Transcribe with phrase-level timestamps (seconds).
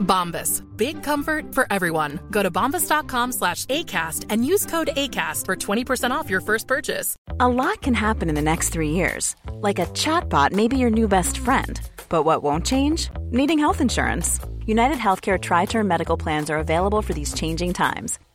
[0.00, 0.62] Bombas.
[0.76, 2.20] Big comfort for everyone.
[2.30, 7.16] Go to bombas.com slash ACAST and use code ACAST for 20% off your first purchase.
[7.38, 9.36] A lot can happen in the next three years.
[9.54, 11.80] Like a chatbot may be your new best friend.
[12.08, 13.08] But what won't change?
[13.30, 14.40] Needing health insurance.
[14.66, 18.18] United Healthcare Tri Term Medical Plans are available for these changing times.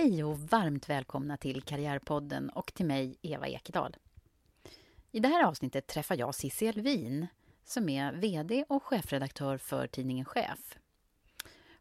[0.00, 3.96] Hej och varmt välkomna till Karriärpodden och till mig, Eva Ekedal.
[5.10, 7.26] I det här avsnittet träffar jag Cissi Elvin
[7.64, 10.78] som är VD och chefredaktör för tidningen Chef.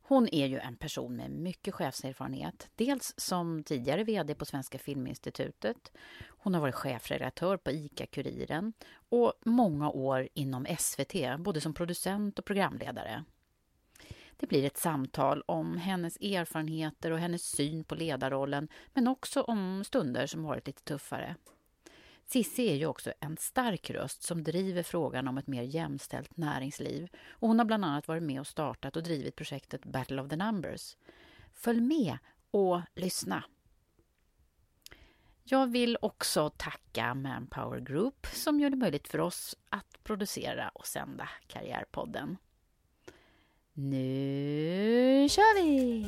[0.02, 2.70] Hon är ju en person med mycket chefserfarenhet.
[2.75, 5.91] Dels som tidigare VD på Svenska Filminstitutet.
[6.28, 8.74] Hon har varit chefredaktör på ICA-Kuriren
[9.09, 13.24] och många år inom SVT, både som producent och programledare.
[14.39, 19.83] Det blir ett samtal om hennes erfarenheter och hennes syn på ledarrollen men också om
[19.83, 21.35] stunder som varit lite tuffare.
[22.25, 27.07] Cissi är ju också en stark röst som driver frågan om ett mer jämställt näringsliv
[27.29, 30.35] och hon har bland annat varit med och startat och drivit projektet Battle of the
[30.35, 30.97] Numbers.
[31.53, 32.17] Följ med
[32.51, 33.44] och lyssna!
[35.44, 40.85] Jag vill också tacka Manpower Group som gör det möjligt för oss att producera och
[40.85, 42.38] sända Karriärpodden.
[43.81, 46.06] Nu kör vi!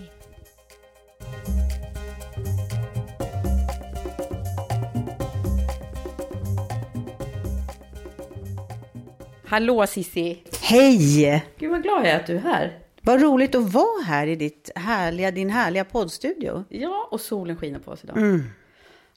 [9.46, 10.44] Hallå Sissi!
[10.62, 11.46] Hej!
[11.58, 12.80] Gud vad glad jag är att du är här.
[13.02, 16.64] Vad roligt att vara här i ditt härliga, din härliga poddstudio.
[16.70, 18.18] Ja, och solen skiner på oss idag.
[18.18, 18.44] Mm.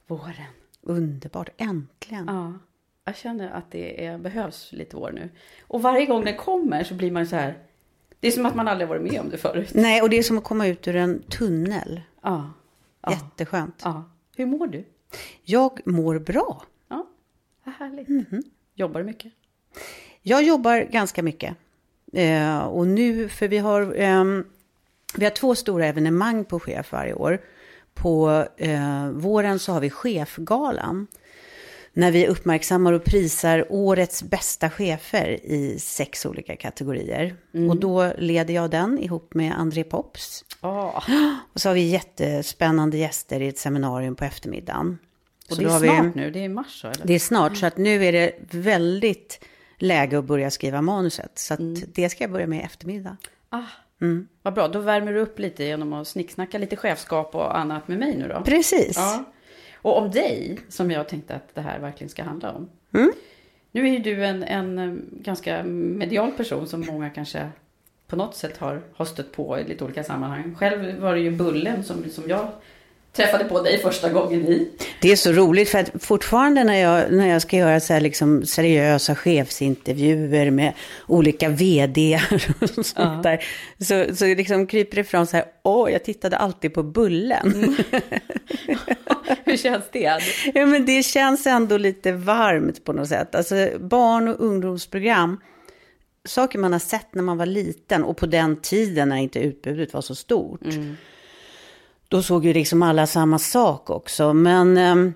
[0.06, 0.34] Våren.
[0.82, 2.24] Underbart, äntligen.
[2.26, 2.52] Ja,
[3.04, 5.30] jag känner att det är, behövs lite vår nu.
[5.66, 7.58] Och varje gång den kommer så blir man så här...
[8.24, 9.70] Det är som att man aldrig varit med om det förut.
[9.74, 12.00] Nej, och det är som att komma ut ur en tunnel.
[12.22, 12.50] Ja.
[13.02, 13.10] ja.
[13.12, 13.80] Jätteskönt.
[13.84, 14.04] ja.
[14.36, 14.84] Hur mår du?
[15.42, 16.62] Jag mår bra.
[16.88, 17.06] Ja,
[17.64, 18.08] vad härligt.
[18.08, 18.42] Mhm.
[18.74, 19.32] Jobbar du mycket?
[20.22, 21.56] Jag jobbar ganska mycket.
[22.12, 24.44] Eh, och nu, för vi har, ehm,
[25.16, 27.40] vi har två stora evenemang på Chef varje år.
[27.94, 31.06] På eh, våren så har vi Chefgalan.
[31.96, 37.36] När vi uppmärksammar och prisar årets bästa chefer i sex olika kategorier.
[37.70, 40.44] Och då leder jag den ihop med André Pops.
[40.60, 41.02] Ja,
[41.52, 44.98] Och så har vi jättespännande gäster i ett seminarium på eftermiddagen.
[45.50, 46.30] och Så det är har vi- snart nu.
[46.30, 47.06] Det är i mars så, eller?
[47.06, 49.44] Det är snart, så att nu är det väldigt
[49.78, 51.38] läge att börja skriva manuset.
[51.38, 51.82] Så att Mm.
[51.94, 53.16] det ska jag börja med i eftermiddag.
[53.48, 53.62] Ah,
[54.00, 54.28] Mm.
[54.42, 54.68] vad bra.
[54.68, 58.28] Då värmer du upp lite genom att snicksnacka lite chefskap och annat med mig nu
[58.28, 58.40] då.
[58.44, 58.96] Precis.
[58.96, 59.24] Ja.
[59.84, 62.68] Och om dig, som jag tänkte att det här verkligen ska handla om.
[62.94, 63.12] Mm.
[63.72, 67.48] Nu är ju du en, en eh, ganska medial person som många kanske
[68.06, 70.54] på något sätt har, har stött på i lite olika sammanhang.
[70.54, 72.48] Själv var det ju Bullen som, som jag
[73.16, 74.68] träffade på dig första gången i.
[75.00, 78.00] Det är så roligt för att fortfarande när jag, när jag ska göra så här
[78.00, 80.72] liksom seriösa chefsintervjuer med
[81.06, 82.20] olika vd
[82.60, 83.20] och sånt Ja.
[83.22, 83.44] där.
[83.78, 87.76] Så, så liksom kryper det fram så här, åh, jag tittade alltid på Bullen.
[89.44, 90.20] Hur känns det?
[90.54, 93.34] Ja, men det känns ändå lite varmt på något sätt.
[93.34, 95.40] Alltså barn och ungdomsprogram,
[96.28, 99.92] saker man har sett när man var liten och på den tiden när inte utbudet
[99.92, 100.60] var så stort.
[102.14, 104.34] Då såg ju liksom alla samma sak också.
[104.34, 105.12] Men ehm,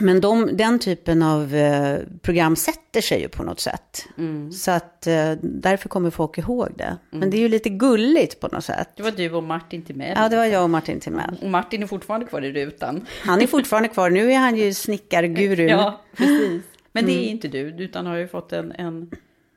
[0.00, 4.06] men de, den typen av eh, program sätter sig ju på något sätt.
[4.52, 6.96] Så att eh, därför kommer folk ihåg det.
[7.10, 8.88] Men det är ju lite gulligt på något sätt.
[8.96, 10.12] Det var du och Martin Timell.
[10.16, 11.36] Ja, det var jag och Martin Timell.
[11.42, 13.06] Och Martin är fortfarande kvar i rutan.
[13.22, 14.10] Han är fortfarande kvar.
[14.10, 15.68] Nu är han ju snickarguru.
[15.68, 16.62] Ja, precis.
[16.92, 19.10] Men det är inte du, utan har ju fått en, en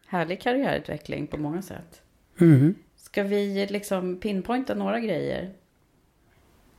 [0.08, 2.02] härlig karriärutveckling på många sätt.
[2.42, 2.76] Mm.
[2.98, 5.54] Ska vi liksom pinpointa några grejer?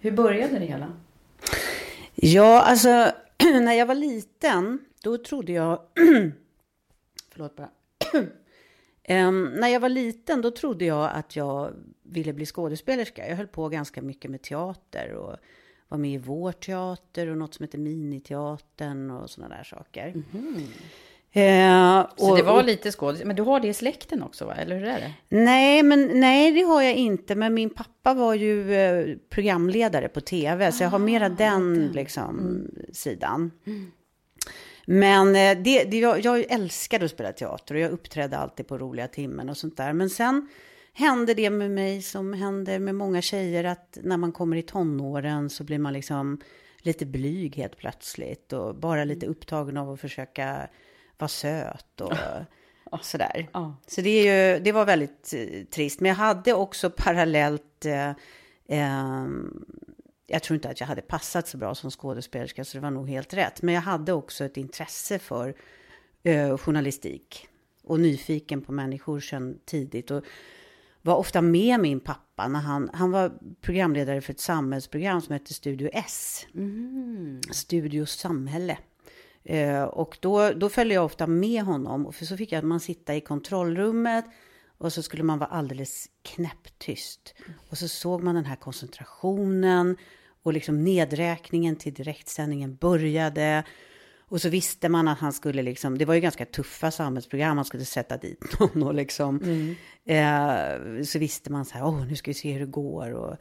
[0.05, 0.93] Hur började det hela?
[2.15, 2.89] Ja, alltså
[3.63, 5.81] när jag var liten, då trodde jag...
[7.31, 7.71] Förlåt bara.
[9.03, 11.73] Em, när jag var liten, då trodde jag att jag
[12.03, 13.29] ville bli skådespelerska.
[13.29, 15.37] Jag höll på ganska mycket med teater och
[15.89, 20.23] var med i vår teater och något som heter Miniteatern och sådana där saker.
[21.37, 24.55] Eh, Så och- det var lite skådis, men du har det i släkten också va?
[24.55, 25.13] Eller hur är det?
[25.29, 27.35] Nej, men nej, det har jag inte.
[27.35, 32.61] Men min pappa var ju eh, programledare på tv, så jag har mera den liksom,
[32.93, 33.51] sidan.
[34.87, 38.79] Men eh, det, det, jag, jag älskade att spela teater och jag uppträdde alltid på
[38.79, 39.93] roliga timmen och sånt där.
[39.93, 40.49] Men sen
[40.93, 45.51] hände det med mig som händer med många tjejer att när man kommer i tonåren
[45.51, 46.41] så blir man liksom
[46.79, 50.69] lite blyg helt plötsligt och bara lite upptagen av att försöka
[51.19, 53.49] vara söt och sådär.
[53.87, 56.01] Så det, är ju, det var väldigt eh, trist.
[56.01, 57.85] Men jag hade också parallellt...
[57.85, 58.11] Eh,
[58.69, 59.65] ehm,
[60.27, 63.09] jag tror inte att jag hade passat så bra som skådespelerska, så det var nog
[63.09, 63.63] helt rätt.
[63.63, 65.55] Men jag hade också ett intresse för
[66.23, 67.49] eh, journalistik
[67.83, 70.11] och nyfiken på människor sedan tidigt.
[70.11, 70.25] Och
[71.03, 75.55] var ofta med min pappa när han, han var programledare för ett samhällsprogram som hette
[75.55, 76.47] Studio S.
[77.51, 78.79] Studio Samhälle.
[79.45, 82.07] Eh, och då, då följde jag ofta med honom.
[82.07, 84.25] Och för så fick jag att man sitta i kontrollrummet
[84.79, 87.35] och så skulle man vara alldeles knäpptyst.
[87.71, 89.97] Och så såg man den här koncentrationen
[90.43, 93.65] och liksom nedräkningen till direktsändningen började.
[94.29, 97.65] Och så visste man att han skulle liksom, det var ju ganska tuffa samhällsprogram, han
[97.65, 99.41] skulle sätta dit någon och liksom.
[100.05, 103.13] Eh, så visste man så här, åh nu ska vi se hur det går.
[103.13, 103.37] Och,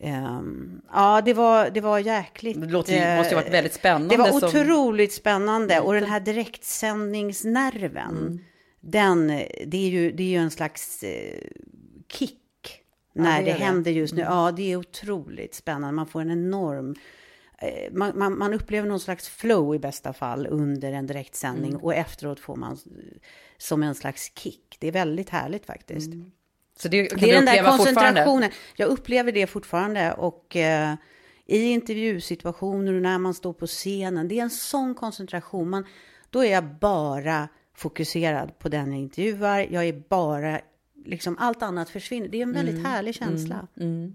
[0.00, 2.60] ehm, ja, det var, det var jäkligt.
[2.60, 4.08] Det låter, eh, måste ju varit väldigt spännande.
[4.16, 5.80] det var som- otroligt spännande.
[5.80, 8.38] Och den här direktsändningsnerven, Mm.
[8.80, 9.26] den,
[9.66, 11.40] det är, ju, det är ju en slags eh,
[12.12, 12.34] kick
[13.14, 13.64] när det det, det.
[13.64, 14.20] händer just nu.
[14.22, 15.92] Ja, det är otroligt spännande.
[15.92, 16.94] Man får en enorm...
[17.58, 21.82] eh, Man, man, man upplever någon slags flow i bästa fall under en direktsändning Mm.
[21.84, 22.78] och efteråt får man
[23.58, 24.76] som en slags kick.
[24.80, 26.10] Det är väldigt härligt faktiskt.
[26.78, 28.00] Så det kan Det är du den där uppleva fortfarande?
[28.00, 28.50] koncentrationen.
[28.76, 30.12] Jag upplever det fortfarande.
[30.12, 30.94] Och eh,
[31.46, 34.28] i intervjusituationer och när man står på scenen.
[34.28, 35.70] Det är en sån koncentration.
[35.70, 35.84] Man,
[36.30, 39.66] då är jag bara fokuserad på den jag intervjuar.
[39.70, 40.60] Jag är bara,
[41.04, 42.28] liksom allt annat försvinner.
[42.28, 43.66] Det är en väldigt härlig känsla.
[43.80, 44.14] Mm.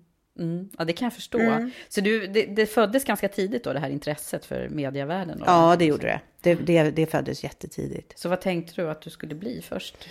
[0.78, 1.70] Ja, det kan jag förstå.
[1.90, 5.40] Så du, det, det föddes ganska tidigt då, det här intresset för medievärlden?
[5.40, 5.46] Då.
[5.48, 6.22] Ja, det gjorde det.
[6.42, 6.92] Det, det.
[6.92, 8.20] det föddes jättetidigt.
[8.20, 10.08] Så vad tänkte du att du skulle bli först?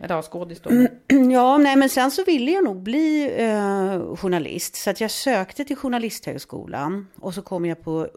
[0.00, 0.70] Eller ja, skådis då?
[1.32, 4.76] Ja, nej, men sen så ville jag nog bli eh, journalist.
[4.76, 7.06] Så att jag sökte till Journalisthögskolan.
[7.16, 8.08] Och så kom jag på...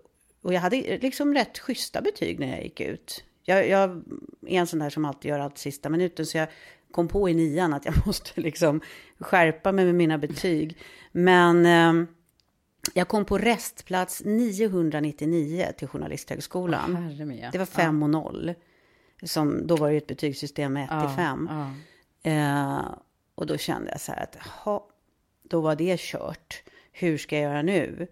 [0.42, 3.24] Och jag hade liksom rätt schyssta betyg när jag gick ut.
[3.44, 4.04] Jag, jag
[4.48, 6.26] är en sån där som alltid gör allt sista minuten.
[6.26, 6.48] Så jag
[6.92, 8.82] kom på i nian att jag måste liksom
[9.20, 10.78] skärpa mig med mina betyg.
[11.12, 12.08] Men eh,
[12.94, 17.16] jag kom på restplats 999 till Journalisthögskolan.
[17.42, 17.50] Ja.
[17.52, 18.54] Det var 5 och 0.
[19.24, 21.50] Som, då var det ju ett betygssystem med 1 till 5.
[21.52, 21.72] Ja.
[22.32, 22.96] Eh,
[23.36, 24.90] och då kände jag så här att, ha,
[25.44, 26.64] då var det kört.
[26.92, 28.08] Hur ska jag göra nu?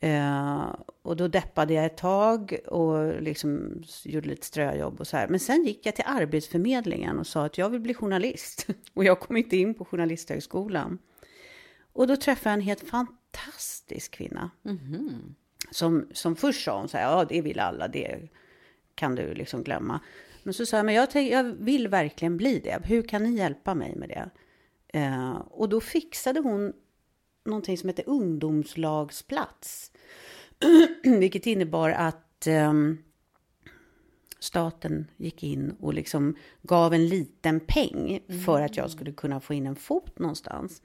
[0.00, 5.28] Eh, och då deppade jag ett tag och liksom gjorde lite ströjobb och så här.
[5.28, 8.66] Men sen gick jag till Arbetsförmedlingen och sa att jag vill bli journalist.
[8.94, 10.98] Och jag kom inte in på Journalisthögskolan.
[11.92, 14.50] Och då träffade jag en helt fantastisk kvinna.
[15.70, 18.28] Som, som först sa hon så här, ja det vill alla, det
[18.94, 20.00] kan du liksom glömma.
[20.42, 22.78] Men så sa jag, men jag, tänk, jag vill verkligen bli det.
[22.84, 24.30] Hur kan ni hjälpa mig med det?
[24.98, 26.72] Eh, och då fixade hon
[27.44, 29.90] någonting som heter ungdomslagsplats.
[31.04, 32.98] Vilket innebar att ehm,
[34.38, 39.54] staten gick in och liksom gav en liten peng för att jag skulle kunna få
[39.54, 40.82] in en fot någonstans.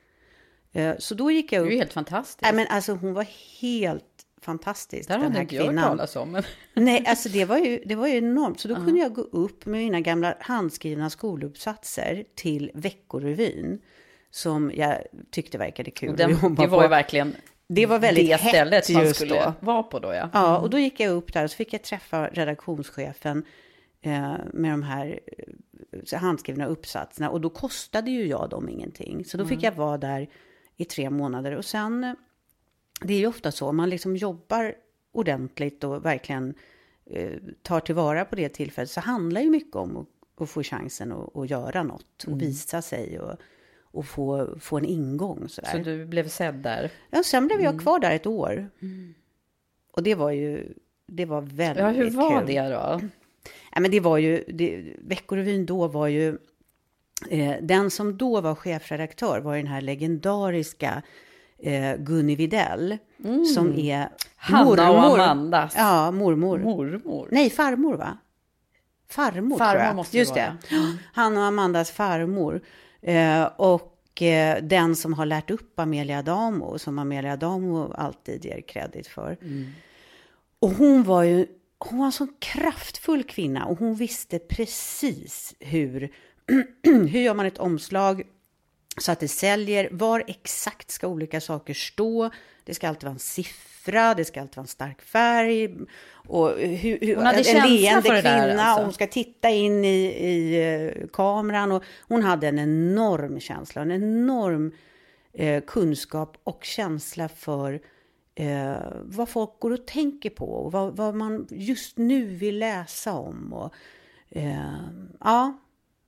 [0.71, 1.67] Eh, så då gick jag Det upp.
[1.69, 2.41] är ju helt fantastiskt.
[2.41, 3.27] Nej, men alltså hon var
[3.61, 5.89] helt fantastisk, det här den här inte jag hört kvinnan.
[5.89, 6.31] talas om.
[6.31, 6.43] Men...
[6.73, 8.59] Nej, alltså det var ju, det var ju enormt.
[8.59, 13.81] Så då kunde jag gå upp med mina gamla handskrivna skoluppsatser till Veckorevyn.
[14.29, 14.97] Som jag
[15.31, 16.89] tyckte verkade kul Och att den, jobba det var ju på.
[16.89, 17.35] verkligen
[17.67, 19.53] Det var väldigt det stället man skulle då.
[19.59, 20.29] vara på då, ja.
[20.33, 23.43] Ja, och då gick jag upp där och så fick jag träffa redaktionschefen
[24.01, 25.19] eh, med de här
[26.11, 27.29] eh, handskrivna uppsatserna.
[27.29, 29.25] Och då kostade ju jag dem ingenting.
[29.25, 30.27] Så då fick jag vara där
[30.77, 31.55] i tre månader.
[31.55, 32.15] Och sen,
[33.01, 34.75] det är ju ofta så, man liksom jobbar
[35.11, 36.53] ordentligt och verkligen
[37.05, 40.07] eh, tar tillvara på det tillfället så handlar ju mycket om att,
[40.41, 43.35] att få chansen att, att göra något och visa sig och,
[43.81, 45.49] och få, få en ingång.
[45.49, 45.71] Sådär.
[45.71, 46.91] Så du blev sedd där?
[47.09, 48.69] Ja, sen blev jag kvar där ett år.
[49.91, 50.73] Och det var ju,
[51.07, 52.47] det var väldigt Ja, hur var kul.
[52.47, 53.01] det då?
[53.73, 56.37] Ja, men det var ju, det, Veckorevyn då var ju,
[57.29, 61.03] eh, den som då var chefredaktör var ju den här legendariska
[61.59, 62.97] eh, Gunni Videll.
[63.55, 64.09] Som är Mm.
[64.37, 65.73] Hanna och Amandas.
[65.77, 66.59] Ja, mormor.
[66.59, 67.27] Mormor?
[67.31, 68.17] Nej, farmor va?
[69.09, 69.95] Farmor, Farmor tror jag.
[69.95, 70.57] måste det Just vara.
[70.69, 70.97] det.
[71.13, 72.61] Han och Amandas farmor.
[73.01, 78.61] Eh, och eh, den som har lärt upp Amelia Adamo, som Amelia Adamo alltid ger
[78.61, 79.37] kredit för.
[80.59, 81.47] Och hon var ju
[81.79, 86.09] hon var en sån kraftfull kvinna och hon visste precis hur,
[86.83, 88.23] hur gör man ett omslag
[88.97, 89.89] så att det säljer.
[89.91, 92.29] Var exakt ska olika saker stå?
[92.63, 95.75] Det ska alltid vara en siffra, det ska alltid vara en stark färg.
[96.27, 98.79] Och hur, hur, Hon hade en känsla leende för det där, kvinna alltså.
[98.79, 101.71] och hon ska titta in i, i eh, kameran.
[101.71, 104.71] Och hon hade en enorm känsla, en enorm
[105.33, 107.79] eh, kunskap och känsla för
[108.35, 113.13] eh, vad folk går och tänker på och vad, vad man just nu vill läsa
[113.13, 113.53] om.
[113.53, 113.73] Och,
[114.29, 114.79] eh,
[115.19, 115.57] ja,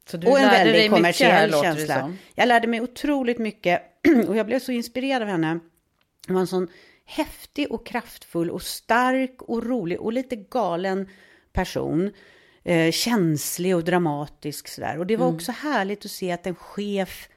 [0.09, 2.13] Så du och en lärde dig väldigt mycket här, kommersiell det känsla.
[2.35, 3.81] Jag lärde mig otroligt mycket
[4.27, 5.59] och jag blev så inspirerad av henne.
[6.27, 6.67] Hon var en sån
[7.05, 11.07] häftig och kraftfull och stark och rolig och lite galen
[11.53, 12.11] person.
[12.63, 14.97] Eh, känslig och dramatisk sådär.
[14.97, 15.35] Och det var Mm.
[15.35, 17.29] också härligt att se att en chef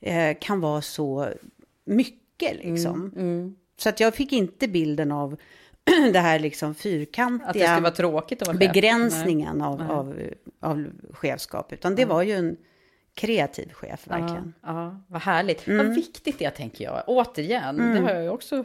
[0.00, 1.28] eh, kan vara så
[1.84, 3.12] mycket liksom.
[3.16, 5.36] Mm, Så att jag fick inte bilden av
[6.12, 8.72] det här liksom fyrkantiga Att det skulle vara tråkigt att vara chef.
[8.72, 10.20] begränsningen av, av,
[10.60, 11.72] av chefskap.
[11.72, 12.56] Utan det var ju en
[13.14, 14.20] kreativ chef, Nej.
[14.20, 14.54] verkligen.
[14.62, 15.66] Ja, ja, vad härligt.
[15.66, 15.86] Mm.
[15.86, 17.02] Vad viktigt det är, tänker jag.
[17.06, 18.64] Återigen, det har jag ju också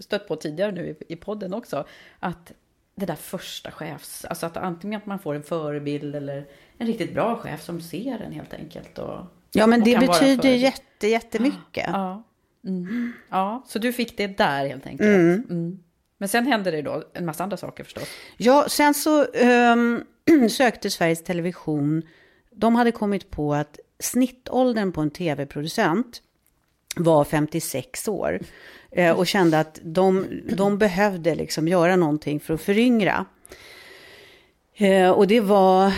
[0.00, 1.86] stött på tidigare nu i, i podden också.
[2.18, 2.52] Att
[2.94, 4.24] det där första chefs...
[4.24, 6.46] Alltså att antingen att man får en förebild eller
[6.78, 8.98] en riktigt bra chef som ser en helt enkelt.
[8.98, 9.18] Och,
[9.52, 11.86] Ja, men det betyder jätte, jättemycket.
[11.86, 12.22] Ja.
[12.64, 13.12] Mm.
[13.28, 15.08] ja, så du fick det där helt enkelt.
[15.50, 15.78] Mm.
[16.18, 18.08] Men sen hände det då en massa andra saker förstås.
[18.36, 20.04] Ja, sen så um,
[20.50, 22.02] sökte Sveriges Television.
[22.50, 26.22] De hade kommit på att snittåldern på en tv-producent
[26.96, 28.40] var 56 år.
[28.90, 33.26] Eh, och kände att de, de behövde liksom göra någonting för att föryngra.
[34.74, 35.92] Eh, och det var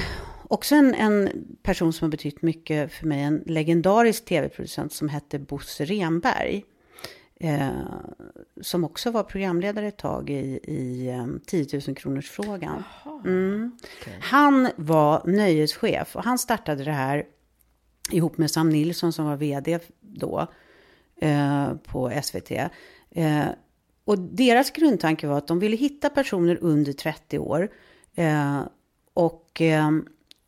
[0.48, 1.30] också en, en
[1.62, 3.22] person som har betytt mycket för mig.
[3.22, 6.64] En legendarisk tv-producent som hette Bosse Renberg.
[7.42, 7.70] Eh,
[8.60, 12.82] som också var programledare ett tag i, i eh, 10 000 kronors frågan.
[13.24, 13.78] Mm.
[14.20, 17.24] Han var nöjeschef och han startade det här
[18.10, 20.46] ihop med Sam Nilsson som var vd då
[21.20, 22.50] eh, på SVT.
[23.10, 23.46] Eh,
[24.04, 27.68] och deras grundtanke var att de ville hitta personer under 30 år
[28.14, 28.60] eh,
[29.14, 29.90] och eh,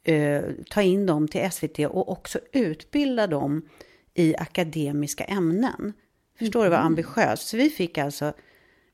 [0.05, 3.69] eh, ta in dem till SVT och också utbilda dem
[4.15, 5.93] i akademiska ämnen.
[6.39, 7.49] Förstår du vad ambitiöst?
[7.49, 8.33] Så vi fick alltså,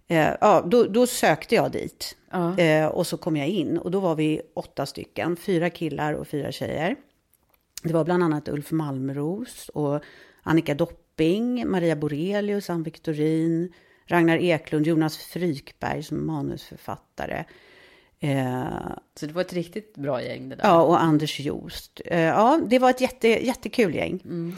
[0.08, 2.16] eh, ja, då, då sökte jag dit.
[2.30, 2.58] Ja.
[2.58, 6.28] Eh, och så kom jag in och då var vi åtta stycken, fyra killar och
[6.28, 6.96] fyra tjejer.
[7.82, 10.02] Det var bland annat Ulf Malmros och
[10.42, 13.72] Annika Dopping, Maria Borelius, Ann Victorin,
[14.06, 17.44] Ragnar Eklund, Jonas Frykberg som manusförfattare.
[18.20, 18.64] Eh,
[19.14, 20.64] Så det var ett riktigt bra gäng det där.
[20.64, 22.00] Ja, och Anders Jost.
[22.04, 24.20] Eh, ja, det var ett jätte, jättekul gäng.
[24.24, 24.56] Mm.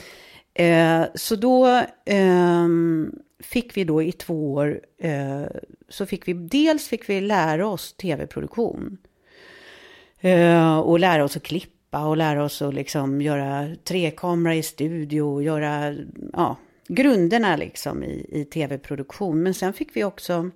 [0.61, 1.67] Eh, så då
[2.05, 2.69] eh,
[3.38, 5.45] fick vi då i två år, eh,
[5.88, 8.99] så fick vi, dels fick vi lära oss tv-produktion.
[10.21, 15.23] Eh, och lära oss att klippa och lära oss att liksom göra trekamera i studio
[15.23, 15.95] och göra,
[16.33, 16.57] ja,
[16.88, 19.43] grunderna liksom i, i tv-produktion.
[19.43, 20.50] Men sen fick vi också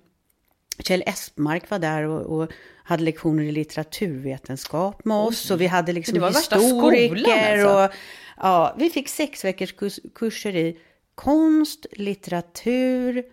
[0.79, 2.51] Kjell Espmark var där och, och
[2.83, 5.51] hade lektioner i litteraturvetenskap med oss.
[5.51, 7.65] Och vi hade liksom värsta skolan, historiker.
[7.65, 7.85] alltså.
[7.85, 8.01] Och,
[8.37, 10.77] ja, vi fick sex veckors kurs, kurser i
[11.15, 13.23] konst, litteratur.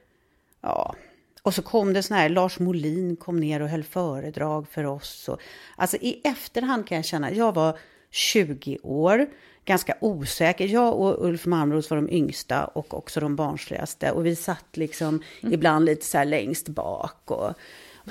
[0.60, 0.94] Ja,
[1.42, 5.28] och så kom det sån här, Lars Molin kom ner och höll föredrag för oss.
[5.28, 5.40] Och,
[5.76, 7.78] alltså i efterhand kan jag känna, jag var
[8.10, 9.26] 20 år,
[9.64, 10.66] ganska osäker.
[10.66, 14.10] Jag och Ulf Malmros var de yngsta och också de barnsligaste.
[14.12, 15.54] Och vi satt liksom Mm.
[15.54, 17.54] ibland lite så här längst bak och,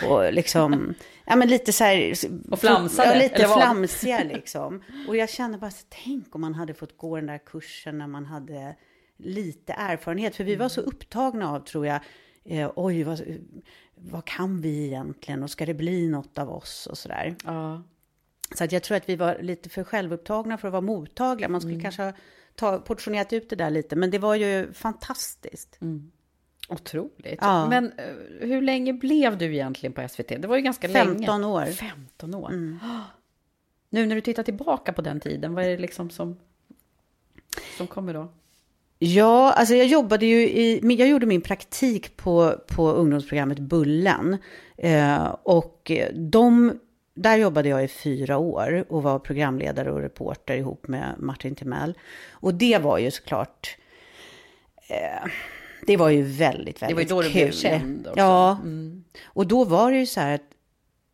[0.09, 0.93] och liksom,
[1.25, 2.13] ja men lite så här.
[2.51, 4.83] Och flamsade, Ja, lite flamsiga liksom.
[5.07, 8.07] Och jag kände bara, så, tänk om man hade fått gå den där kursen när
[8.07, 8.75] man hade
[9.17, 10.35] lite erfarenhet.
[10.35, 11.99] För vi var så upptagna av, tror jag,
[12.45, 13.21] eh, oj, vad,
[13.95, 15.43] vad kan vi egentligen?
[15.43, 17.35] Och ska det bli något av oss och sådär.
[17.45, 17.81] Ja.
[18.55, 21.49] Så att jag tror att vi var lite för självupptagna för att vara mottagliga.
[21.49, 21.69] Man Mm.
[21.71, 22.13] skulle kanske ha
[22.55, 23.95] ta, portionerat ut det där lite.
[23.95, 25.79] Men det var ju fantastiskt.
[26.69, 27.39] Otroligt.
[27.41, 27.69] Ja.
[27.69, 30.27] Men eh, hur länge blev du egentligen på SVT?
[30.27, 31.45] Det var ju ganska 15 länge.
[31.53, 31.65] år.
[31.65, 32.51] 15 år.
[33.93, 36.37] Nu när du tittar tillbaka på den tiden, vad är det liksom som,
[37.77, 38.27] som kommer då?
[38.99, 44.37] Ja, alltså jag jobbade ju i, jag gjorde min praktik på, på ungdomsprogrammet Bullen.
[44.77, 46.79] Eh, och de,
[47.13, 51.97] där jobbade jag i fyra år och var programledare och reporter ihop med Martin Timell.
[52.31, 53.77] Och det var ju såklart,
[54.89, 55.29] eh,
[55.87, 57.41] det var ju väldigt, väldigt Det var ju då du kul.
[57.41, 58.19] blev känd också.
[58.19, 59.03] Ja, Mm.
[59.25, 60.41] och då var det ju så här att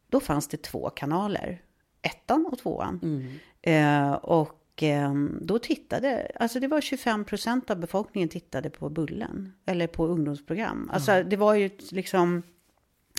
[0.10, 1.62] då fanns det två kanaler.
[2.02, 3.00] Ettan och tvåan.
[3.04, 3.28] Mm.
[3.62, 9.54] Eh, och eh, då tittade, alltså det var 25 procent av befolkningen tittade på Bullen.
[9.66, 10.90] Eller på ungdomsprogram.
[10.94, 12.44] Alltså det var ju liksom,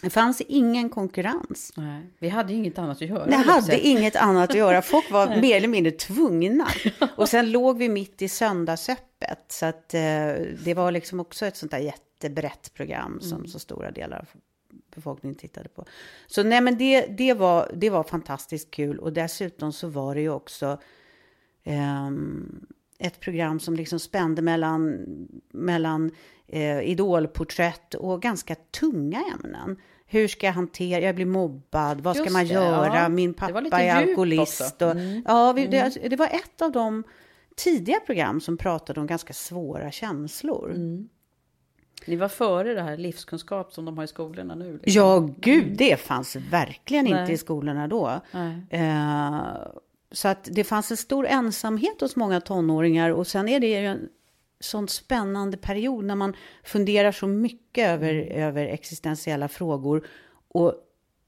[0.02, 1.72] det fanns ingen konkurrens.
[1.76, 3.38] Nej, vi hade ju inget annat att göra.
[3.38, 4.82] Att hade inget annat att göra.
[4.82, 6.68] Folk var mer eller mindre tvungna.
[7.16, 9.44] Och sen låg vi mitt i söndagsöppet.
[9.48, 10.00] Så att eh,
[10.64, 14.28] det var liksom också ett sånt där jättebrett program som så stora delar av
[14.94, 15.84] befolkningen tittade på.
[16.26, 18.98] Så nej men det, det, var, det var fantastiskt kul.
[18.98, 20.78] Och dessutom så var det ju också
[21.64, 22.66] ehm,
[22.98, 25.06] ett program som liksom spände mellan,
[25.52, 26.10] mellan
[26.48, 29.76] eh, idolporträtt och ganska tunga ämnen.
[30.06, 33.08] Hur ska jag hantera, jag blir mobbad, vad ska Just man det, göra, ja.
[33.08, 34.82] min pappa är alkoholist.
[34.82, 35.22] Och, Mm.
[35.26, 37.04] Ja, vi, det, det var ett av de
[37.56, 40.70] tidiga program som pratade om ganska svåra känslor.
[40.70, 41.08] Mm.
[42.06, 44.72] Ni var före det här livskunskap som de har i skolorna nu.
[44.72, 45.02] liksom.
[45.02, 47.32] Ja, gud, det fanns verkligen inte Nej.
[47.32, 48.20] i skolorna då.
[48.70, 49.40] Eh,
[50.12, 53.86] så att det fanns en stor ensamhet hos många tonåringar och sen är det ju
[53.86, 54.08] en
[54.60, 60.06] sån spännande period när man funderar så mycket över, över existentiella frågor.
[60.48, 60.74] Och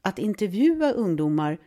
[0.02, 1.58] att intervjua ungdomar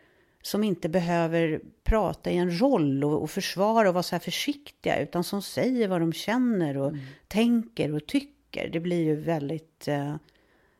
[0.41, 4.99] som inte behöver prata i en roll och, och försvara och vara så här försiktiga,
[4.99, 6.93] utan som säger vad de känner och
[7.27, 8.69] tänker och tycker.
[8.69, 10.15] Det blir ju väldigt eh,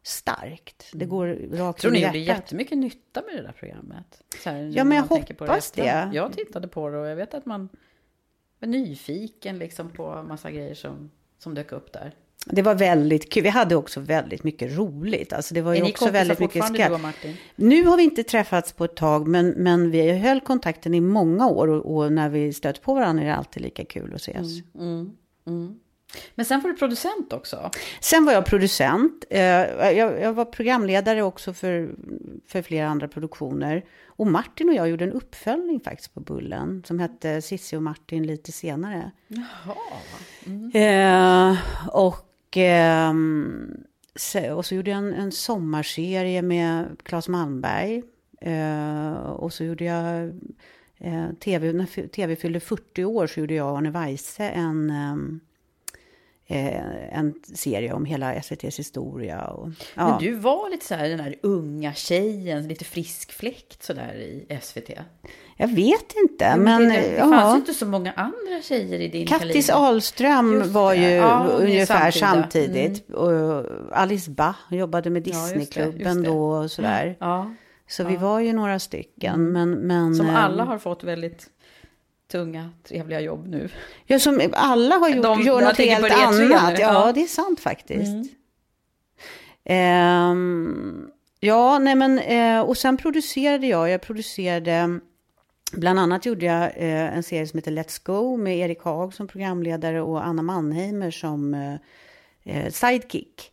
[0.04, 0.90] starkt.
[0.94, 4.24] Det går rakt Jag tror ni gjorde jättemycket nytta med det där programmet.
[4.46, 5.86] Här, Ja, men jag hoppas det.
[5.86, 7.70] Ja, Jag tittade på det och jag vet att man
[8.64, 12.16] var nyfiken liksom på massa grejer som, som dök upp där.
[12.46, 13.44] Det var väldigt kul.
[13.44, 15.34] Vi hade också väldigt mycket roligt.
[15.34, 17.02] Alltså det var ju Är ni också väldigt mycket fortfarande, du och skratt.
[17.02, 17.36] Martin?
[17.56, 21.48] Nu har vi inte träffats på ett tag, men, men vi höll kontakten i många
[21.48, 24.48] år och, och när vi stöter på varandra är det alltid lika kul att ses.
[26.36, 27.72] Men sen var du producent också.
[28.02, 29.26] Sen var jag producent.
[29.30, 29.42] Eh,
[29.92, 31.96] jag, var programledare också för,
[32.48, 33.86] för flera andra produktioner.
[34.08, 38.28] Och Martin och jag gjorde en uppföljning faktiskt på Bullen som hette Sissi och Martin
[38.28, 39.12] lite senare.
[40.74, 41.58] Eh,
[41.90, 43.78] och, ehm,
[44.56, 48.04] och så gjorde jag en, en sommarserie med Claes Malmberg.
[48.42, 50.34] Eh, och så gjorde jag
[51.40, 55.40] tv, när tv fyllde 40 år så gjorde jag och Arne Weise en, ehm,
[56.54, 59.42] eh, en serie om hela SVTs historia.
[59.46, 60.10] Och, ja.
[60.10, 64.60] Men du var lite så här den där unga tjejen, lite frisk fläkt sådär i
[64.62, 64.90] SVT.
[65.58, 67.30] Jag vet inte, Ja, men, det, det ja.
[67.30, 69.88] fanns ju inte så många andra tjejer i din Kattis kaliber.
[69.88, 72.02] Ahlström Just var ju Ja, ungefär.
[72.02, 72.12] Mm.
[72.12, 73.10] samtidigt.
[73.10, 73.32] Och
[73.92, 76.30] Alice Bah jobbade med Ja, just det, Disneyklubben just det.
[76.30, 77.18] då och sådär.
[77.20, 77.54] Ja,
[77.88, 79.52] Så vi var ju några stycken.
[79.52, 81.48] Men, men, som eh, alla har fått väldigt
[82.34, 83.70] tunga, trevliga jobb nu.
[84.06, 86.80] Ja, som alla har gjort, De- gör något helt annat.
[86.80, 88.34] Ja, det är sant faktiskt.
[89.66, 91.08] Ehm,
[91.40, 95.00] ja, nej men, eh, och sen producerade jag, jag producerade,
[95.74, 99.28] bland annat gjorde jag eh, en serie som heter Let's Go med Erik Haag som
[99.28, 101.76] programledare och Anna Mannheimer som eh,
[102.44, 103.52] eh, sidekick.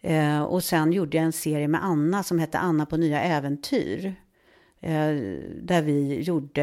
[0.00, 4.14] Eh, och sen gjorde jag en serie med Anna som hette Anna på nya äventyr.
[4.80, 5.14] Eh,
[5.62, 6.62] där vi gjorde,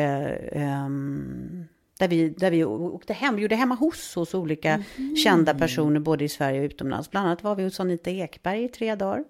[0.52, 1.66] ehm,
[2.00, 4.84] där vi, där vi åkte hem, vi gjorde hemma hos hos olika
[5.24, 7.12] kända personer både i Sverige och utomlands.
[7.12, 9.24] Bland annat var vi hos Anita Ekberg i tre dagar.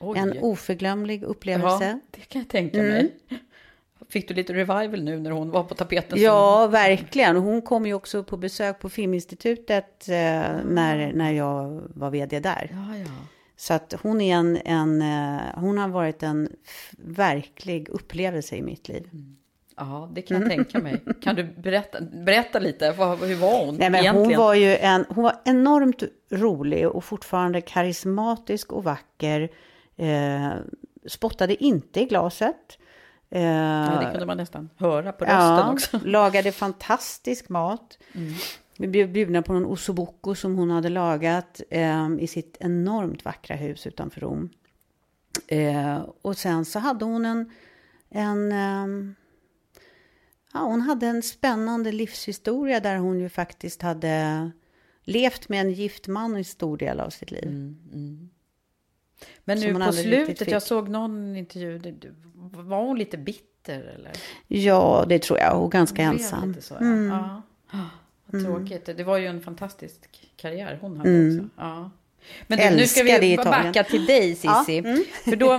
[0.00, 0.18] Oj.
[0.18, 1.84] En oförglömlig upplevelse.
[1.84, 3.12] Ja, det kan jag tänka mig.
[4.08, 6.20] Fick du lite revival nu när hon var på tapeten?
[6.20, 7.36] Ja, verkligen.
[7.36, 10.14] Hon kom ju också på besök på Filminstitutet eh,
[10.64, 12.70] när, när jag var vd där.
[12.72, 13.10] Ja, ja.
[13.60, 16.48] Så att hon är en, en eh, hon har varit en
[16.98, 19.10] verklig upplevelse i mitt liv.
[19.76, 21.00] Ja, det kan jag tänka mig.
[21.22, 22.92] Kan du berätta, berätta lite?
[22.92, 24.30] Vad, hur var hon Nej, men egentligen?
[24.30, 29.48] hon var ju en, hon var enormt rolig och fortfarande karismatisk och vacker.
[29.96, 30.50] Eh,
[31.06, 32.78] spottade inte i glaset.
[33.30, 35.96] Eh, ja, det kunde man nästan höra på rösten ja, också.
[35.96, 36.10] Mm.
[36.10, 37.98] lagade fantastisk mat.
[38.80, 43.56] Vi blev bjudna på någon ossobuco som hon hade lagat eh, i sitt enormt vackra
[43.56, 44.50] hus utanför Rom.
[45.46, 47.50] Eh, och sen så hade hon en,
[48.10, 49.14] en ehm,
[50.52, 54.50] ja, hon hade en spännande livshistoria där hon ju faktiskt hade
[55.02, 57.46] levt med en gift man i stor del av sitt liv.
[57.46, 58.30] Mm,
[59.44, 61.94] Men Som nu på slutet, jag såg någon intervju,
[62.52, 64.12] var hon lite bitter eller?
[64.46, 65.62] Ja, det tror jag.
[65.62, 66.54] Och ganska Hon ensam.
[66.60, 67.42] Så, ja.
[67.72, 67.90] ja.
[68.30, 68.86] Vad tråkigt.
[68.96, 71.48] Det var ju en fantastisk karriär hon hade också.
[71.56, 71.90] Ja.
[72.46, 75.06] Men du, nu ska vi backa till dig Ja, Cissi.
[75.24, 75.48] För då,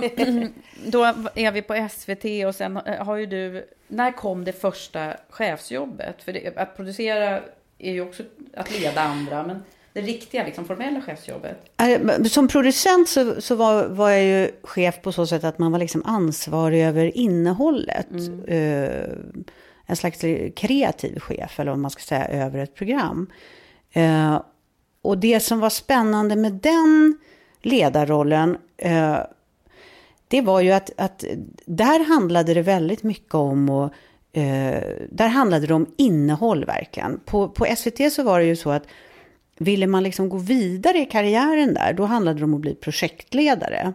[0.86, 1.04] då
[1.34, 3.68] är vi på SVT och sen har ju du...
[3.88, 6.22] När kom det första chefsjobbet?
[6.22, 7.40] För det, att producera
[7.78, 8.22] är ju också
[8.54, 11.70] att leda andra, men det riktiga, liksom formella chefsjobbet.
[12.30, 15.78] Som producent så, så var, var jag ju chef på så sätt att man var
[15.78, 18.06] liksom ansvarig över innehållet.
[18.46, 18.90] Eh,
[19.90, 20.24] en slags
[20.56, 23.30] kreativ chef, eller vad man ska säga, över ett program.
[23.92, 24.42] Eh,
[25.02, 27.18] och det som var spännande med den
[27.62, 29.18] ledarrollen, eh,
[30.28, 31.24] det var ju att, att
[31.64, 33.84] där handlade det väldigt mycket om och
[34.32, 37.20] eh, där handlade det om innehåll verkligen.
[37.24, 38.86] På, på SVT så var det ju så att
[39.58, 43.92] ville man liksom gå vidare i karriären där, då handlade det om att bli projektledare.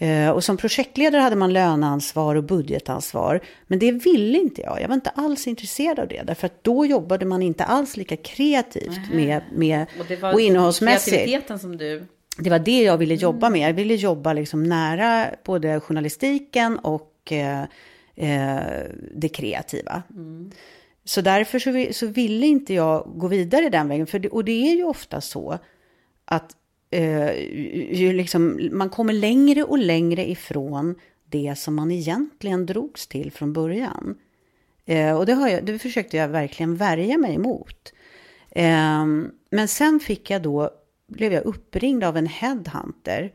[0.00, 3.40] Eh, och som projektledare hade man löneansvar och budgetansvar.
[3.66, 4.80] Men det ville inte jag.
[4.82, 6.22] Jag var inte alls intresserad av det.
[6.26, 10.38] Därför att då jobbade man inte alls lika kreativt med, med, Och det och, var
[10.40, 11.16] innehållsmässigt.
[11.16, 12.04] kreativiteten som du...
[12.40, 13.68] Det var det jag ville jobba med.
[13.68, 17.62] Jag ville jobba liksom nära både journalistiken och eh,
[18.16, 18.62] eh,
[19.14, 20.02] det kreativa.
[21.04, 24.06] Så därför så, vi- så ville inte jag gå vidare den vägen.
[24.06, 25.58] För det, och det är ju ofta så
[26.24, 26.50] att
[26.90, 27.32] eh,
[27.98, 33.52] ju liksom, man kommer längre och längre ifrån det som man egentligen drogs till från
[33.52, 34.18] början.
[34.86, 37.92] Eh, och det, har jag, det försökte jag verkligen värja mig emot.
[38.50, 39.06] Eh,
[39.50, 40.70] men sen fick jag då,
[41.06, 43.32] blev jag uppringd av en headhunter.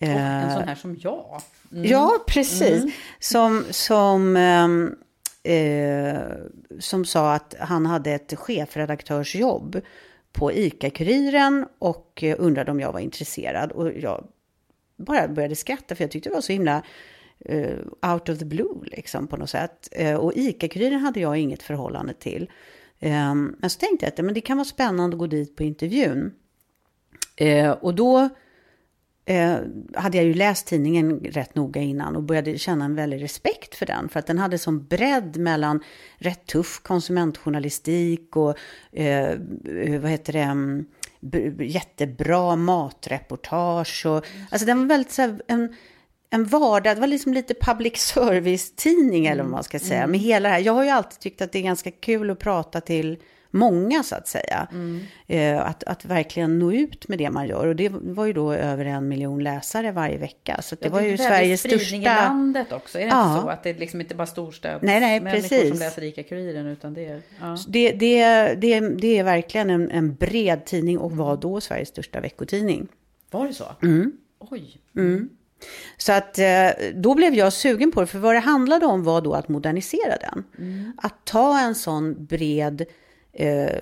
[0.00, 1.42] Och Eh, en sån här som jag.
[1.70, 2.94] Ja, precis.
[3.20, 4.96] Som, som, ehm,
[5.42, 6.20] eh,
[6.78, 9.80] som sa att han hade ett chefredaktörsjobb
[10.36, 13.72] på ICA-Kuriren och eh, undrade om jag var intresserad.
[13.72, 14.26] Och jag
[14.96, 16.82] bara började skratta för jag tyckte det var så himla
[17.50, 19.88] uh, out of the blue liksom på något sätt.
[20.00, 22.50] Uh, och ICA-Kuriren hade jag inget förhållande till.
[22.98, 25.62] Eh, men så tänkte jag att men det kan vara spännande att gå dit på
[25.62, 26.32] intervjun.
[27.40, 28.28] Uh, och då
[29.26, 29.56] eh,
[29.94, 33.86] hade jag ju läst tidningen rätt noga innan och började känna en väldig respekt för
[33.86, 34.08] den.
[34.08, 35.80] För att den hade som bredd mellan
[36.16, 38.58] rätt tuff konsumentjournalistik och
[38.92, 40.86] eh, eh, vad heter det, mm,
[41.60, 44.06] jättebra matreportage.
[44.06, 45.74] Och, alltså den var väldigt så här, en,
[46.30, 50.06] en vardag, det var liksom lite public service-tidning eller vad man ska säga.
[50.06, 50.60] Med hela det här.
[50.60, 53.18] Jag har ju alltid tyckt att det är ganska kul att prata till
[53.50, 54.68] många så att säga.
[55.26, 57.66] Eh, att, att verkligen nå ut med det man gör.
[57.66, 60.62] Och det var ju då över en miljon läsare varje vecka.
[60.62, 61.96] Så det Ja, var är ju Sveriges största...
[61.96, 62.98] i landet också.
[62.98, 63.30] Är det Ja.
[63.32, 65.68] inte så att det är liksom inte bara storstäds Nej, nej, människor precis.
[65.68, 67.22] som läser ICA-Kuriren utan det är...
[67.40, 67.58] Ja.
[67.68, 72.20] Det, det, det, det är verkligen en, en bred tidning och var då Sveriges största
[72.20, 72.88] veckotidning.
[73.30, 73.64] Var det så?
[73.82, 74.12] Mm.
[74.38, 74.80] Oj.
[75.96, 79.20] Så att eh, då blev jag sugen på det, för vad det handlade om var
[79.20, 80.44] då att modernisera den.
[80.96, 82.84] Att ta en sån bred
[83.36, 83.80] eh,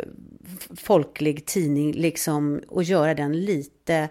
[0.77, 4.09] folklig tidning liksom, och göra den lite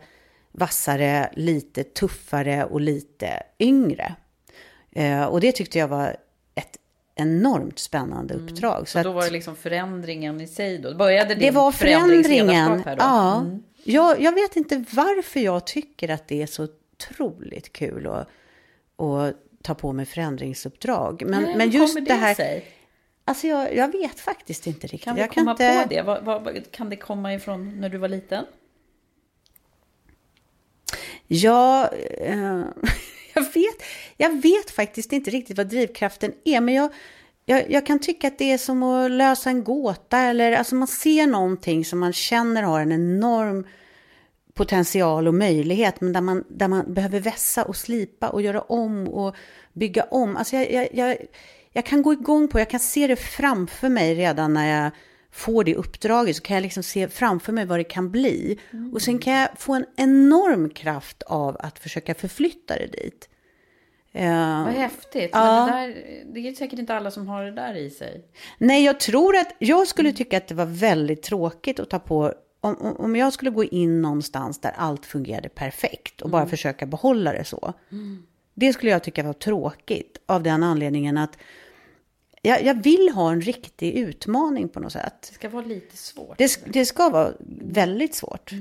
[0.52, 4.16] vassare, lite tuffare och lite yngre.
[4.92, 6.18] Eh, och det tyckte jag var
[6.56, 6.78] ett
[7.16, 8.88] enormt spännande uppdrag.
[8.88, 10.96] Så Så då att- var det liksom förändringen i sig då?
[10.96, 12.84] Började det var förändringen.
[12.86, 13.04] här då?
[13.04, 13.42] Ja.
[13.42, 13.64] Mm.
[13.84, 18.28] Jag, jag vet inte varför jag tycker att det är så otroligt kul att,
[19.06, 21.24] att ta på mig förändringsuppdrag.
[21.28, 22.34] Men, Nej, men just det här...
[22.36, 22.66] sig?
[23.26, 25.04] Alltså jag, jag vet faktiskt inte riktigt.
[25.04, 25.84] Kan du jag komma inte...
[25.84, 26.02] på det?
[26.02, 28.46] Vad, vad- kan det komma ifrån när du var liten?
[31.28, 32.62] Ja, eh,
[33.34, 33.84] jag, vet,
[34.18, 36.62] jag vet faktiskt inte riktigt vad drivkraften är.
[36.62, 36.94] Men jag,
[37.46, 40.20] jag, jag kan tycka att det är som att lösa en gåta.
[40.20, 43.68] Eller alltså man ser någonting som man känner har en enorm
[44.54, 46.02] potential och möjlighet.
[46.02, 49.36] Men där man, där man behöver vässa och slipa och göra om och
[49.74, 50.38] bygga om.
[50.38, 51.18] Alltså jag, jag, jag,
[51.74, 54.92] jag kan gå igång på, jag kan se det framför mig redan när jag
[55.32, 56.36] får det uppdraget.
[56.36, 58.60] Så kan jag liksom se framför mig vad det kan bli.
[58.94, 63.30] Och sen kan jag få en enorm kraft av att försöka förflytta det dit.
[64.12, 65.30] Eh, Vad häftigt.
[65.34, 65.66] Ja.
[65.66, 65.96] Det, där,
[66.34, 68.26] det är säkert inte alla som har det där i sig.
[68.58, 72.34] Nej, jag tror att jag skulle tycka att det var väldigt tråkigt att ta på
[72.62, 76.86] om, om- om jag skulle gå in någonstans där allt fungerade perfekt och bara försöka
[76.86, 77.74] behålla det så.
[78.54, 81.38] Det skulle jag tycka var tråkigt av den anledningen att
[82.46, 85.28] jag, jag vill ha en riktig utmaning på något sätt.
[85.30, 86.38] Det ska vara lite svårt.
[86.38, 88.52] Det, det ska vara väldigt svårt.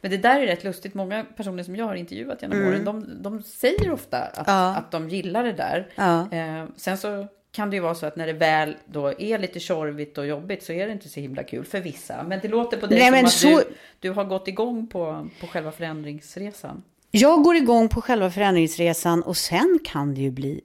[0.00, 0.94] Men det där är rätt lustigt.
[0.94, 4.60] Många personer som jag har intervjuat genom åren, de, de säger ofta att, Mm.
[4.60, 4.74] Ja.
[4.76, 5.88] att de gillar det där.
[5.94, 6.32] Ja.
[6.32, 9.60] Eh, sen så kan det ju vara så att när det väl då är lite
[9.60, 12.22] tjorvigt och jobbigt så är det inte så himla kul för vissa.
[12.22, 13.64] Men det låter på dig Nej, som att så- du,
[14.00, 16.82] du har gått igång på, på själva förändringsresan.
[17.10, 20.60] Jag går igång på själva förändringsresan och sen kan det ju bli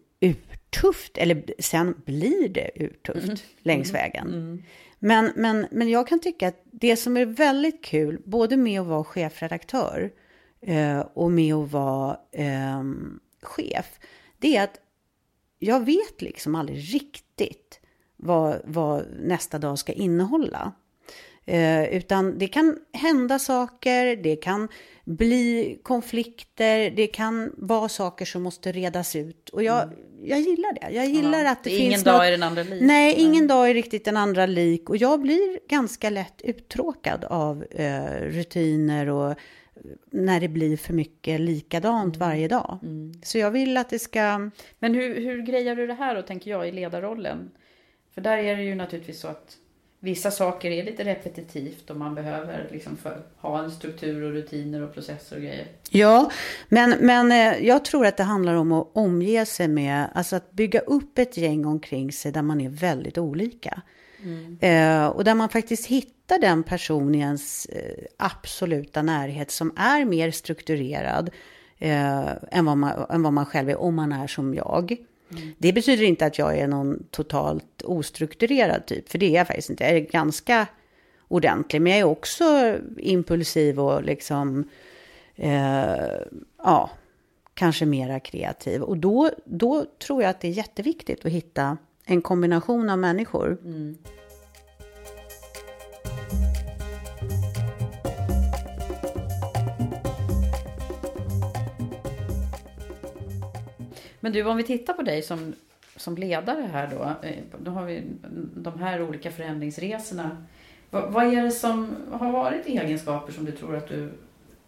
[0.71, 1.17] urtufft.
[1.17, 4.63] Eller sen blir det urtufft längs vägen.
[4.99, 8.87] Men, men, men jag kan tycka att det som är väldigt kul, både med att
[8.87, 10.11] vara chefredaktör
[10.61, 13.99] eh, och med att vara ehm, chef,
[14.39, 14.79] det är att
[15.59, 17.79] jag vet liksom aldrig riktigt
[18.17, 20.71] vad, vad nästa dag ska innehålla.
[21.45, 24.67] Eh, utan det kan hända saker, det kan
[25.05, 29.49] bli konflikter, det kan vara saker som måste redas ut.
[29.49, 29.89] Och jag,
[30.23, 30.95] jag gillar det.
[30.95, 31.45] Jag gillar Mm.
[31.45, 32.23] Ja, att det, det finns ingen dag något...
[32.23, 32.81] är den andra lik.
[32.81, 34.89] Nej, ingen dag är riktigt den andra lik.
[34.89, 39.35] Och jag blir ganska lätt uttråkad av eh, rutiner och
[40.11, 42.27] när det blir för mycket likadant Mm.
[42.29, 42.79] varje dag.
[43.23, 44.49] Så jag vill att det ska...
[44.79, 47.51] Men hur, hur grejar du det här då, tänker jag, i ledarrollen?
[48.13, 49.57] För där är det ju naturligtvis så att
[50.03, 52.97] vissa saker är lite repetitivt och man behöver liksom
[53.37, 55.67] ha en struktur och rutiner och processer och grejer.
[55.89, 56.31] Ja,
[56.69, 60.51] men, men eh, jag tror att det handlar om att omge sig med, alltså att
[60.51, 63.81] bygga upp ett gäng omkring sig där man är väldigt olika.
[64.59, 70.05] Eh, och där man faktiskt hittar den person i ens eh, absoluta närhet som är
[70.05, 71.29] mer strukturerad
[71.77, 74.97] eh, än, vad man, än vad man själv är, om man är som jag.
[75.57, 79.69] Det betyder inte att jag är någon totalt ostrukturerad typ, för det är jag faktiskt
[79.69, 79.83] inte.
[79.83, 80.67] Jag är ganska
[81.27, 84.69] ordentlig, men jag är också impulsiv och liksom
[85.35, 85.95] eh,
[86.57, 86.89] ja,
[87.53, 88.81] kanske mera kreativ.
[88.81, 93.57] Och då, då tror jag att det är jätteviktigt att hitta en kombination av människor.
[93.63, 93.97] Mm.
[104.21, 105.53] Men du, om vi tittar på dig som,
[105.95, 107.27] som ledare här då.
[107.27, 108.03] Eh, då har vi
[108.55, 110.45] de här olika förändringsresorna.
[110.89, 114.11] Vad, vad är det som har varit egenskaper som du tror att du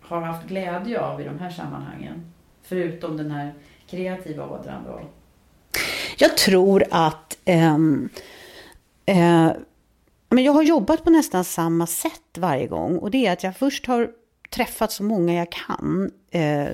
[0.02, 2.34] har haft glädje av i de här sammanhangen?
[2.63, 3.54] Förutom den här
[3.89, 5.02] kreativa ådran då.
[6.18, 7.74] Jag tror att eh,
[9.06, 9.52] eh,
[10.30, 12.98] men jag har jobbat på nästan samma sätt varje gång.
[12.98, 14.12] Och det är att jag först har
[14.54, 16.68] träffat så många jag kan eh,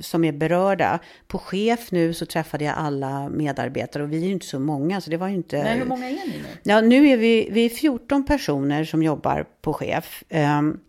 [0.00, 0.98] som är berörda.
[1.26, 5.00] På chef nu så träffade jag alla medarbetare och vi är ju inte så många
[5.00, 5.62] så det var ju inte...
[5.62, 6.44] Nej, hur många är ni nu?
[6.62, 10.24] Ja, nu är vi, vi är 14 personer som jobbar på chef.
[10.28, 10.80] Ehm,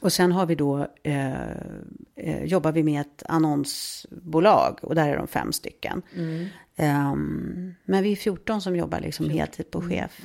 [0.00, 1.32] och sen har vi då, eh,
[2.16, 6.02] eh, jobbar vi med ett annonsbolag och där är de fem stycken.
[6.76, 10.20] Ehm, men vi är 14 som jobbar liksom heltid på chef.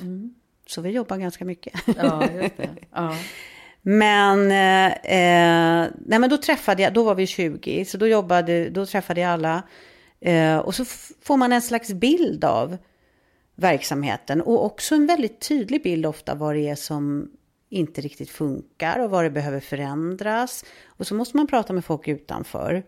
[0.66, 1.80] Så vi jobbar ganska mycket.
[1.96, 2.68] Ja, just det.
[2.90, 3.16] Ja.
[3.86, 8.70] Men, eh, eh, nej men då träffade jag, då var vi 20, så då jobbade,
[8.70, 9.62] då träffade jag alla.
[10.20, 10.84] Eh, och så
[11.22, 12.76] får man en slags bild av
[13.54, 17.30] verksamheten och också en väldigt tydlig bild ofta vad det är som
[17.68, 20.64] inte riktigt funkar och vad det behöver förändras.
[20.86, 22.82] Och så måste man prata med folk utanför.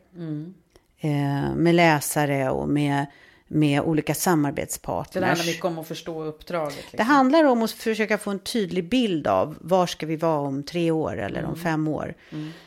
[0.99, 3.07] Eh, med läsare och med,
[3.49, 5.47] med olika Så det handlar samarbetspartners.
[5.47, 6.77] mycket om att förstå uppdraget.
[6.77, 6.97] Liksom.
[6.97, 10.63] Det handlar om att försöka få en tydlig bild av var ska vi vara om
[10.63, 12.15] tre år eller om fem år.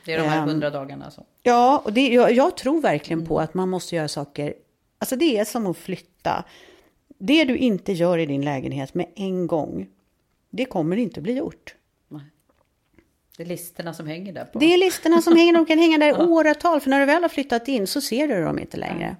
[0.05, 1.05] Det är de här Ehm, hundra dagarna.
[1.05, 1.21] alltså.
[1.21, 1.27] Så.
[1.43, 4.53] Ja, och det, jag, jag tror verkligen på att man måste göra saker.
[4.99, 6.43] Alltså det är som att flytta.
[7.19, 9.87] Det du inte gör i din lägenhet med en gång,
[10.49, 11.75] det kommer inte bli gjort.
[13.37, 14.59] Det är listerna som hänger där på.
[14.59, 17.21] Det är listorna som hänger, de kan hänga där i åratal, för när du väl
[17.21, 19.15] har flyttat in så ser du dem inte längre.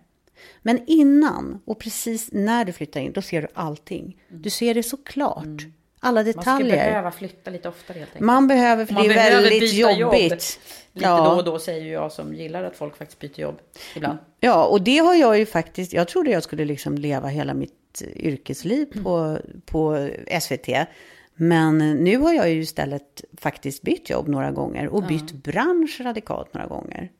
[0.61, 4.17] Men innan och precis när du flyttar in, då ser du allting.
[4.29, 5.45] Du ser det så klart.
[6.01, 6.75] Alla Man skulle detaljer.
[6.75, 8.25] behöva flytta lite oftare helt enkelt.
[8.25, 9.99] Man behöver, för Man det är väldigt byta jobb.
[9.99, 10.31] jobbigt.
[10.93, 11.25] Lite Ja.
[11.29, 13.59] då och då säger jag som gillar att folk faktiskt byter jobb
[13.95, 14.17] ibland.
[14.39, 18.03] Ja, och det har jag ju faktiskt, jag trodde jag skulle liksom leva hela mitt
[18.15, 20.09] yrkesliv på, på
[20.41, 20.69] SVT.
[21.35, 26.53] Men nu har jag ju istället faktiskt bytt jobb några gånger och bytt bransch radikalt
[26.53, 27.11] några gånger.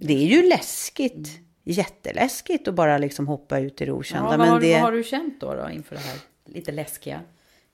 [0.00, 1.28] Det är ju läskigt,
[1.72, 4.28] jätteläskigt att bara liksom hoppa ut i det Ja, okända.
[4.28, 4.72] vad, men har, det...
[4.72, 7.20] vad har du känt då, då inför det här lite läskiga?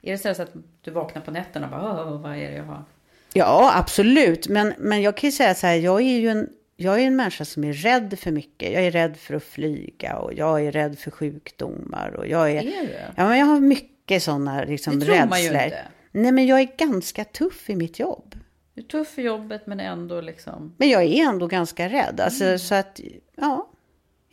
[0.02, 2.64] Är det så att du vaknar på nätterna och bara, "Åh, vad är det jag
[2.64, 2.85] har?
[3.33, 4.48] Ja, absolut.
[4.48, 7.16] Men, men jag kan ju säga så här, jag är ju en, jag är en
[7.16, 8.72] människa som är rädd för mycket.
[8.72, 12.09] Jag är rädd för att flyga och jag är rädd för sjukdomar.
[12.16, 12.94] Och jag är, Är du?
[13.16, 15.28] Ja, men jag har mycket sådana liksom, Det tror rädslor.
[15.30, 15.78] man ju inte.
[16.12, 18.35] Nej, men jag är ganska tuff i mitt jobb.
[18.74, 20.74] Du är tuff för jobbet men ändå liksom...
[20.76, 22.20] Men jag är ändå ganska rädd.
[22.20, 23.00] Alltså, Så att,
[23.37, 23.68] ja,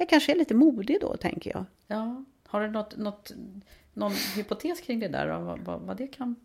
[0.02, 1.66] jag kanske är lite modig då, tänker jag.
[1.88, 3.32] Ja, har du något, något,
[3.94, 5.28] någon hypotes kring det där?
[5.28, 6.36] Vad, vad, vad det kan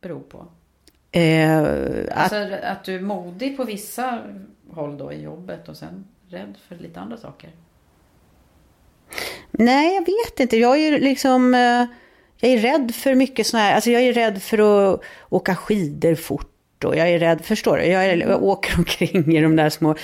[0.00, 0.46] bero på?
[1.10, 1.62] Eh,
[2.12, 4.22] att, Alltså att du är modig på vissa
[4.70, 7.50] håll då i jobbet och sen rädd för lite andra saker.
[9.50, 10.56] Nej, jag vet inte.
[10.56, 11.54] Jag är liksom...
[11.54, 11.84] eh,
[12.40, 13.74] Jag är rädd för mycket sådana här...
[13.74, 14.58] Alltså jag är rädd för
[14.94, 16.52] att åka skidor fort.
[16.84, 17.84] Och jag är rädd, förstår du?
[17.84, 19.94] Jag, är, jag åker omkring i de där små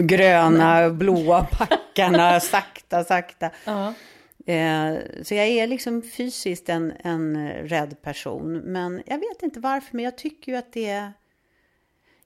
[0.00, 1.46] gröna, blåa
[1.94, 3.50] backarna, sakta, sakta.
[3.64, 3.94] Ja.
[4.46, 8.52] Eh, Så jag är liksom fysiskt en, en rädd person.
[8.58, 11.12] Men jag vet inte varför, men jag tycker ju att det är...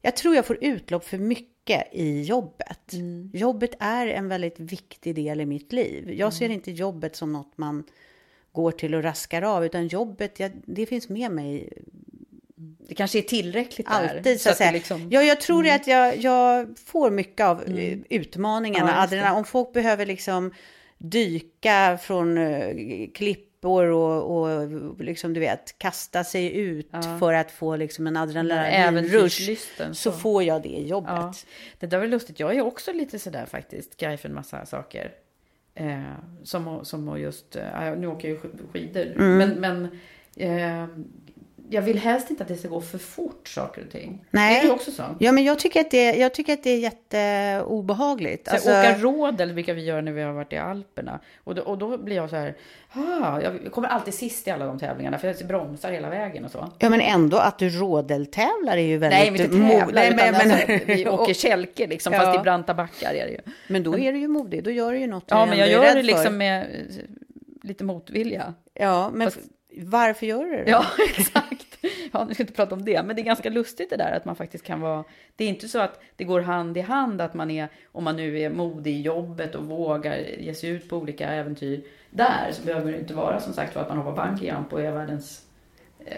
[0.03, 2.93] Jag tror jag får utlopp för mycket i jobbet.
[3.33, 6.13] Jobbet är en väldigt viktig del i mitt liv.
[6.13, 7.85] Jag ser inte jobbet som något man
[8.53, 11.73] går till och raskar av, utan jobbet, jag, det finns med mig
[12.89, 14.17] Det kanske är tillräckligt där.
[14.17, 14.41] alltid.
[14.41, 14.71] Så att det säga.
[14.73, 18.91] liksom- ja, jag tror att jag, jag får mycket av eh, utmaningarna.
[18.91, 19.03] Ja.
[19.03, 19.37] Adrenalin.
[19.37, 20.53] Om folk behöver liksom
[20.99, 22.75] dyka från eh,
[23.15, 26.91] klippor och, och liksom, du vet, kasta sig ut
[27.21, 30.13] för att få liksom en adrenalinrush, så så.
[30.13, 31.11] får jag det jobbet.
[31.11, 31.33] Ja,
[31.79, 32.41] det där var lustigt.
[32.41, 35.13] Jag är också lite sådär faktiskt, grej för en massa saker.
[35.75, 36.01] Eh,
[36.43, 39.39] som, att- som att just, eh, nu åker jag ju sk- skidor, Mm.
[39.39, 39.85] men, men
[40.37, 40.87] eh,
[41.71, 44.25] jag vill helst inte att det ska gå för fort saker och ting.
[44.31, 44.61] Nej.
[44.63, 45.03] Det är också så.
[45.19, 48.49] Ja, men jag tycker att det, jag tycker att det är jätteobehagligt.
[48.49, 51.21] Så Alltså, Åka rådel brukar vi göra när vi har varit i Alperna.
[51.45, 52.55] Och då, och då blir jag så här,
[52.93, 56.51] ah, jag kommer alltid sist i alla de tävlingarna för jag bromsar hela vägen och
[56.51, 56.71] så.
[56.79, 59.21] ja, men ändå att du rådeltävlar är ju väldigt...
[59.21, 62.21] Nej, men inte tävlar, Nej, utan men, alltså, men, vi åker kälke liksom, Ja.
[62.21, 63.39] fast i branta backar är det ju.
[63.69, 65.95] men då är du ju modig, då gör du ju något Ja, men jag gör
[65.95, 66.31] det liksom för.
[66.31, 66.67] med
[67.63, 68.55] lite motvilja.
[68.75, 70.71] Ja, men Fast- varför gör du det?
[70.71, 70.85] Ja,
[71.19, 71.65] exakt.
[72.13, 74.25] Ja, nu ska inte prata om det, men det är ganska lustigt det där att
[74.25, 75.05] man faktiskt kan vara...
[75.37, 78.17] Det är inte så att det går hand i hand att man är, om man
[78.17, 82.63] nu är modig i jobbet och vågar ge sig ut på olika äventyr där, så
[82.63, 85.43] behöver det inte vara som sagt för att man hoppar bungyjump och är världens
[86.07, 86.15] eh,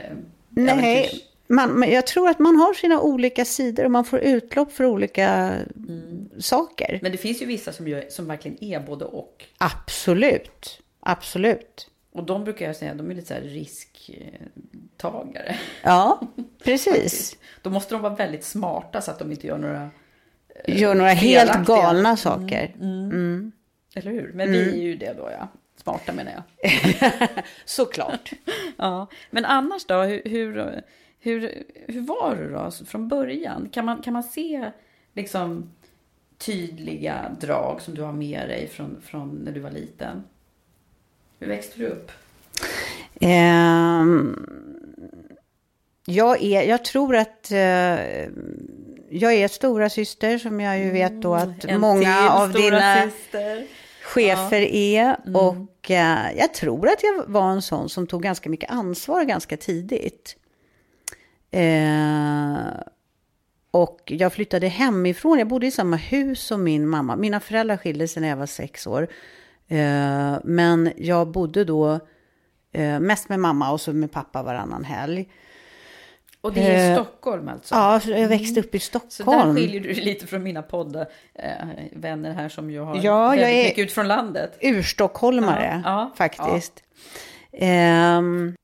[0.49, 4.19] Nej, äventyrs- man, men jag tror att man har sina olika sidor och man får
[4.19, 5.29] utlopp för olika
[5.89, 6.29] Mm.
[6.39, 6.99] saker.
[7.03, 9.45] Men det finns ju vissa som, gör, som verkligen är både och.
[9.59, 11.90] Absolut, absolut.
[12.13, 14.07] Och de brukar jag säga, de är lite så risktagare.
[15.83, 16.21] Ja,
[16.65, 17.37] precis.
[17.63, 19.91] Då måste de vara väldigt smarta så att de inte gör några...
[20.67, 22.75] Gör några helt galna saker.
[23.95, 24.33] Eller hur?
[24.35, 25.49] Men vi är ju det då, ja.
[25.83, 26.43] Smarta menar jag.
[27.65, 28.33] Såklart.
[28.77, 30.83] Ja, men annars då, hur, hur,
[31.19, 33.69] hur, hur var du då alltså, från början?
[33.73, 34.71] Kan man, kan man se
[35.15, 35.71] liksom
[36.39, 40.25] tydliga drag som du har med dig från, från när du var liten?
[41.41, 42.13] Hur växte du upp?
[43.21, 44.47] Ehm,
[46.05, 47.59] jag, är, jag tror att eh,
[49.11, 53.67] jag är stora syster som jag ju vet då att En många av dina syster.
[54.03, 55.17] chefer är.
[55.27, 55.37] Mm.
[55.37, 59.57] Och eh, jag tror att jag var en sån som tog ganska mycket ansvar ganska
[59.57, 60.37] tidigt.
[61.51, 62.81] Eh,
[63.71, 65.39] och jag flyttade hemifrån.
[65.39, 67.17] Jag bodde i samma hus som min mamma.
[67.17, 69.09] Mina föräldrar skilde sig när jag var sex år.
[69.71, 72.01] Eh, men jag bodde då
[72.73, 75.29] eh, mest med mamma och så med pappa varannan helg.
[76.41, 77.75] Och det är i Eh, Stockholm alltså?
[77.75, 79.55] Ja, så jag växte upp i Så Stockholm.
[79.55, 83.43] där skiljer du dig lite från mina poddvänner vänner här som ju har Ja, väldigt
[83.49, 84.59] jag är- mycket ut från landet.
[84.61, 86.83] Urstockholmare, Ja, ja, faktiskt.
[87.53, 88.55] Ehm,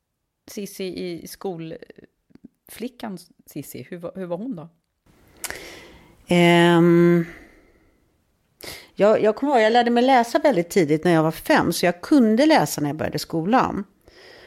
[0.50, 4.68] Sissi i skolflickan Sissi, hur var, hur var hon då?
[6.28, 7.26] Ehm,
[8.98, 11.86] jag, jag kommer ihåg, jag lärde mig läsa väldigt tidigt när jag var fem, så
[11.86, 13.84] jag kunde läsa när jag började skolan.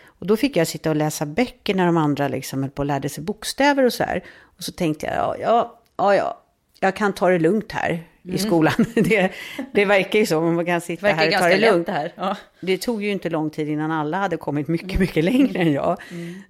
[0.05, 2.85] Och då fick jag sitta och läsa böcker när de andra liksom höll på och
[2.85, 4.23] lärde sig bokstäver och så här.
[4.57, 6.43] Och så tänkte jag, ja, ja, ja, ja
[6.79, 8.73] jag kan ta det lugnt här i skolan.
[8.95, 9.31] Det,
[9.71, 11.19] det verkar ju så, man kan sitta Mm.
[11.19, 11.85] Här och ta det lugnt.
[11.85, 12.13] det här.
[12.15, 12.37] Ja.
[12.61, 15.97] Det tog ju inte lång tid innan alla hade kommit mycket, mycket längre än jag.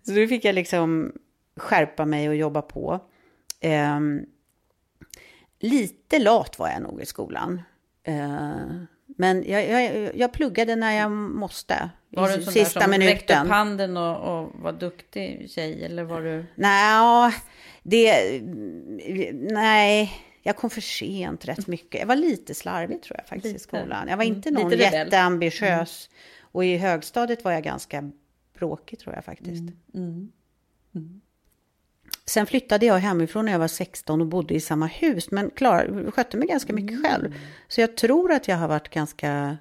[0.04, 1.12] Så då fick jag liksom
[1.58, 3.00] skärpa mig och jobba på.
[3.62, 4.26] Ehm,
[5.60, 7.62] lite lat var jag nog i skolan.
[8.04, 11.90] Ehm, men jag, jag, jag pluggade när jag måste.
[12.10, 15.86] Var du I en sån där som räckte upp handen och, och var duktig tjej?
[15.86, 16.46] Eller var du...
[16.56, 17.34] Nej,
[17.84, 18.42] det...
[19.34, 20.12] Nej,
[20.44, 22.00] jag kom för sent rätt mycket.
[22.00, 23.64] Jag var lite slarvig tror jag faktiskt i Lite.
[23.64, 24.08] skolan.
[24.08, 24.94] Jag var Mm, inte någon lite rebell.
[25.08, 26.10] jätteambitiös.
[26.42, 28.12] Och i högstadiet var jag ganska
[28.60, 29.74] bråkig tror jag faktiskt.
[29.94, 30.32] Mm.
[32.30, 35.32] Sen flyttade jag hemifrån när jag var 16 och bodde i samma hus.
[35.32, 37.04] Men klar, skötte mig ganska mycket Mm.
[37.12, 37.34] själv.
[37.68, 39.58] Så jag tror att jag har varit ganska...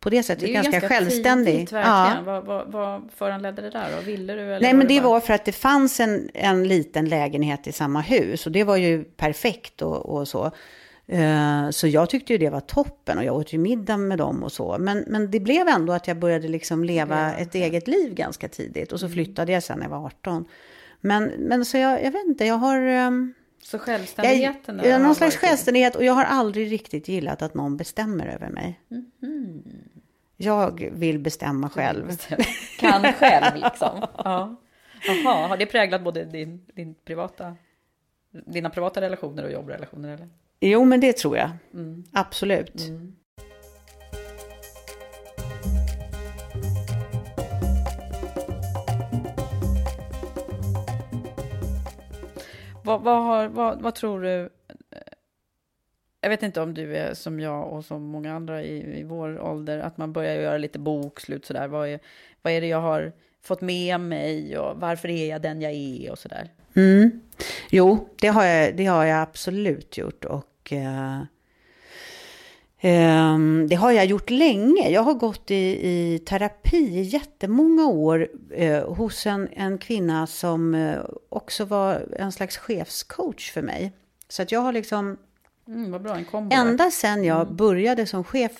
[0.00, 1.54] På det sättet Det ganska, ganska självständig.
[1.54, 2.24] tidigt verkligen.
[2.24, 4.02] Vad, vad, vad föranledde det där då?
[4.02, 4.40] Ville du?
[4.40, 7.72] Eller Nej, men det bara- var för att det fanns en, en liten lägenhet i
[7.72, 10.50] samma hus och det var ju perfekt och, och så.
[11.06, 14.42] Eh, Så jag tyckte ju det var toppen och jag åt ju middag med dem
[14.44, 14.76] och så.
[14.80, 18.92] Men, men det blev ändå att jag började liksom leva ett eget liv ganska tidigt
[18.92, 19.14] och så Mm.
[19.14, 20.44] flyttade jag sen när jag var 18.
[21.04, 22.80] Men, men så jag, jag vet inte, jag har...
[22.80, 24.80] ehm, Så självständigheten?
[24.84, 28.80] jag någon slags självständighet och jag har aldrig riktigt gillat att någon bestämmer över mig.
[30.36, 32.10] Jag vill bestämma själv.
[32.78, 34.06] Kan själv liksom.
[34.24, 34.56] Ja.
[35.06, 37.56] Jaha, har det präglat både din, din privata,
[38.46, 40.14] dina privata relationer och jobbrelationer?
[40.14, 40.28] Eller?
[40.60, 41.50] Jo, men det tror jag.
[41.74, 42.04] Mm.
[42.12, 42.88] Absolut.
[42.88, 43.16] Mm.
[52.84, 54.42] Vad, vad, har, vad, vad, tror du?
[54.90, 54.98] Eh,
[56.20, 59.40] jag vet inte om du är som jag och som många andra i, i vår
[59.40, 61.68] ålder, att man börjar göra lite bokslut sådär.
[61.68, 62.00] Vad är,
[62.42, 63.12] vad är det jag har
[63.42, 66.50] fått med mig och varför är jag den jag är och sådär?
[66.74, 67.20] Mm.
[67.70, 71.22] Jo, det har, jag, det har jag absolut gjort och eh,
[73.68, 74.90] det har jag gjort länge.
[74.90, 80.98] Jag har gått i, i terapi jättemånga år eh, hos en, en kvinna som eh,
[81.28, 83.92] också var en slags chefscoach för mig.
[84.28, 85.16] Så att jag har liksom
[85.68, 86.56] Mm, vad bra, en kombo.
[86.56, 87.56] Ända sen jag mm.
[87.56, 88.52] började som chef,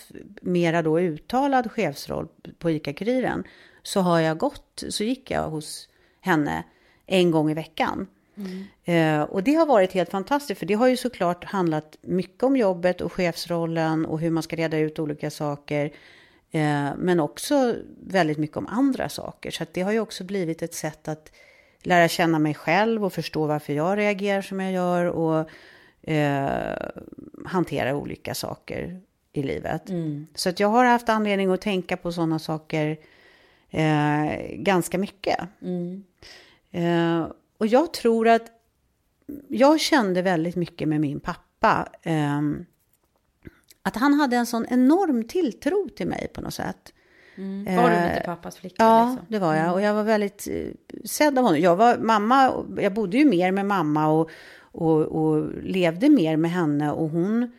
[0.43, 3.45] mera då uttalad chefsroll på ICA-Kuriren,
[3.83, 5.89] så har jag gått, så gick jag hos
[6.21, 6.65] henne
[7.07, 8.07] en gång i veckan.
[8.37, 8.65] Mm.
[8.85, 12.57] Eh, och det har varit helt fantastiskt, för det har ju såklart handlat mycket om
[12.57, 15.85] jobbet och chefsrollen och hur man ska reda ut olika saker.
[16.51, 17.75] Eh, men också
[18.07, 19.51] väldigt mycket om andra saker.
[19.51, 21.33] Så det har ju också blivit ett sätt att
[21.83, 25.49] lära känna mig själv och förstå varför jag reagerar som jag gör och
[26.03, 26.77] eh,
[27.47, 29.01] hantera olika saker
[29.33, 29.89] i livet.
[29.89, 30.27] Mm.
[30.35, 32.97] Så att jag har haft anledning att tänka på sådana saker
[33.71, 35.41] eh, ganska mycket.
[35.63, 36.05] Mm.
[37.59, 38.51] Och jag tror att
[39.49, 41.89] jag kände väldigt mycket med min pappa.
[42.03, 42.41] Eh,
[43.83, 46.93] att han hade en sån enorm tilltro till mig på något sätt.
[47.37, 47.77] Mm.
[47.77, 48.75] Var du lite eh, pappas flicka?
[48.79, 49.27] Ja, liksom?
[49.29, 49.63] det var jag.
[49.63, 49.75] Mm.
[49.75, 50.69] Och jag var väldigt eh,
[51.05, 51.61] sedd av honom.
[51.61, 54.31] Jag var mamma, jag bodde ju mer med mamma och,
[54.61, 56.93] och, och levde mer med henne.
[56.93, 57.53] Och hon,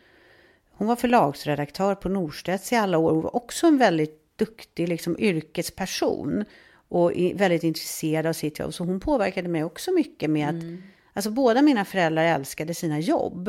[0.70, 5.18] hon var förlagsredaktör på Norstedts i alla år och var också en väldigt duktig liksom,
[5.18, 6.44] yrkesperson
[6.88, 8.74] och väldigt intresserad av sitt jobb.
[8.74, 10.82] Så hon påverkade mig också mycket med att, mm.
[11.12, 13.48] alltså båda mina föräldrar älskade sina jobb.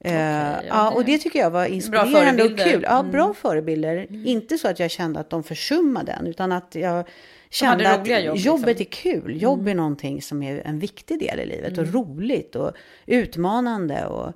[0.00, 2.82] Okay, uh, ja, ja, och det tycker jag var inspirerande och kul.
[2.82, 3.12] Ja, mm.
[3.12, 4.06] bra förebilder.
[4.08, 4.26] Mm.
[4.26, 7.08] Inte så att jag kände att de försummade den, utan att jag
[7.50, 9.10] kände att jobb, jobbet liksom.
[9.10, 9.42] är kul.
[9.42, 9.70] Jobb mm.
[9.70, 11.92] är någonting som är en viktig del i livet och mm.
[11.92, 12.72] roligt och
[13.06, 14.32] utmanande och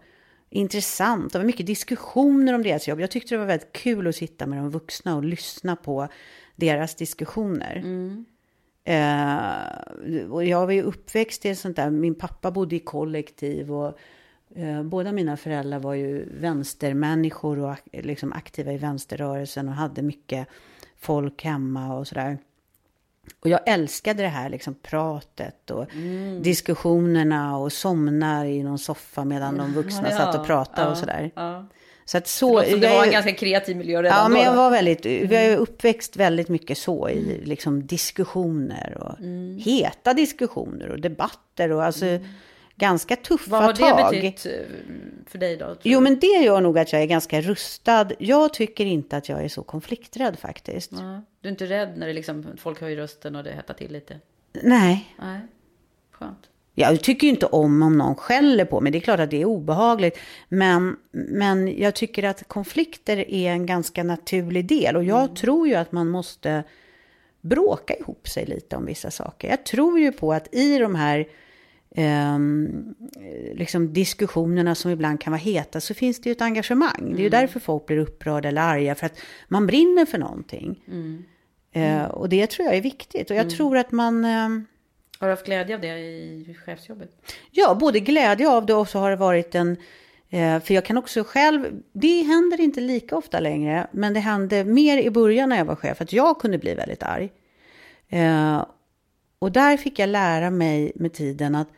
[0.50, 1.32] intressant.
[1.32, 3.00] Det var mycket diskussioner om deras jobb.
[3.00, 6.08] Jag tyckte det var väldigt kul att sitta med de vuxna och lyssna på
[6.60, 7.76] deras diskussioner.
[7.76, 8.24] Mm.
[8.84, 13.98] Eh, och jag var ju uppväxt i sånt där, min pappa bodde i kollektiv och
[14.54, 20.48] eh, båda mina föräldrar var ju vänstermänniskor och liksom aktiva i vänsterrörelsen och hade mycket
[20.98, 22.38] folk hemma och sådär.
[23.40, 26.42] Och jag älskade det här liksom pratet och mm.
[26.42, 30.98] diskussionerna och somna i någon soffa medan de vuxna ja, satt och pratade ja, och
[30.98, 31.30] sådär.
[31.34, 31.66] Ja.
[32.10, 32.60] Så att så...
[32.60, 35.06] Det, det var en ganska kreativ miljö redan Ja, men jag var väldigt...
[35.06, 35.28] Mm.
[35.28, 39.58] Vi har uppväxt väldigt mycket så i liksom diskussioner och mm.
[39.58, 42.06] heta diskussioner och debatter och alltså...
[42.06, 42.24] Mm
[42.80, 43.60] ganska tuffa tag.
[43.60, 44.52] Vad har det betytt eh,
[45.26, 45.76] för dig då?
[45.82, 48.10] Jo, men det gör nog att jag är ganska rustad.
[48.18, 50.92] Jag tycker inte att jag är så konflikträdd faktiskt.
[50.92, 51.22] Ja.
[51.40, 54.20] Du är inte rädd när det liksom, folk höjer rösten och det hettar till lite?
[54.62, 55.14] Nej.
[55.18, 55.40] Nej,
[56.10, 56.48] skönt.
[56.74, 58.92] Jag tycker inte om om någon skäller på mig.
[58.92, 60.18] Det är klart att det är obehagligt.
[60.48, 64.96] Men, men jag tycker att konflikter är en ganska naturlig del.
[64.96, 65.34] Och jag mm.
[65.34, 66.64] tror ju att man måste
[67.40, 69.48] bråka ihop sig lite om vissa saker.
[69.48, 71.28] Jag tror ju på att i de här
[71.90, 72.38] eh,
[73.54, 77.00] liksom diskussionerna som ibland kan vara heta så finns det ju ett engagemang.
[77.00, 77.12] Mm.
[77.12, 77.40] Det är ju mm.
[77.40, 79.18] därför folk blir upprörda eller arga, för att
[79.48, 80.84] man brinner för någonting.
[80.88, 81.24] Mm.
[81.72, 83.30] Eh, och det tror jag är viktigt.
[83.30, 83.56] Och jag mm.
[83.56, 84.24] tror att man...
[84.24, 84.48] Eh,
[85.20, 87.10] har du haft glädje av det i chefsjobbet?
[87.50, 89.76] Ja, både glädje av det och så har det varit en...
[90.30, 94.64] Eh, för jag kan också själv, det händer inte lika ofta längre, men det hände
[94.64, 97.32] mer i början när jag var chef, att jag kunde bli väldigt arg.
[98.08, 98.64] Eh,
[99.38, 101.68] och där fick jag lära mig med tiden att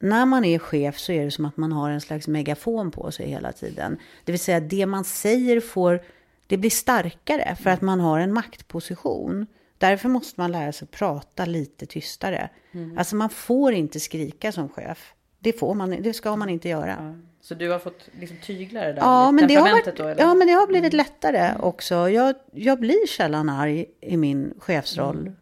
[0.00, 3.10] när man är chef så är det som att man har en slags megafon på
[3.10, 3.98] sig hela tiden.
[4.24, 6.02] Det vill säga det man säger får,
[6.46, 9.46] det blir starkare för att man har en maktposition.
[9.78, 12.50] Därför måste man lära sig att prata lite tystare.
[12.72, 12.98] Mm.
[12.98, 15.12] Alltså man får inte skrika som chef.
[15.38, 16.96] Det, får man, det ska man inte göra.
[17.00, 17.14] Ja.
[17.40, 20.14] Så du har fått liksom tygla det där ja, men det har varit, då?
[20.18, 21.06] Ja, men det har blivit mm.
[21.06, 21.60] lättare mm.
[21.60, 22.10] också.
[22.10, 25.36] Jag, jag blir sällan arg i min chefsroll mm.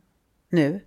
[0.48, 0.80] nu.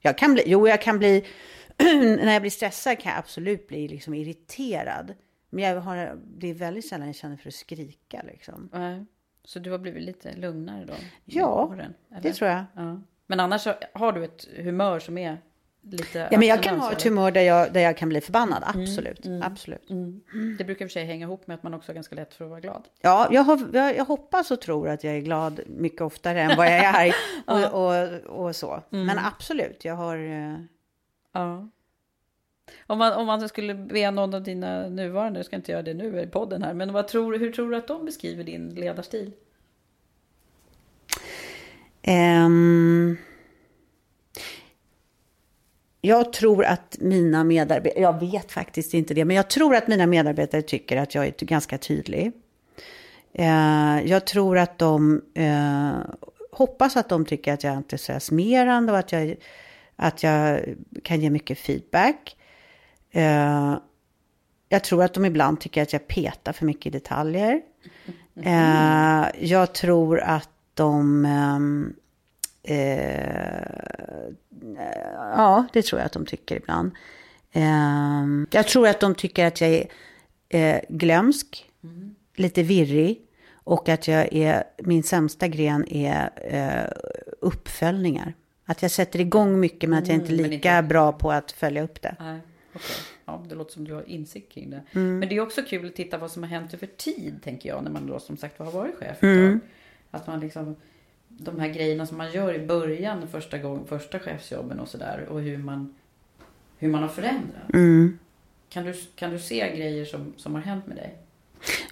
[0.00, 1.24] Jag kan bli, jo, jag kan bli
[1.78, 5.14] när jag blir stressad kan jag absolut bli liksom irriterad.
[5.50, 8.22] Men jag har, det är väldigt sällan jag känner för att skrika.
[8.26, 8.70] Liksom.
[9.50, 10.92] Så du har blivit lite lugnare då?
[11.24, 12.64] Ja, åren, det tror jag.
[12.74, 13.00] Ja.
[13.26, 15.38] Men annars har du ett humör som är
[15.82, 18.62] lite Ja, men jag kan ha ett humör där jag, där jag kan bli förbannad,
[18.66, 19.26] absolut.
[19.42, 19.90] absolut.
[19.90, 20.00] eller?
[20.00, 20.56] Mm.
[20.58, 22.34] Det brukar i och för sig hänga ihop med att man också har ganska lätt
[22.34, 22.88] för att vara glad.
[23.00, 26.56] Ja, jag, har, jag, jag hoppas och tror att jag är glad mycket oftare än
[26.56, 27.12] vad jag är arg
[27.46, 28.82] och, och, och så.
[28.90, 30.16] Men absolut, jag har...
[30.16, 30.56] eh,
[31.32, 31.68] Ja.
[32.86, 35.94] Om man, om man skulle be någon av dina nuvarande, jag ska inte göra det
[35.94, 39.32] nu i podden här, men vad tror, hur tror du att de beskriver din ledarstil?
[42.06, 43.16] Um,
[46.00, 50.06] jag tror att mina medarbetare, jag vet faktiskt inte det, men jag tror att mina
[50.06, 52.32] medarbetare tycker att jag är ganska tydlig.
[53.38, 55.98] Uh, jag tror att de uh,
[56.52, 59.36] hoppas att de tycker att jag är entusiasmerande och att jag,
[59.96, 60.60] att jag
[61.04, 62.36] kan ge mycket feedback.
[63.10, 63.78] Eh,
[64.68, 67.60] jag tror att de ibland tycker att jag petar för mycket i detaljer.
[68.42, 71.24] Eh, jag tror att de...
[71.24, 71.94] ehm,
[72.62, 74.30] eh,
[75.16, 76.90] ja, det tror jag att de tycker ibland.
[77.52, 79.86] Eh, jag tror att de tycker att jag är
[80.48, 81.70] eh, glömsk,
[82.36, 83.20] lite virrig.
[83.64, 86.92] Och att jag är, min sämsta gren är eh,
[87.40, 88.34] uppföljningar.
[88.66, 91.32] Att jag sätter igång mycket men att jag inte är Mm, lika inte- bra på
[91.32, 92.16] att följa upp det.
[92.20, 92.40] Nej,
[92.74, 92.96] okej.
[93.24, 94.82] Ja, det låter som du har insikt kring det.
[94.92, 95.18] Mm.
[95.18, 97.84] Men det är också kul att titta vad som har hänt över tid, tänker jag,
[97.84, 99.60] när man då som sagt har varit chef Mm.
[100.10, 100.76] Att man liksom,
[101.28, 105.40] de här grejerna som man gör i början, första, gång, första chefsjobben och sådär, och
[105.40, 105.94] hur man,
[106.78, 107.72] hur man har förändrat.
[107.72, 108.18] Mm.
[108.68, 111.18] Kan, du, kan du se grejer som, som har hänt med dig?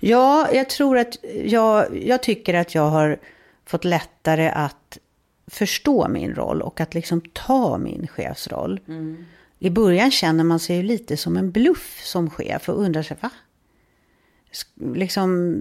[0.01, 3.19] Ja, jag tror att jag, jag tycker att jag har
[3.65, 4.99] fått lättare att
[5.47, 8.81] förstå min roll och att liksom ta min chefsroll.
[9.59, 13.17] I början känner man sig ju lite som en bluff som chef och undrar sig,
[13.21, 13.31] va?
[14.95, 15.57] Liksom,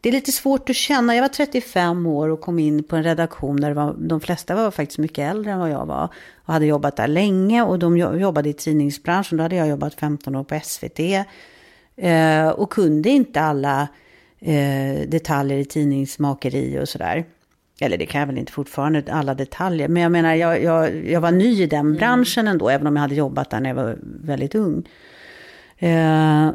[0.00, 1.14] det är lite svårt att känna.
[1.14, 4.70] Jag var 35 år och kom in på en redaktion där var, de flesta var
[4.70, 6.08] faktiskt mycket äldre än vad jag var.
[6.36, 9.38] Och hade jobbat där länge och de jobbade i tidningsbranschen.
[9.38, 11.00] Då hade jag jobbat 15 år på SVT.
[11.96, 13.88] Eh, och kunde inte alla
[14.40, 17.24] eh, detaljer i tidningsmakeri och sådär.
[17.82, 19.88] Eller det kan jag väl inte fortfarande, alla detaljer.
[19.88, 23.00] Men jag menar, jag, jag, jag var ny i den branschen ändå, även om jag
[23.00, 24.88] hade jobbat där när jag var väldigt ung.
[25.78, 26.50] Eh,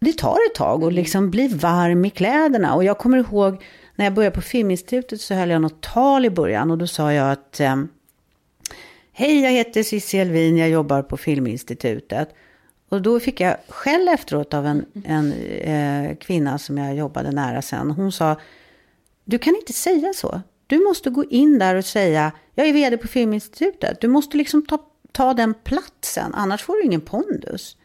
[0.00, 2.74] det tar ett tag att liksom bli varm i kläderna.
[2.74, 3.64] Och jag kommer ihåg
[3.96, 6.70] när jag började på Filminstitutet så höll jag något tal i början.
[6.70, 7.76] Och då sa jag att eh,
[9.12, 12.28] Hej, jag heter Cissi Elvin, jag jobbar på Filminstitutet.
[12.88, 17.62] Och då fick jag skäll efteråt av en, en eh, kvinna som jag jobbade nära
[17.62, 17.90] sen.
[17.90, 18.36] Hon sa,
[19.28, 20.40] du kan inte säga så.
[20.66, 24.00] Du måste gå in där och säga, jag är vd på Filminstitutet.
[24.00, 24.78] Du måste liksom ta,
[25.12, 27.76] ta den platsen, annars får du ingen pondus.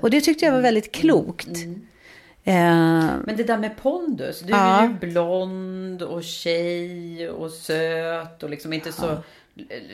[0.00, 1.48] Och det tyckte jag var väldigt klokt.
[2.46, 2.54] Eh,
[3.24, 4.80] Men det där med pondus, du Ja.
[4.80, 9.22] är ju blond och tjej och söt och liksom inte så lång.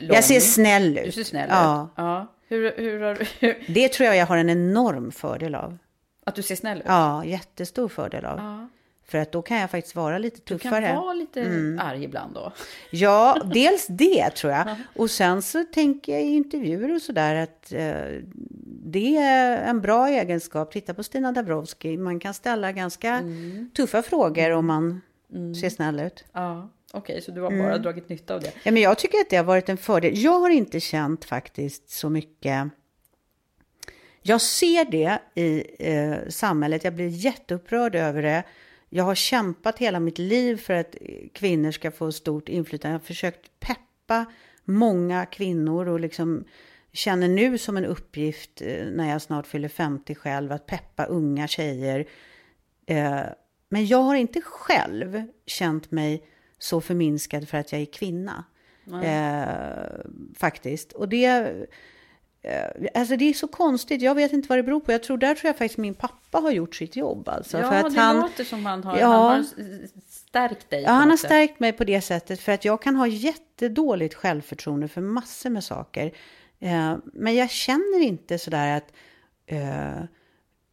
[0.01, 1.05] jag ser snäll ut.
[1.05, 1.83] Du ser snäll ja.
[1.83, 1.89] ut.
[1.95, 2.33] Ja.
[2.47, 3.55] Hur, hur har du...
[3.67, 5.77] Det tror jag jag har en enorm fördel av.
[6.25, 6.83] Att du ser snäll ut?
[6.87, 8.37] Ja, jättestor fördel av.
[8.37, 8.69] Ja.
[9.11, 10.87] För att då kan jag faktiskt vara lite Du tuffare.
[10.87, 11.79] kan vara lite Mm.
[11.79, 12.51] arg ibland då.
[12.91, 14.67] Ja, dels det tror jag.
[14.95, 17.93] Och sen så tänker jag i intervjuer och sådär att eh,
[18.85, 20.71] det är en bra egenskap.
[20.71, 21.97] Titta på Stina Dabrowski.
[21.97, 23.69] Man kan ställa ganska Mm.
[23.75, 25.01] tuffa frågor om man
[25.61, 26.23] ser snäll ut.
[26.33, 28.51] Ja, okej, så du har bara dragit nytta av det.
[28.63, 30.11] Ja, men jag tycker att det har varit en fördel.
[30.23, 32.67] Jag har inte känt faktiskt så mycket.
[34.23, 36.83] Jag ser det i eh, samhället.
[36.83, 38.43] Jag blir jätteupprörd över det.
[38.93, 40.95] Jag har kämpat hela mitt liv för att
[41.33, 42.93] kvinnor ska få stort inflytande.
[42.93, 44.25] Jag har försökt peppa
[44.65, 46.43] många kvinnor och liksom
[46.93, 51.47] känner nu som en uppgift eh, när jag snart fyller 50 själv att peppa unga
[51.47, 52.05] tjejer.
[52.85, 53.21] Eh,
[53.69, 56.27] men jag har inte själv känt mig
[56.57, 58.45] så förminskad för att jag är kvinna.
[59.03, 59.99] Eh,
[60.37, 60.91] faktiskt.
[60.91, 61.55] Och det,
[62.93, 64.01] alltså det är så konstigt.
[64.01, 64.91] Jag vet inte vad det beror på.
[64.91, 67.29] Jag tror, där tror jag faktiskt min pappa har gjort sitt jobb.
[67.29, 69.07] Alltså, Ja, för att det han, låter som han har, Ja.
[69.07, 69.45] han har
[70.09, 70.81] stärkt dig.
[70.83, 72.39] Ja, han har stärkt mig på det sättet.
[72.39, 76.11] För att jag kan ha jättedåligt självförtroende för massor med saker.
[76.59, 78.93] Eh, men jag känner inte sådär att...
[79.45, 80.03] Eh,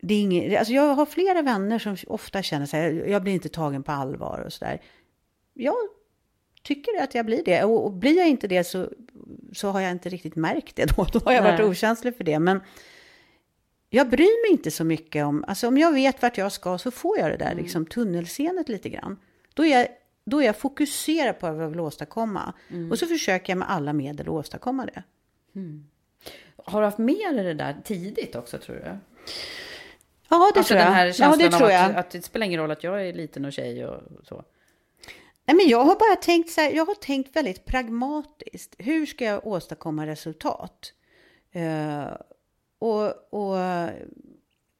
[0.01, 3.49] det är inget, alltså jag har flera vänner som ofta känner här, jag blir inte
[3.49, 4.81] tagen på allvar och sådär.
[5.55, 5.75] Jag
[6.62, 7.64] tycker att jag blir det.
[7.64, 8.88] Och, och blir jag inte det så,
[9.52, 11.04] så har jag inte riktigt märkt det då.
[11.12, 11.68] Då har jag varit Nej.
[11.68, 12.38] okänslig för det.
[12.38, 12.61] Men
[13.90, 16.90] jag bryr mig inte så mycket om, alltså om jag vet vart jag ska så
[16.90, 19.16] får jag det där liksom tunnelseendet lite grann.
[19.54, 19.88] Då är jag,
[20.24, 22.52] då är jag fokuserad på vad jag vill åstadkomma.
[22.90, 25.02] Och så försöker jag med alla medel att åstadkomma det.
[26.64, 28.98] Har du haft med dig det där tidigt också, tror du?
[30.28, 30.86] Ja, det alltså tror jag.
[30.86, 31.90] den här ja, känslan det tror jag.
[31.90, 34.44] att, att det spelar ingen roll att jag är liten och tjej och så.
[35.49, 38.74] Nej, men jag har bara tänkt så här, jag har tänkt väldigt pragmatiskt.
[38.78, 40.92] Hur ska jag åstadkomma resultat?
[41.57, 42.16] Uh,
[42.78, 43.57] och, och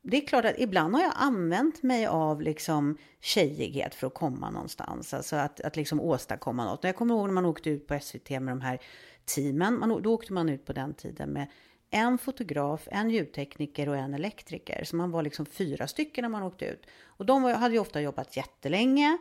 [0.03, 4.51] det är klart att ibland har jag använt mig av liksom tjejighet för att komma
[4.51, 5.15] någonstans.
[5.15, 6.85] Alltså att, att liksom åstadkomma något.
[6.85, 8.79] Jag kommer ihåg när man åkte ut på SVT med de här
[9.25, 9.79] teamen.
[9.79, 11.47] Man, då åkte man ut på den tiden med
[11.91, 14.85] en fotograf, en ljudtekniker och en elektriker.
[14.85, 16.87] Så man var liksom fyra stycken när man åkte ut.
[17.05, 19.19] Och de hade ju ofta jobbat jättelänge.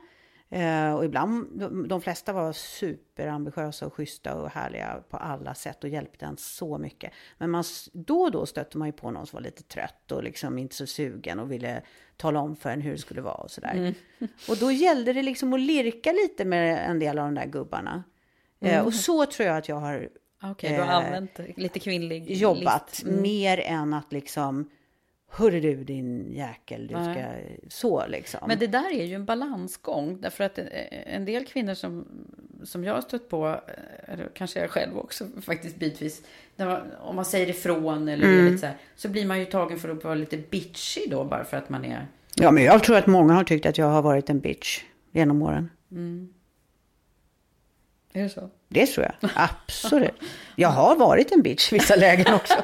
[0.49, 5.89] Eh, och ibland, de flesta var superambitiösa och schyssta och härliga på alla sätt och
[5.89, 7.13] hjälpte en så mycket.
[7.37, 10.23] Men man, då och då stötte man ju på någon som var lite trött och
[10.23, 11.81] liksom inte så sugen och ville
[12.17, 13.73] tala om för en hur det skulle vara och sådär.
[13.73, 13.93] Mm.
[14.49, 18.03] Och då gällde det liksom att lirka lite med en del av de där gubbarna.
[18.59, 18.85] Eh, mm.
[18.85, 20.09] och så tror jag att jag har
[20.43, 23.21] Okej, okay, du har eh, använt lite kvinnlig Jobbat mm.
[23.21, 24.69] mer än att liksom
[25.29, 27.25] Hörru du din jäkel, du ska
[27.69, 28.39] så liksom.
[28.47, 30.21] Men det där är ju en balansgång.
[30.21, 30.59] Därför att
[31.05, 32.07] en del kvinnor som,
[32.63, 36.21] som jag har stött på, eh, eller kanske jag själv också faktiskt bitvis,
[36.55, 38.45] man, om man säger ifrån eller mm.
[38.45, 41.43] lite så här, så blir man ju tagen för att vara lite bitchy då bara
[41.43, 42.07] för att man är...
[42.35, 45.41] Ja, men jag tror att många har tyckt att jag har varit en bitch genom
[45.41, 45.69] åren.
[45.91, 46.33] Mm.
[48.13, 48.49] Är det så?
[48.67, 50.21] Det tror jag, absolut.
[50.55, 52.53] Jag har varit en bitch i vissa lägen också.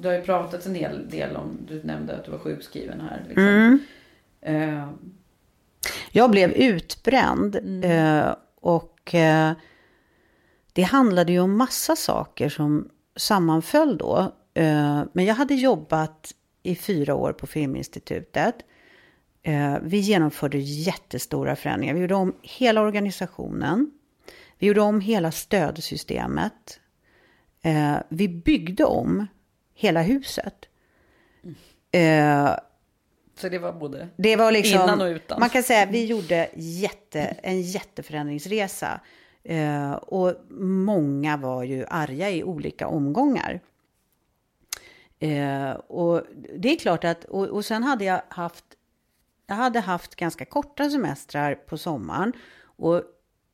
[0.00, 3.24] Du har ju pratat en hel del om, du nämnde att du var sjukskriven här.
[3.28, 3.44] Liksom.
[3.44, 4.78] Mm.
[4.80, 4.88] Uh.
[6.12, 7.90] Jag blev utbränd mm.
[7.90, 9.52] uh, och uh,
[10.72, 14.34] det handlade ju om massa saker som sammanföll då.
[15.12, 16.32] men jag hade jobbat
[16.62, 18.54] i fyra år på Filminstitutet.
[19.82, 21.94] vi genomförde jättestora förändringar.
[21.94, 23.90] Vi gjorde om hela organisationen.
[24.58, 26.80] Vi gjorde om hela stödsystemet.
[28.08, 29.26] vi byggde om
[29.78, 30.68] hela huset.
[31.42, 32.46] Mm.
[32.46, 32.56] Uh,
[33.34, 35.40] så det var både det var liksom, innan och utan?
[35.40, 39.00] Man kan säga att vi gjorde jätte, en jätteförändringsresa.
[39.50, 43.60] Uh, och många var ju arga i olika omgångar.
[45.22, 46.22] Uh, och
[46.56, 48.64] det är klart att, och, och sen hade jag haft,
[49.46, 52.32] jag hade haft ganska korta semestrar på sommaren.
[52.62, 53.02] Och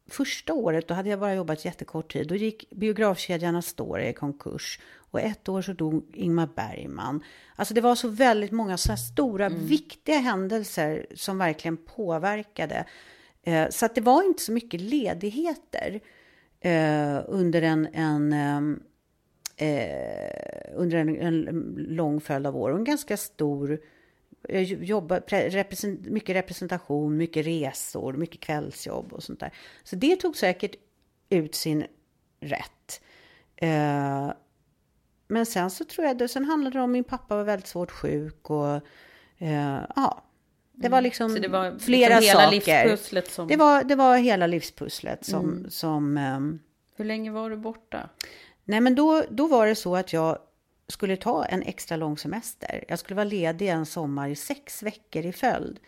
[0.07, 2.29] första året, då hade jag bara jobbat jättekort tid.
[2.29, 4.81] Då gick biografkedjan Astoria i konkurs.
[5.11, 7.25] Och ett år så dog Ingmar Bergman.
[7.57, 9.67] Alltså det var så väldigt många så stora, mm.
[9.67, 12.85] viktiga händelser som verkligen påverkade.
[13.43, 16.01] Eh, så att det var inte så mycket ledigheter
[16.61, 18.83] eh, under en, en ehm,
[19.57, 21.43] eh, under en, en,
[21.77, 22.71] lång följd av år.
[22.71, 23.81] Och en ganska stor
[24.49, 29.53] jag jobbar, represent, mycket representation, mycket resor, mycket kvällsjobb och sånt där.
[29.85, 30.75] Så det tog säkert
[31.29, 31.87] ut sin
[32.41, 33.01] rätt.
[33.57, 34.33] Eh,
[35.29, 37.91] men sen så tror jag, det, sen handlade det om min pappa var väldigt svårt
[37.91, 38.75] sjuk och
[39.39, 40.25] eh, ja,
[40.73, 41.05] det var mm.
[41.05, 41.43] liksom mm.
[41.43, 42.89] det var liksom flera liksom hela saker.
[42.89, 43.49] Livspusslet som...
[43.49, 45.51] det, var, det var hela livspusslet som...
[45.51, 45.71] Mm.
[45.71, 46.61] som um...
[46.97, 48.09] Hur länge var du borta?
[48.65, 50.39] Nej, men då, då var det så att jag
[50.89, 52.85] skulle ta en extra lång semester.
[52.89, 55.81] Jag skulle vara ledig en sommar i sex veckor i följd.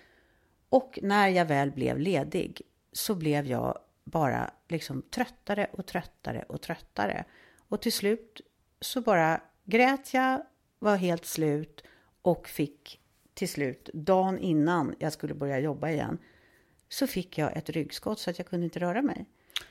[0.69, 6.63] Och när jag väl blev ledig så blev jag bara liksom tröttare och tröttare och
[6.63, 7.25] tröttare.
[7.69, 8.41] Och till slut
[8.81, 10.43] så bara grät jag,
[10.79, 11.85] var helt slut
[12.23, 13.01] och fick
[13.35, 16.19] till slut, dagen innan jag skulle börja jobba igen,
[16.89, 19.27] så fick jag ett ryggskott så att jag kunde inte röra mig.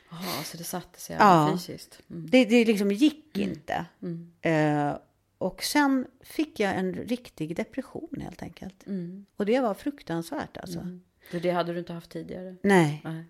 [0.09, 1.99] Jaha, så det satte sig ja, fysiskt?
[2.09, 2.29] Mm.
[2.29, 3.49] Det, det liksom gick mm.
[3.49, 3.85] inte.
[4.01, 4.31] Mm.
[4.45, 4.97] Uh,
[5.37, 8.87] och sen fick jag en riktig depression helt enkelt.
[8.87, 9.25] Mm.
[9.35, 10.79] Och det var fruktansvärt alltså.
[10.79, 11.01] Mm.
[11.31, 12.55] För det hade du inte haft tidigare?
[12.61, 13.01] Nej.
[13.03, 13.23] Nej.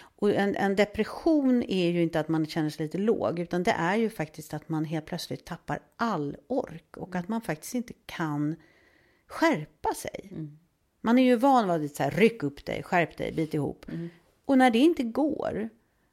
[0.00, 3.70] Och en, en, depression är ju inte att man känner sig lite låg, utan det
[3.70, 7.92] är ju faktiskt att man helt plötsligt tappar all ork och att man faktiskt inte
[8.06, 8.56] kan
[9.26, 10.28] skärpa sig.
[10.32, 10.58] Mm.
[11.00, 13.86] Man är ju van vid att säga ryck upp dig, skärp dig, bit ihop.
[13.88, 14.08] Mm.
[14.44, 15.68] Och när det inte går,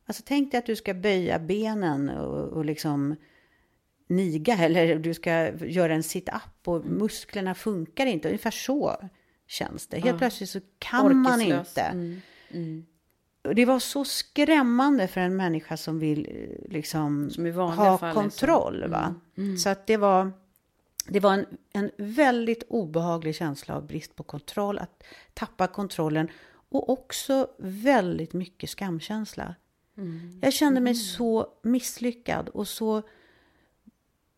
[0.05, 3.15] alltså tänk dig att du ska böja benen och, och liksom
[4.07, 6.97] niga eller du ska göra en sit-up och mm.
[6.97, 8.27] musklerna funkar inte.
[8.27, 8.95] Ungefär så
[9.47, 9.97] känns det.
[9.97, 10.17] Helt ja.
[10.17, 11.25] plötsligt så kan Orkeslös.
[11.25, 11.81] man inte.
[11.81, 12.21] Mm.
[12.51, 12.85] Mm.
[13.55, 18.73] Det var så skrämmande för en människa som vill liksom ha fall, kontroll.
[18.73, 18.91] Liksom.
[18.91, 19.15] Va?
[19.37, 19.47] Mm.
[19.49, 19.57] mm.
[19.57, 20.31] Så att det var,
[21.07, 24.77] det var en, en väldigt obehaglig känsla av brist på kontroll.
[24.77, 25.03] Att
[25.33, 26.27] tappa kontrollen.
[26.69, 29.55] Och också väldigt mycket skamkänsla.
[29.97, 30.39] Mm.
[30.41, 33.03] Jag kände mig så misslyckad och så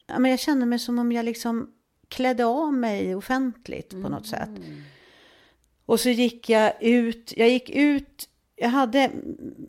[0.08, 1.70] ja, men jag kände mig som om jag liksom
[2.08, 4.50] klädde av mig offentligt på något sätt.
[4.50, 4.82] Mm.
[5.86, 9.12] Och så gick jag ut, jag gick ut, jag hade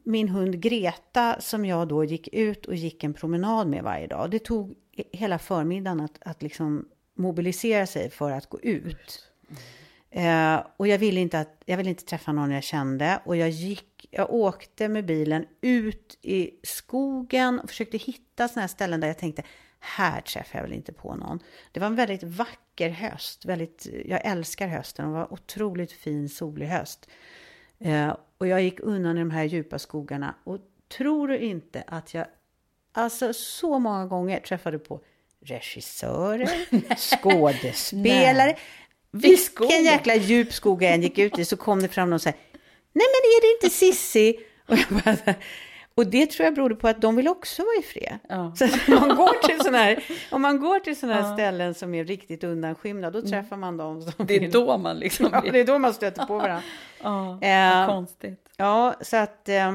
[0.05, 4.31] min hund Greta som jag då gick ut och gick en promenad med varje dag.
[4.31, 4.75] Det tog
[5.13, 9.31] hela förmiddagen att, att liksom mobilisera sig för att gå ut.
[9.49, 9.63] Mm.
[10.11, 13.21] Eh, och jag ville, inte att, jag ville inte träffa någon jag kände.
[13.25, 18.69] Och jag gick, jag åkte med bilen ut i skogen och försökte hitta sådana här
[18.69, 19.43] ställen där jag tänkte,
[19.81, 21.39] här träffar jag väl inte på någon.
[21.73, 23.45] Det var en väldigt vacker höst.
[23.45, 25.07] Väldigt, jag älskar hösten.
[25.07, 27.09] Det var otroligt fin solig höst.
[27.79, 30.35] Eh, och jag gick undan i de här djupa skogarna.
[30.45, 30.59] Och
[30.97, 32.27] tror du inte att jag
[32.93, 35.01] alltså så många gånger träffade på
[35.41, 36.51] regissörer,
[37.19, 38.57] skådespelare.
[39.11, 42.23] Vilken jäkla djup skog jag än gick ut i så kom det fram någon och
[42.23, 42.33] sa
[42.93, 44.37] Nej men är det inte Sissi?
[44.69, 45.35] Och jag bara,
[45.99, 48.19] och det tror jag berodde på att de vill också vara i fred.
[48.29, 48.55] Ja.
[48.87, 51.35] Så man går till såna här, om man går till sådana här ja.
[51.35, 53.31] ställen som är riktigt undanskymda, då mm.
[53.31, 54.03] träffar man dem.
[54.03, 54.51] Som det är vill...
[54.51, 55.29] då man liksom...
[55.33, 56.63] Ja, det är då man stöter på varandra.
[57.03, 58.49] ja, eh, konstigt.
[58.57, 59.49] Ja, så att...
[59.49, 59.73] Eh,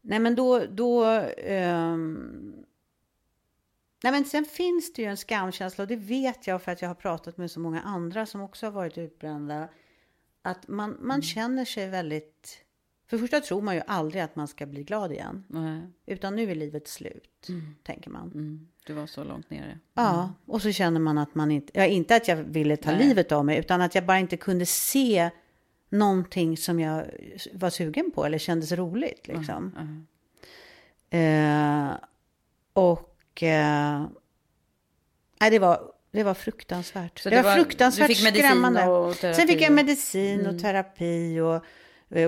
[0.00, 0.58] nej, men då...
[0.70, 1.96] då eh,
[4.02, 6.88] nej, men sen finns det ju en skamkänsla, och det vet jag för att jag
[6.88, 9.68] har pratat med så många andra som också har varit utbrända.
[10.42, 11.22] Att man, man mm.
[11.22, 12.63] känner sig väldigt
[13.06, 15.44] för första tror man ju aldrig att man ska bli glad igen.
[15.48, 15.80] Nej.
[16.06, 17.74] Utan nu är livet slut, mm.
[17.82, 18.32] tänker man.
[18.34, 18.68] Mm.
[18.86, 19.64] Du var så långt nere.
[19.64, 19.78] Mm.
[19.94, 21.72] Ja, och så känner man att man inte...
[21.74, 23.06] Ja, inte att jag ville ta Nej.
[23.06, 25.30] livet av mig, utan att jag bara inte kunde se
[25.88, 27.04] någonting som jag
[27.52, 29.28] var sugen på eller kändes roligt.
[29.28, 29.72] Liksom.
[31.10, 31.92] Eh,
[32.72, 33.42] och...
[33.42, 34.06] Eh,
[35.40, 37.18] nej, det var, det var fruktansvärt.
[37.18, 38.88] Så det, det var, fruktansvärt skrämmande.
[38.88, 40.58] Och Sen fick jag medicin och mm.
[40.58, 41.64] terapi och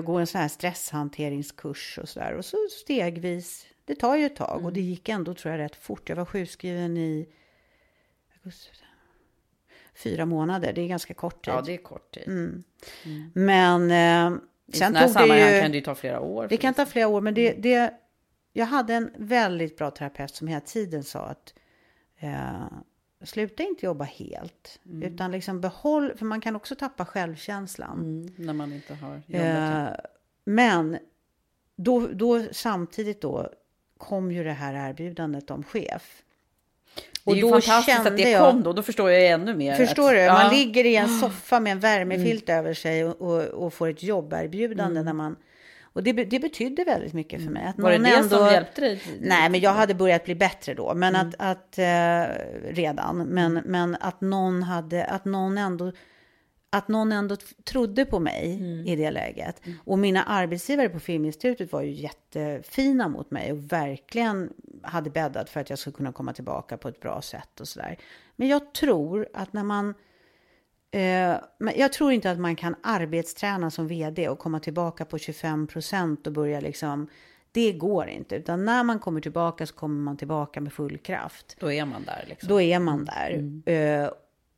[0.05, 2.35] gå en sån här stresshanteringskurs och så där.
[2.35, 4.91] Och så stegvis, det tar ju ett tag och det mm.
[4.91, 6.09] gick ändå tror jag rätt fort.
[6.09, 7.29] Jag var sjukskriven i
[8.35, 8.71] augusti,
[9.95, 11.55] fyra månader, det är ganska kort tid.
[11.55, 12.23] Ja, det är kort tid.
[12.27, 12.65] Mm.
[13.05, 13.31] Mm.
[13.35, 15.61] Men eh, I sen tog det ju...
[15.61, 16.47] kan det ju ta flera år.
[16.49, 17.63] Det kan ta flera år, men det, mm.
[17.63, 17.95] det,
[18.53, 21.55] jag hade en väldigt bra terapeut som hela tiden sa att
[22.19, 22.67] eh,
[23.25, 24.81] sluta inte jobba helt.
[24.87, 25.03] Mm.
[25.03, 27.99] Utan liksom behåll, för man kan också tappa självkänslan.
[27.99, 29.47] Mm, när man inte har jobbat.
[29.47, 29.97] Eh,
[30.45, 30.99] men
[31.77, 33.51] då, då samtidigt då
[33.99, 36.23] kom ju det här erbjudandet om chef.
[37.25, 39.75] Det är ju fantastiskt att det jag, kom då, då förstår jag ännu mer.
[39.75, 40.27] Förstår att, du?
[40.27, 40.51] Man ja.
[40.51, 42.59] ligger i en soffa med en värmefilt mm.
[42.59, 45.05] över sig och, och, och, får ett jobberbjudande mm.
[45.05, 45.37] när man
[45.97, 47.65] Och det, det betydde väldigt mycket för mig.
[47.67, 49.03] Att Var det det ändå, som hjälpte dig?
[49.21, 50.95] Nej, men jag hade börjat bli bättre då.
[50.95, 51.29] Men Mm.
[51.29, 52.35] att, att eh,
[52.75, 53.27] redan.
[53.27, 55.93] Men, men att någon hade, att någon ändå
[56.71, 58.87] att någon ändå trodde på mig Mm.
[58.87, 59.63] i det läget.
[59.85, 65.61] Och mina arbetsgivare på Filminstitutet var ju jättefina mot mig och verkligen hade bäddat för
[65.61, 67.97] att jag skulle kunna komma tillbaka på ett bra sätt och sådär.
[68.37, 69.95] Men jag tror att när man
[71.59, 75.67] men jag tror inte att man kan arbetsträna som vd och komma tillbaka på 25
[75.67, 77.09] procent och börja liksom.
[77.53, 81.57] Det går inte, utan när man kommer tillbaka så kommer man tillbaka med full kraft.
[81.61, 82.49] Då är man där liksom.
[82.49, 83.63] Då är man där.
[83.73, 84.11] Eh,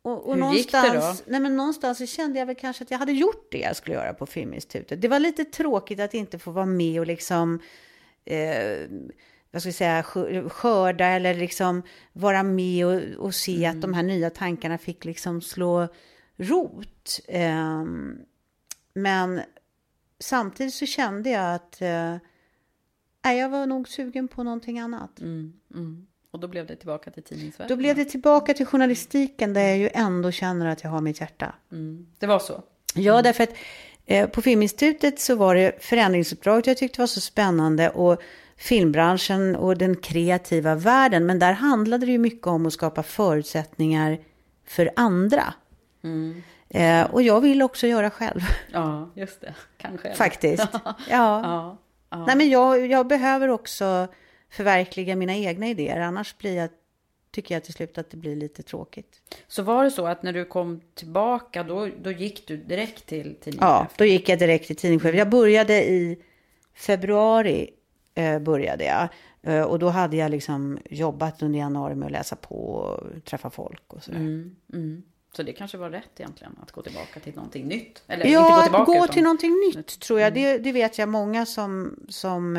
[0.02, 1.32] och, och Hur gick det någonstans, då?
[1.32, 3.96] Nej, men någonstans så kände jag väl kanske att jag hade gjort det jag skulle
[3.96, 5.02] göra på Filminstitutet.
[5.02, 7.60] Det var lite tråkigt att inte få vara med och liksom
[8.24, 8.88] eh,
[9.50, 11.82] vad ska jag säga, skö- skörda eller liksom
[12.12, 15.88] vara med och, och se att de här nya tankarna fick liksom slå
[16.38, 17.20] rot.
[17.28, 18.18] Ehm,
[18.94, 19.40] men
[20.18, 22.16] samtidigt så kände jag att eh,
[23.22, 25.20] jag var nog sugen på någonting annat.
[25.20, 26.06] Mm, mm.
[26.30, 27.76] Och då blev det tillbaka till tidningsvärlden?
[27.76, 31.20] Då blev det tillbaka till journalistiken där jag ju ändå känner att jag har mitt
[31.20, 31.54] hjärta.
[31.72, 32.06] Mm.
[32.18, 32.62] Det var så?
[32.94, 33.54] Ja, därför att
[34.06, 38.22] eh, på Filminstitutet så var det förändringsuppdraget jag tyckte var så spännande och
[38.56, 41.26] filmbranschen och den kreativa världen.
[41.26, 44.18] Men där handlade det ju mycket om att skapa förutsättningar
[44.66, 45.54] för andra.
[46.02, 46.42] Mm.
[46.68, 48.40] Eh, och jag vill också göra själv.
[48.72, 49.54] Ja, just det.
[49.76, 50.14] Kanske.
[50.14, 50.66] Faktiskt.
[50.84, 50.94] Ja.
[51.10, 51.78] ja.
[52.10, 52.24] ja.
[52.26, 54.08] Nej, men jag, jag behöver också
[54.50, 56.00] förverkliga mina egna idéer.
[56.00, 56.70] Annars blir jag,
[57.30, 59.20] tycker jag till slut att det blir lite tråkigt.
[59.46, 63.36] Så var det så att när du kom tillbaka då, då gick du direkt till
[63.40, 63.68] tidningen?
[63.68, 65.14] Ja, då gick jag direkt till tidningschef.
[65.14, 66.22] Jag började i
[66.74, 67.70] februari.
[68.14, 69.08] Eh, började jag.
[69.42, 73.50] Eh, och då hade jag liksom jobbat under januari med att läsa på och träffa
[73.50, 74.18] folk och sådär.
[74.18, 75.02] Mm, mm.
[75.32, 78.02] Så det kanske var rätt egentligen att gå tillbaka till någonting nytt?
[78.06, 79.04] Eller ja, inte gå att tillbaka gå utan...
[79.04, 79.12] Mm.
[79.12, 80.34] till någonting nytt tror jag.
[80.34, 82.56] Det, det vet jag många som, som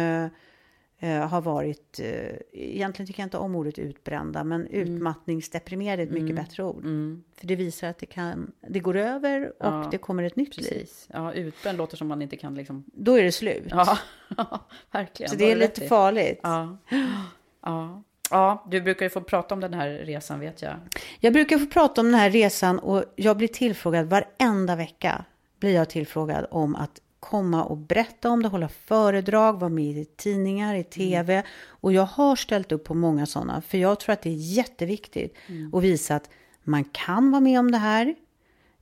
[0.99, 6.13] eh, har varit, eh, egentligen tycker jag inte om ordet utbrända, men utmattningsdeprimerade är ett
[6.13, 6.83] mycket bättre ord.
[6.83, 7.23] Mm.
[7.35, 10.57] För det visar att det, kan, det går över och Ja, det kommer ett nytt
[10.57, 10.69] liv.
[10.69, 11.07] Precis.
[11.13, 12.83] Ja, utbränd låter som man inte kan liksom...
[12.93, 13.67] Då är det slut.
[13.69, 13.97] Ja,
[14.91, 15.29] verkligen.
[15.29, 16.39] Så det är lite farligt.
[16.43, 16.77] Ja.
[17.61, 18.03] ja.
[18.31, 20.75] Ja, du brukar ju få prata om den här resan vet jag.
[21.19, 25.25] Jag brukar få prata om den här resan och jag blir tillfrågad varenda vecka.
[25.59, 30.05] Blir jag tillfrågad om att komma och berätta om det, hålla föredrag, vara med i
[30.05, 31.43] tidningar, i tv.
[31.67, 35.37] Och jag har ställt upp på många sådana, för jag tror att det är jätteviktigt
[35.73, 36.29] att visa att
[36.63, 38.15] man kan vara med om det här.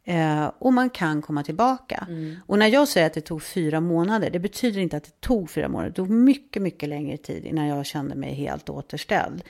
[0.07, 2.07] Eh, och man kan komma tillbaka.
[2.47, 5.49] Och när jag säger att det tog fyra månader, det betyder inte att det tog
[5.49, 5.89] fyra månader.
[5.89, 9.43] Det tog mycket, mycket längre tid innan jag kände mig helt återställd.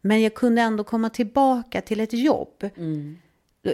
[0.00, 2.70] Men jag kunde ändå komma tillbaka till ett jobb.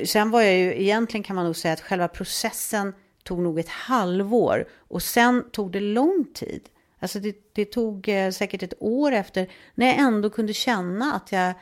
[0.05, 3.69] Sen var jag ju, egentligen kan man nog säga att själva processen tog nog ett
[3.69, 4.69] halvår.
[4.77, 6.61] Och sen tog det lång tid.
[6.99, 11.33] Alltså det, det tog eh, säkert ett år efter, när jag ändå kunde känna att
[11.33, 11.55] jag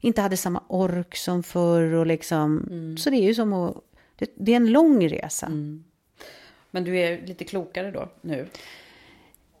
[0.00, 1.94] inte hade samma ork som förr.
[1.94, 2.68] Och liksom,
[2.98, 3.76] Så det är ju som att,
[4.18, 5.48] det, det är en lång resa.
[6.70, 8.46] Men du är lite klokare då nu?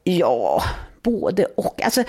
[0.04, 0.62] Ja,
[1.02, 1.82] både och.
[1.82, 2.04] Alltså,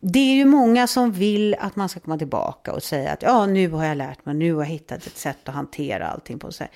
[0.00, 3.46] det är ju många som vill att man ska komma tillbaka och säga att ja,
[3.46, 6.52] nu har jag lärt mig, nu har jag hittat ett sätt att hantera allting på.
[6.52, 6.70] Så här.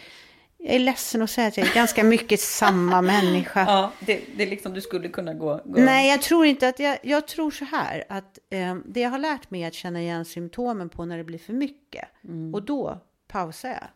[0.59, 3.65] Jag är ledsen att säga att jag är ganska mycket samma människa.
[3.67, 5.61] Ja, det, det är liksom du skulle kunna gå...
[5.65, 5.81] gå.
[5.81, 9.19] Nej, jag tror inte att jag, jag tror så här att eh, det jag har
[9.19, 12.09] lärt mig är att känna igen symptomen på när det blir för mycket.
[12.53, 13.89] Och då pausar jag.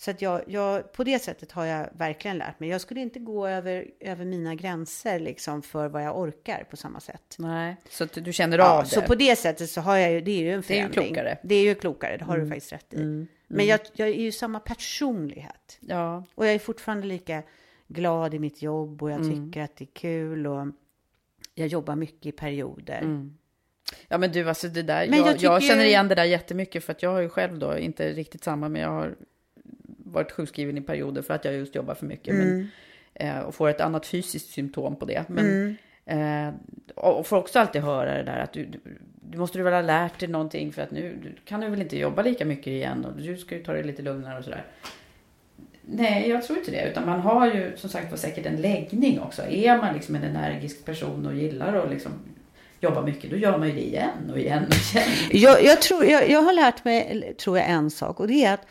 [0.00, 2.68] Så att jag, jag, på det sättet har jag verkligen lärt mig.
[2.68, 7.00] Jag skulle inte gå över, över mina gränser liksom för vad jag orkar på samma
[7.00, 7.36] sätt.
[7.38, 8.88] Nej, så att du känner Ja, av det?
[8.90, 10.82] så på det sättet så har jag ju, det är ju en Det är ju
[10.82, 11.06] förändring.
[11.14, 11.38] klokare.
[11.42, 12.48] Det är ju klokare, det har Mm.
[12.48, 13.26] du faktiskt rätt i.
[13.48, 15.78] Men jag, jag är ju samma personlighet.
[15.80, 16.24] Ja.
[16.34, 17.42] Och jag är fortfarande lika
[17.88, 19.46] glad i mitt jobb och jag Mm.
[19.50, 20.66] tycker att det är kul och
[21.54, 23.28] jag jobbar mycket i perioder.
[24.08, 26.24] Ja men du, alltså det där, Men jag, jag jag, tycker- känner igen det där
[26.24, 29.16] jättemycket för att jag har ju själv då, inte riktigt samma, men jag har
[30.12, 32.34] varit sjukskriven i perioder för att jag just jobbar för mycket.
[32.34, 32.68] Mm.
[33.14, 35.28] Men, eh, och får ett annat fysiskt symptom på det.
[35.28, 36.54] Men, eh,
[36.94, 38.80] och får också alltid höra det där att du, du,
[39.30, 41.82] du måste du väl ha lärt dig någonting för att nu du, kan du väl
[41.82, 44.64] inte jobba lika mycket igen och du ska ju ta det lite lugnare och sådär.
[45.90, 46.90] Nej, jag tror inte det.
[46.90, 49.42] Utan man har ju som sagt var säkert en läggning också.
[49.42, 52.12] Är man liksom en energisk person och gillar att liksom
[52.80, 55.06] jobba mycket, då gör man ju det igen och igen och igen.
[55.30, 58.20] Jag, jag, tror, jag, jag har lärt mig, tror jag, en sak.
[58.20, 58.66] Och det är att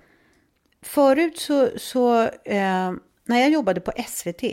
[0.88, 2.94] förut så, så eh,
[3.26, 4.44] när jag jobbade på SVT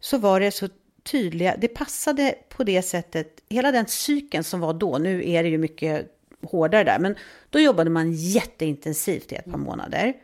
[0.00, 0.68] så var det så
[1.02, 5.48] tydliga, det passade på det sättet, hela den cykeln som var då, nu är det
[5.48, 7.14] ju mycket hårdare där, men
[7.50, 10.14] då jobbade man jätteintensivt i ett par månader.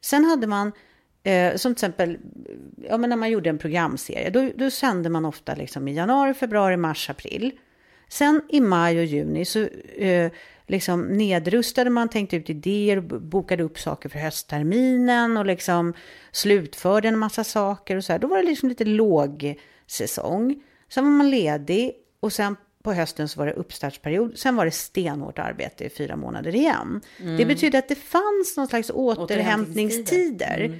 [0.00, 0.72] Sen hade man
[1.26, 2.18] Eh, som till exempel,
[2.88, 6.34] ja, men när man gjorde en programserie, då, då sände man ofta liksom i januari,
[6.34, 7.52] februari, mars, april.
[8.08, 9.60] Sen i maj och juni så
[9.96, 10.30] eh,
[10.66, 15.94] liksom nedrustade man, tänkte ut idéer, bokade upp saker för höstterminen och liksom
[16.32, 18.18] slutförde en massa saker och så här.
[18.18, 20.62] Då var det liksom lite låg säsong.
[20.88, 24.38] Sen var man ledig och sen på hösten så var det uppstartsperiod.
[24.38, 27.00] Sen var det stenhårt arbete i fyra månader igen.
[27.20, 27.36] Mm.
[27.36, 30.60] Det betyder att det fanns någon slags återhämtningstider.
[30.60, 30.78] Mm.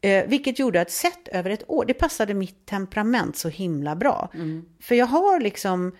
[0.00, 4.30] Eh, vilket gjorde att sett över ett år, det passade mitt temperament så himla bra.
[4.34, 4.64] Mm.
[4.80, 5.96] För jag har liksom,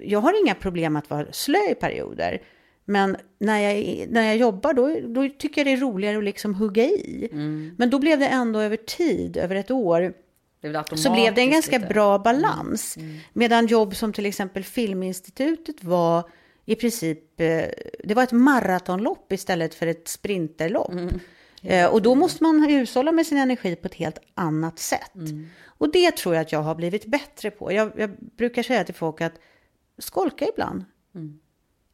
[0.00, 2.42] jag har inga problem att vara slö i perioder.
[2.84, 6.54] Men när jag, när jag jobbar då, då tycker jag det är roligare att liksom
[6.54, 7.28] hugga i.
[7.32, 7.74] Mm.
[7.78, 10.12] Men då blev det ändå över tid, över ett år,
[10.96, 11.94] så blev det en ganska lite.
[11.94, 12.96] bra balans.
[12.96, 13.08] Mm.
[13.08, 13.20] Mm.
[13.32, 16.30] Medan jobb som till exempel Filminstitutet var
[16.64, 17.64] i princip, eh,
[18.04, 20.92] det var ett maratonlopp istället för ett sprinterlopp.
[20.92, 21.20] Mm.
[21.66, 25.14] Eh, och då måste man hushålla med sin energi på ett helt annat sätt.
[25.14, 25.46] Mm.
[25.64, 27.72] Och det tror jag att jag har blivit bättre på.
[27.72, 29.34] Jag, jag brukar säga till folk att
[29.98, 30.84] skolka ibland.
[31.14, 31.38] Mm.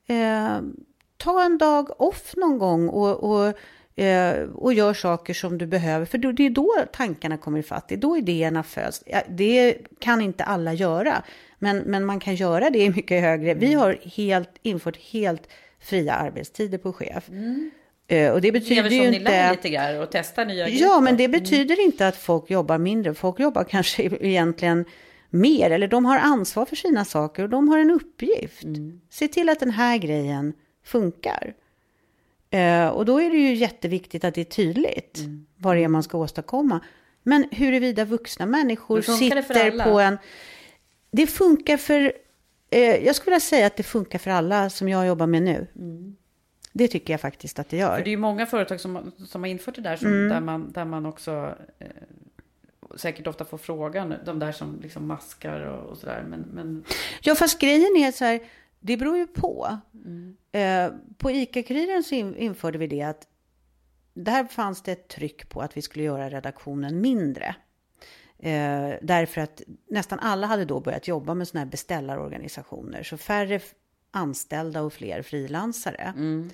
[0.06, 0.62] Eh,
[1.16, 3.54] ta en dag off någon gång och, och,
[4.00, 6.06] eh, och gör saker som du behöver.
[6.06, 9.04] För det är då tankarna kommer ifatt, det är då idéerna föds.
[9.28, 11.22] Det kan inte alla göra,
[11.58, 13.54] men, men man kan göra det i mycket högre.
[13.54, 13.78] Vi mm.
[13.78, 15.48] har helt, infört helt
[15.80, 17.28] fria arbetstider på chef.
[17.28, 17.70] Mm.
[18.12, 19.48] Eh, och det betyder ju inte...
[19.48, 20.82] Ni lite grann och testar nya grejer.
[20.82, 21.40] Ja, men det mm.
[21.40, 21.86] betyder mm.
[21.86, 23.14] inte att folk jobbar mindre.
[23.14, 24.84] Folk jobbar kanske egentligen
[25.30, 28.64] mer, eller de har ansvar för sina saker och de har en uppgift.
[28.64, 29.00] Mm.
[29.10, 30.52] Se till att den här grejen
[30.84, 31.54] funkar.
[32.50, 35.46] Eh, och då är det ju jätteviktigt att det är tydligt mm.
[35.56, 36.80] vad det är man ska åstadkomma.
[37.22, 40.18] Men huruvida vuxna människor sitter på en...
[41.10, 42.12] Det funkar för...
[42.70, 45.66] Eh, jag skulle vilja säga att det funkar för alla som jag jobbar med nu.
[45.76, 46.16] Mm.
[46.72, 47.96] Det tycker jag faktiskt att det gör.
[47.96, 50.28] För det är ju många företag som, som har infört det där, som, mm.
[50.28, 51.86] där, man, där man också eh,
[52.96, 56.24] säkert ofta får frågan, de där som liksom maskar och, och sådär.
[56.28, 56.84] Men, men...
[57.20, 58.40] Ja, fast grejen är så här,
[58.80, 59.78] det beror ju på.
[59.94, 60.36] Mm.
[60.52, 63.26] Eh, på ICA-Kuriren så in, införde vi det att
[64.14, 67.54] där fanns det ett tryck på att vi skulle göra redaktionen mindre.
[68.38, 73.02] Eh, därför att nästan alla hade då börjat jobba med sådana här beställarorganisationer.
[73.02, 73.60] Så färre
[74.12, 76.14] anställda och fler frilansare.
[76.16, 76.50] Mm.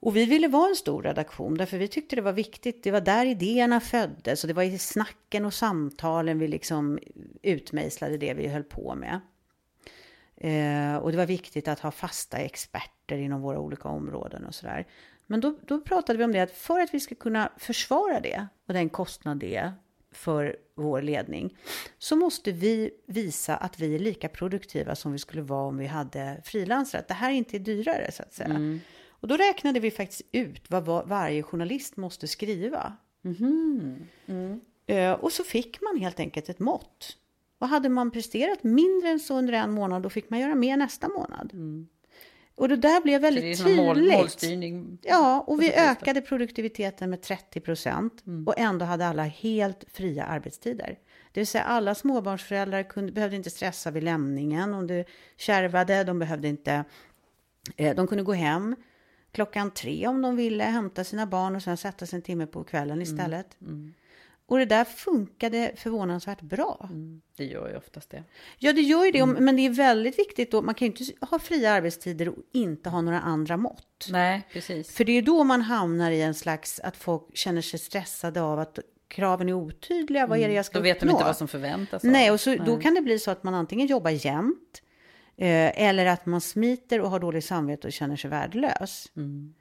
[0.00, 2.82] Och vi ville vara en stor redaktion därför vi tyckte det var viktigt.
[2.82, 6.98] Det var där idéerna föddes och det var i snacken och samtalen vi liksom
[7.42, 9.20] utmejslade det vi höll på med.
[10.36, 14.86] Eh, och det var viktigt att ha fasta experter inom våra olika områden och sådär.
[15.26, 18.46] Men då, då pratade vi om det att för att vi ska kunna försvara det
[18.66, 19.72] och den kostnad det
[20.12, 21.56] för vår ledning,
[21.98, 25.86] så måste vi visa att vi är lika produktiva som vi skulle vara om vi
[25.86, 27.00] hade frilansare.
[27.00, 28.48] Att det här inte är dyrare, så att säga.
[28.48, 28.80] Mm.
[29.08, 32.96] Och då räknade vi faktiskt ut vad varje journalist måste skriva.
[33.24, 34.06] Mm.
[34.26, 34.60] Mm.
[35.20, 37.16] Och så fick man helt enkelt ett mått.
[37.58, 40.76] Och hade man presterat mindre än så under en månad, då fick man göra mer
[40.76, 41.52] nästa månad.
[42.62, 44.12] Och det där blev väldigt tydligt.
[44.12, 44.98] målstyrning.
[45.02, 48.46] Ja, och vi ökade produktiviteten med 30 procent mm.
[48.46, 50.98] och ändå hade alla helt fria arbetstider.
[51.32, 55.04] Det vill säga alla småbarnsföräldrar kunde, behövde inte stressa vid lämningen om det
[55.36, 56.04] kärvade.
[56.04, 56.84] De behövde inte,
[57.76, 58.76] eh, de kunde gå hem
[59.32, 62.64] klockan tre om de ville, hämta sina barn och sen sätta sig en timme på
[62.64, 63.02] kvällen mm.
[63.02, 63.60] istället.
[63.60, 63.72] Mm.
[63.72, 63.94] Mm.
[64.46, 66.88] Och det där funkade förvånansvärt bra.
[66.90, 68.24] Mm, det gör ju oftast det.
[68.58, 69.18] Ja, det gör ju det.
[69.18, 69.44] Mm.
[69.44, 70.62] Men det är väldigt viktigt då.
[70.62, 74.06] Man kan ju inte ha fria arbetstider och inte ha några andra mått.
[74.10, 74.94] Nej, precis.
[74.94, 78.58] För det är då man hamnar i en slags att folk känner sig stressade av
[78.58, 78.78] att
[79.08, 80.26] kraven är otydliga.
[80.26, 80.56] Vad är det mm.
[80.56, 81.08] jag ska Då vet uppnå?
[81.08, 82.02] de inte vad som förväntas.
[82.02, 82.60] Nej, och så, Nej.
[82.66, 84.82] då kan det bli så att man antingen jobbar jämt
[85.36, 89.06] eh, eller att man smiter och har dåligt samvete och känner sig värdelös.
[89.16, 89.54] Mm.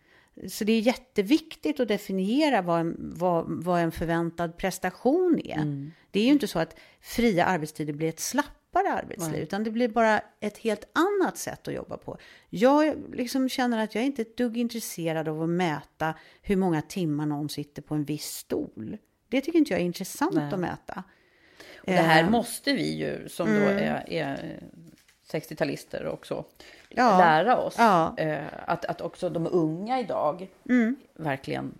[0.49, 5.55] Så det är jätteviktigt att definiera vad en, vad, vad en förväntad prestation är.
[5.55, 5.91] Mm.
[6.11, 9.41] Det är ju inte så att fria arbetstider blir ett slappare arbetsliv, Nej.
[9.41, 12.17] utan det blir bara ett helt annat sätt att jobba på.
[12.49, 16.81] Jag liksom känner att jag är inte ett dugg intresserad av att mäta hur många
[16.81, 18.97] timmar någon sitter på en viss stol.
[19.29, 20.53] Det tycker inte jag är intressant Nej.
[20.53, 21.03] att mäta.
[21.77, 22.29] Och det här eh.
[22.29, 23.61] måste vi ju, som mm.
[23.61, 24.63] då är, är
[25.33, 26.45] 60-talister också,
[26.89, 27.17] ja.
[27.17, 27.75] lära oss.
[27.77, 28.17] Ja.
[28.17, 30.95] Eh, att, att också de unga idag mm.
[31.13, 31.73] verkligen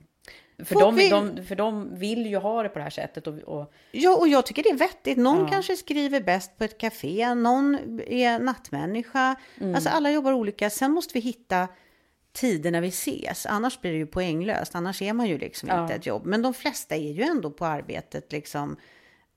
[0.65, 1.09] för de, vill...
[1.09, 3.27] de, för de vill ju ha det på det här sättet.
[3.27, 3.73] Och, och...
[3.91, 5.17] Ja, och jag tycker det är vettigt.
[5.17, 5.47] Någon ja.
[5.47, 9.35] kanske skriver bäst på ett café, någon är nattmänniska.
[9.59, 9.75] Mm.
[9.75, 10.69] Alltså alla jobbar olika.
[10.69, 11.67] Sen måste vi hitta
[12.33, 13.45] tider när vi ses.
[13.45, 14.75] Annars blir det ju poänglöst.
[14.75, 15.81] Annars är man ju liksom ja.
[15.81, 16.25] inte ett jobb.
[16.25, 18.75] Men de flesta är ju ändå på arbetet liksom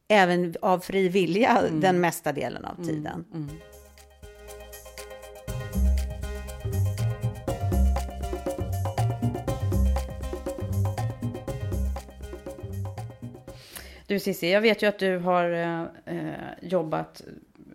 [0.09, 1.81] även av fri vilja mm.
[1.81, 3.25] den mesta delen av tiden.
[3.35, 3.49] Mm.
[14.07, 15.83] Du Cissi, jag vet ju att du har eh,
[16.17, 17.23] eh, jobbat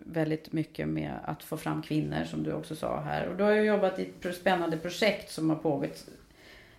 [0.06, 3.28] väldigt mycket med att få fram kvinnor som du också sa här.
[3.28, 6.04] Och du har ju jobbat i ett spännande projekt som har pågått.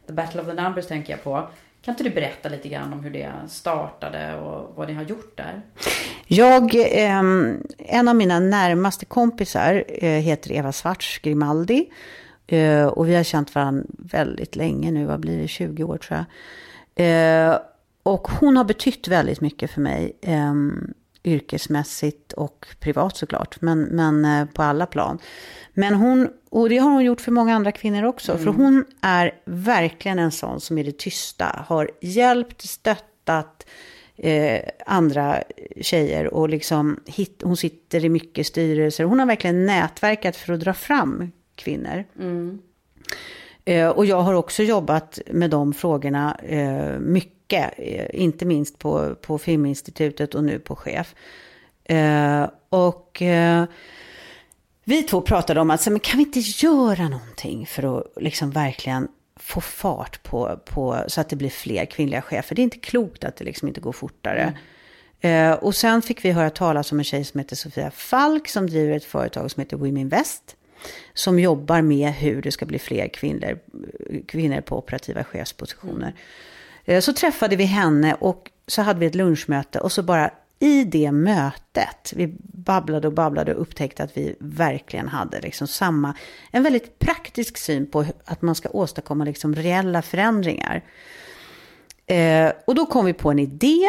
[0.08, 1.48] The Battle of the Numbers tänker jag på.
[1.82, 5.38] Kan inte du berätta lite grann om hur det startade och vad ni har gjort
[5.38, 5.62] där?
[6.28, 7.20] Jag, eh,
[7.78, 11.90] en av mina närmaste kompisar eh, heter Eva Svarts Grimaldi.
[12.48, 16.20] Eh, och vi har känt varandra väldigt länge nu, vad blir det, 20 år tror
[16.20, 16.26] jag.
[17.06, 17.58] Eh,
[18.04, 20.18] Eh, och hon har betytt väldigt mycket för mig.
[20.22, 20.94] Ehm,
[21.24, 25.20] yrkesmässigt och privat såklart, men, men eh, på alla plan.
[25.74, 28.44] Men hon, och det har hon gjort för många andra kvinnor också, mm.
[28.44, 33.66] för hon är verkligen en sån som i det tysta har hjälpt, stöttat
[34.16, 35.44] eh, andra
[35.82, 39.04] tjejer och liksom hit, hon sitter i mycket styrelser.
[39.04, 42.04] Hon har verkligen nätverkat för att dra fram kvinnor.
[42.20, 42.60] Mm.
[43.66, 48.80] Eh, och jag har också jobbat med de frågorna eh, mycket mycket, eh, inte minst
[48.80, 51.16] på, på Filminstitutet och nu på chef.
[51.84, 53.66] Eh, och eh,
[54.84, 59.08] vi två pratade om att, men kan vi inte göra någonting för att liksom verkligen
[59.36, 62.56] få fart på, på, så att det blir fler kvinnliga chefer.
[62.56, 64.54] Det är inte klokt att det liksom inte går fortare.
[65.22, 65.52] Mm.
[65.52, 68.68] Eh, och sen fick vi höra talas om en tjej som heter Sofia Falk som
[68.68, 70.56] driver ett företag som heter Women Invest.
[71.14, 73.60] Som jobbar med hur det ska bli fler kvinnor,
[74.28, 76.14] kvinnor på operativa chefspositioner.
[76.86, 80.84] Eh, så träffade vi henne och så hade vi ett lunchmöte och så bara i
[80.84, 86.14] det mötet, vi babblade och babblade och upptäckte att vi verkligen hade liksom samma,
[86.52, 90.84] en väldigt praktisk syn på att man ska åstadkomma liksom reella förändringar.
[92.06, 93.88] Eh, och då kom vi på en idé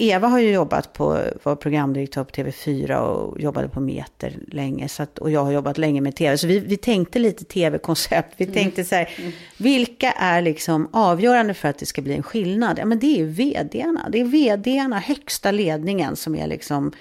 [0.00, 4.88] Eva har ju jobbat på, var programdirektör på TV4 och jobbade på Meter länge.
[4.88, 6.38] Så att, och jag har jobbat länge med TV.
[6.38, 8.34] Så vi, vi tänkte lite TV-koncept.
[8.36, 8.54] Vi mm.
[8.54, 9.32] tänkte så här, mm.
[9.56, 12.78] vilka är liksom avgörande för att det ska bli en skillnad?
[12.78, 14.08] Ja, men det är ju vdarna.
[14.08, 16.92] Det är vdarna, högsta ledningen som är liksom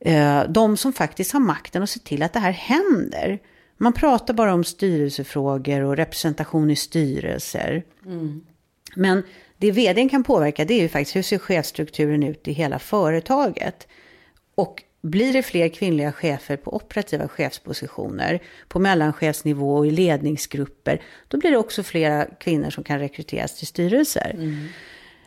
[0.00, 3.38] eh, de som faktiskt har makten att se till att det här händer.
[3.76, 7.82] Man pratar bara om styrelsefrågor och representation i styrelser.
[8.06, 8.44] Mm.
[8.96, 9.22] Men
[9.64, 13.88] det vdn kan påverka det är ju faktiskt hur ser chefsstrukturen ut i hela företaget.
[14.54, 21.38] Och blir det fler kvinnliga chefer på operativa chefspositioner, på mellanchefsnivå och i ledningsgrupper, då
[21.38, 24.30] blir det också flera kvinnor som kan rekryteras till styrelser.
[24.34, 24.68] Mm.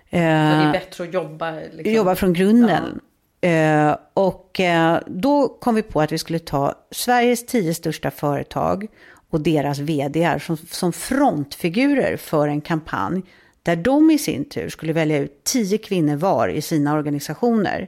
[0.09, 1.51] Så det är bättre att jobba...
[1.51, 1.93] Liksom.
[1.93, 3.01] Jobba från grunden.
[3.41, 3.49] Ja.
[3.49, 8.87] Eh, och eh, då kom vi på att vi skulle ta Sveriges tio största företag
[9.29, 13.23] och deras vd som, som frontfigurer för en kampanj
[13.67, 17.87] där de i sin tur skulle välja ut tio kvinnor var i sina organisationer.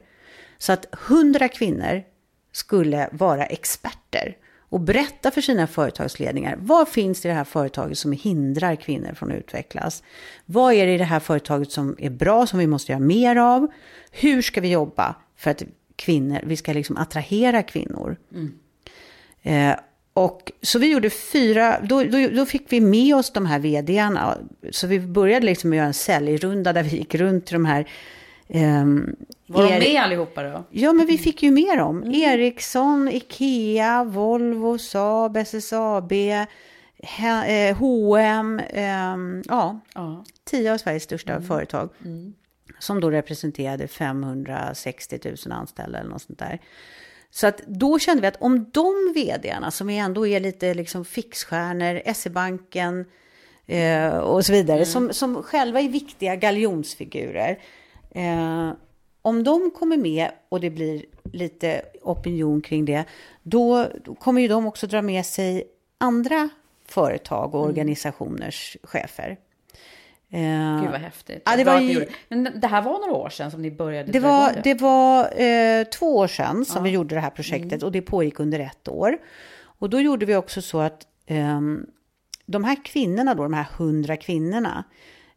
[0.57, 2.03] Så att hundra kvinnor
[2.51, 6.57] skulle vara experter och berätta för sina företagsledningar.
[6.61, 10.03] Vad finns i det här företaget som hindrar kvinnor från att utvecklas?
[10.45, 13.35] Vad är det i det här företaget som är bra, som vi måste göra mer
[13.35, 13.67] av?
[14.11, 15.63] Hur ska vi jobba för att
[15.95, 18.17] kvinnor, vi ska liksom attrahera kvinnor?
[18.31, 18.53] Mm.
[19.41, 19.79] Eh,
[20.23, 24.37] och, så vi gjorde fyra, då, då, då, fick vi med oss de här vdarna.
[24.71, 27.87] Så vi började liksom göra en säljrunda där vi gick runt till de här
[28.51, 29.15] Um,
[29.47, 30.63] var de med allihopa då?
[30.69, 32.03] Ja, men vi fick ju med dem.
[32.03, 32.13] Mm.
[32.13, 36.13] Ericsson, Ikea, Volvo, Saab, SSAB,
[37.77, 38.61] H&M,
[39.13, 41.47] um, ja, ja, tio av Sveriges största mm.
[41.47, 41.89] företag.
[42.05, 42.33] Mm.
[42.79, 46.59] Som då representerade 560 000 anställda eller något sånt där.
[47.31, 52.13] Så att då kände vi att om de vdarna som ändå är lite liksom fixstjärnor,
[52.13, 53.05] SE-banken
[53.67, 54.85] eh, och så vidare, mm.
[54.85, 57.59] som, som själva är viktiga galjonsfigurer.
[58.11, 58.71] Eh,
[59.21, 63.05] om de kommer med och det blir lite opinion kring det,
[63.43, 63.87] då,
[64.19, 65.63] kommer ju de också dra med sig
[65.97, 66.49] andra
[66.85, 67.69] företag och mm.
[67.69, 69.37] organisationers chefer.
[70.31, 71.41] Eh, Gud vad häftigt.
[71.45, 74.11] Ja, det var ju, Men det här var några år sedan som ni började?
[74.11, 76.83] Det var, det var eh, två år sedan som ja.
[76.83, 77.85] vi gjorde det här projektet mm.
[77.85, 79.17] och det pågick under ett år.
[79.61, 81.61] Och då gjorde vi också så att eh,
[82.45, 84.83] de här kvinnorna då, de här hundra kvinnorna,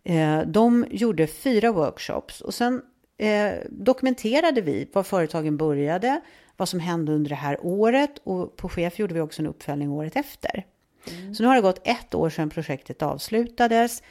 [0.05, 2.83] eh, de gjorde fyra workshops och sen
[3.19, 6.21] eh, dokumenterade vi var företagen började,
[6.57, 9.91] vad som hände under det här året och på chef gjorde vi också en uppföljning
[9.91, 10.67] året efter.
[11.11, 11.35] Mm.
[11.35, 14.03] Så nu har det gått ett år sedan projektet avslutades.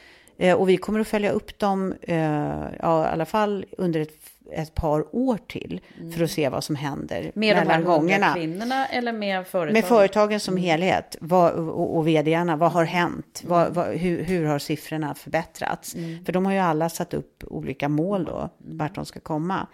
[0.41, 2.17] Eh, och vi kommer att följa upp dem, eh,
[2.79, 4.13] ja, i alla fall under ett,
[4.51, 6.11] ett par år till, mm.
[6.11, 8.33] för att se vad som händer med mellan de här gångerna.
[8.33, 9.73] kvinnorna eller med företagen?
[9.73, 10.63] Med företagen som mm.
[10.63, 12.55] helhet vad, och, och vdarna.
[12.55, 13.41] Vad har hänt?
[13.43, 13.49] Mm.
[13.49, 15.95] Vad, vad, hur, hur, har siffrorna förbättrats?
[15.95, 16.25] Mm.
[16.25, 18.77] För de har ju alla satt upp olika mål då, mm.
[18.77, 19.67] vart de ska komma.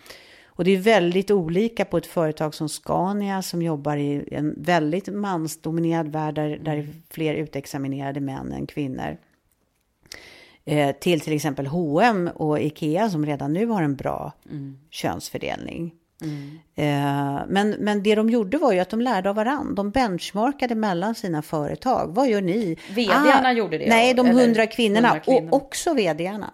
[0.46, 5.14] Och det är väldigt olika på ett företag som Scania som jobbar i en väldigt
[5.14, 9.18] mansdominerad värld där, där det är fler utexaminerade män än kvinnor.
[10.68, 14.78] Eh, till till exempel H&M och Ikea som redan nu har en bra Mm.
[14.90, 15.94] könsfördelning.
[16.76, 19.74] Eh, men, men det de gjorde var ju att de lärde av varandra.
[19.76, 22.08] De benchmarkade mellan sina företag.
[22.16, 22.78] Vad gör ni?
[22.90, 25.08] Ah, VD-arna gjorde det, Nej, de hundra kvinnorna.
[25.08, 25.52] 100 kvinnorna.
[25.52, 26.54] Och också vd-arna.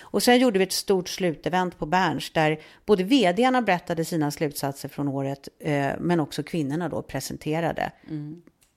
[0.00, 4.88] Och sen gjorde vi ett stort slutevent på Berns där både vd-arna berättade sina slutsatser
[4.88, 7.92] från året, eh, men också kvinnorna då presenterade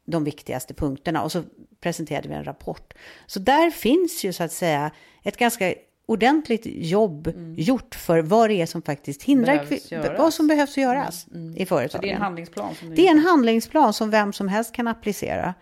[0.10, 1.24] de viktigaste punkterna.
[1.24, 1.44] Och så
[1.82, 2.94] presenterade vi en rapport.
[3.26, 4.92] Så där finns ju så att säga
[5.24, 5.74] ett ganska
[6.06, 11.26] ordentligt jobb gjort för vad det är som faktiskt hindrar vad som behövs göras
[11.56, 12.02] i Så företagen.
[12.02, 15.54] det är en handlingsplan som Det är en handlingsplan som vem som helst kan applicera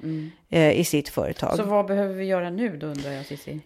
[0.49, 1.55] eh, i sitt företag.
[1.55, 3.51] Så vad behöver vi göra nu då undrar jag Cissi?
[3.51, 3.59] Eh,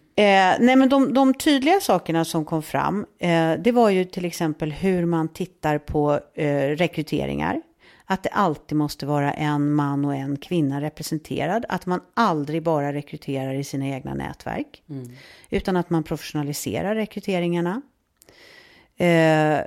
[0.60, 4.72] nej, men de, de tydliga sakerna som kom fram, eh, det var ju till exempel
[4.72, 7.62] hur man tittar på eh, rekryteringar.
[8.12, 11.64] Att det alltid måste vara en man och en kvinna representerad.
[11.68, 14.82] Att man aldrig bara rekryterar i sina egna nätverk.
[15.50, 17.82] Utan att man professionaliserar rekryteringarna.
[18.96, 19.60] Eh,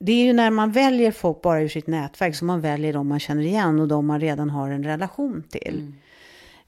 [0.00, 3.08] det är ju när man väljer folk bara ur sitt nätverk som man väljer de
[3.08, 5.92] man känner igen och de man redan har en relation till.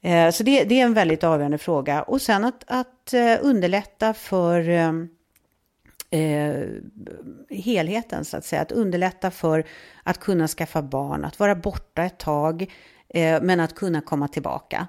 [0.01, 2.03] Eh, Så det, det är en väldigt avgörande fråga.
[2.03, 4.69] Och sen att, att eh, underlätta för
[6.11, 6.69] eh,
[7.51, 8.63] helheten, så att säga.
[8.63, 9.65] Att underlätta för
[10.03, 12.73] att kunna skaffa barn, att vara borta ett tag,
[13.09, 14.87] eh, men att kunna komma tillbaka.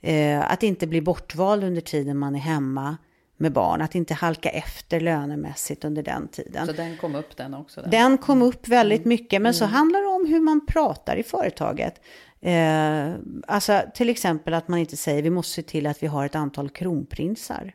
[0.00, 2.96] Eh, att inte bli bortvald under tiden man är hemma
[3.36, 6.66] med barn, att inte halka efter lönemässigt under den tiden.
[6.66, 7.80] Så den kom upp den också?
[7.80, 7.90] Den.
[7.90, 12.00] Den kom upp väldigt mycket, men så handlar det om hur man pratar i företaget.
[12.40, 13.14] Eh,
[13.46, 16.34] alltså till exempel att man inte säger vi måste se till att vi har ett
[16.34, 17.74] antal kronprinsar.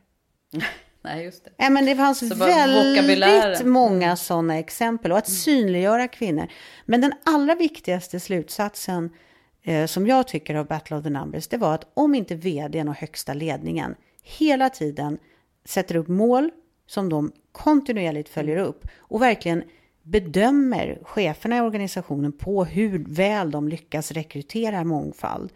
[1.02, 1.50] Nej, just det.
[1.58, 6.46] Nej, men det fanns väldigt många sådana exempel och att synliggöra kvinnor.
[6.86, 9.10] Men den allra viktigaste slutsatsen
[9.62, 12.88] eh, som jag tycker av Battle of the Numbers, det var att om inte vdn
[12.88, 15.18] och högsta ledningen hela tiden
[15.64, 16.50] sätter upp mål
[16.86, 19.62] som de kontinuerligt följer upp och verkligen
[20.02, 25.52] bedömer cheferna i organisationen på hur väl de lyckas rekrytera mångfald,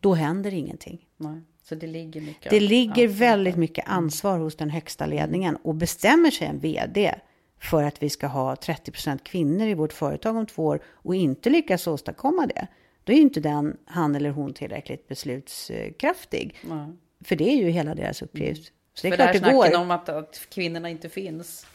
[0.00, 1.06] då händer ingenting.
[1.16, 1.40] Nej.
[1.70, 3.26] Så det ligger mycket Det ligger ansvar.
[3.26, 7.14] väldigt mycket ansvar hos den högsta ledningen och bestämmer sig en vd
[7.60, 11.50] för att vi ska ha 30% kvinnor i vårt företag om två år och inte
[11.50, 12.66] lyckas åstadkomma det,
[13.04, 16.54] då är ju inte den, han eller hon tillräckligt beslutskraftig.
[16.62, 16.86] Nej.
[17.24, 18.72] För det är ju hela deras uppgift.
[18.94, 19.76] Så det är För klart det det här går.
[19.80, 21.66] om att, att kvinnorna inte finns.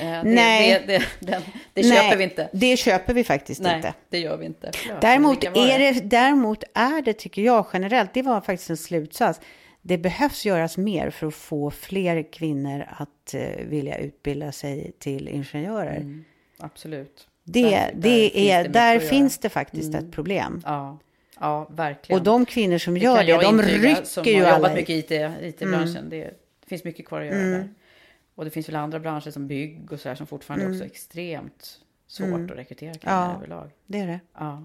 [0.00, 0.84] Eh, Det, Nej.
[0.86, 1.42] Det, det,
[1.74, 2.48] det Nej, köper vi inte.
[2.52, 3.94] Det köper vi faktiskt Nej, inte.
[4.10, 4.70] det gör vi inte.
[4.88, 9.40] Ja, Däremot är, det, däremot är det, tycker jag generellt, det var faktiskt en slutsats.
[9.82, 15.28] Det behövs göras mer för att få fler kvinnor att eh, vilja utbilda sig till
[15.28, 16.22] ingenjörer.
[16.58, 17.26] Absolut.
[17.44, 20.62] Det, Där- det finns är, där finns det faktiskt ett problem.
[20.64, 20.98] Ja,
[21.40, 22.18] ja verkligen.
[22.20, 24.90] Och de kvinnor som gör det, de som rycker ju har alla jobbat i- mycket
[24.90, 25.10] i IT,
[25.42, 26.08] IT-branschen.
[26.10, 27.52] Det, det finns mycket kvar att göra Mm.
[27.52, 27.68] där.
[28.34, 30.74] Och det finns väl andra branscher som bygg och sådär som fortfarande Mm.
[30.76, 32.44] också är extremt svårt Mm.
[32.44, 33.34] att rekrytera kvinnor Ja.
[33.36, 33.70] överlag.
[33.86, 34.20] Det är det.
[34.38, 34.62] Ja.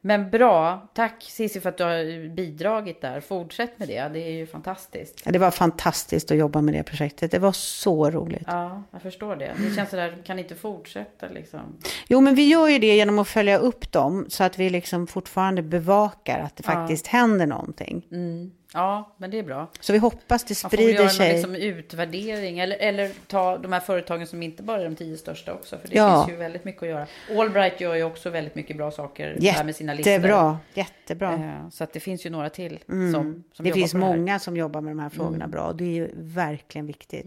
[0.00, 3.20] Men bra, tack Cissi för att du har bidragit där.
[3.20, 5.22] Fortsätt med det, det är ju fantastiskt.
[5.24, 7.30] Ja, det var fantastiskt att jobba med det projektet.
[7.30, 8.42] Det var så roligt.
[8.46, 9.54] Ja, jag förstår det.
[9.58, 11.60] Det känns sådär, kan inte fortsätta liksom.
[12.08, 15.06] Jo, men vi gör ju det genom att följa upp dem så att vi liksom
[15.06, 16.72] fortfarande bevakar att det Ja.
[16.72, 18.06] faktiskt händer någonting.
[18.12, 18.50] Mm.
[18.74, 19.66] Ja, men det är bra.
[19.80, 21.26] Så vi hoppas det Man får väl sprider göra sig.
[21.42, 25.16] någon liksom utvärdering eller, eller ta de här företagen som inte bara är de tio
[25.16, 25.78] största också.
[25.78, 26.24] För det Ja.
[26.26, 27.06] finns ju väldigt mycket att göra.
[27.38, 30.12] Allbright gör ju också väldigt mycket bra saker där med sina listor.
[30.12, 31.32] Jättebra, jättebra.
[31.34, 33.12] Eh, Så att det finns ju några till Mm.
[33.12, 35.50] som, som det jobbar finns på det många som jobbar med de här frågorna Mm.
[35.50, 35.66] bra.
[35.66, 37.26] Och det är ju verkligen viktigt.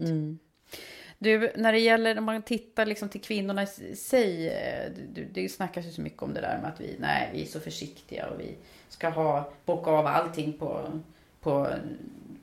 [1.18, 4.48] Du, när det gäller om man tittar liksom till kvinnorna i sig.
[4.48, 7.42] eh, Det, det snackas ju så mycket om det där med att vi, nej, vi
[7.42, 8.54] är så försiktiga och vi
[8.88, 10.80] ska ha, bocka av allting på,
[11.42, 11.68] på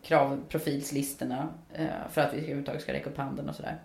[0.04, 3.78] kravprofilslistorna eh, för att vi överhuvudtaget ska räcka upp handen och sådär.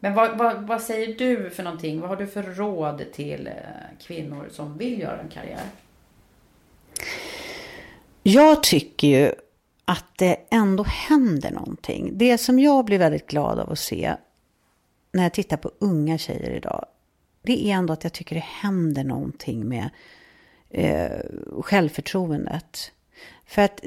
[0.00, 2.00] Men vad, vad, vad säger du för någonting?
[2.00, 3.52] Vad har du för råd till eh,
[3.98, 5.64] kvinnor som vill göra en karriär?
[8.22, 9.32] Jag tycker ju
[9.84, 12.18] att det ändå händer någonting.
[12.18, 14.14] Det som jag blir väldigt glad av att se
[15.12, 16.86] när jag tittar på unga tjejer idag,
[17.42, 19.90] det är ändå att jag tycker det händer någonting med
[20.70, 21.20] eh,
[21.62, 22.92] självförtroendet.
[23.46, 23.80] För att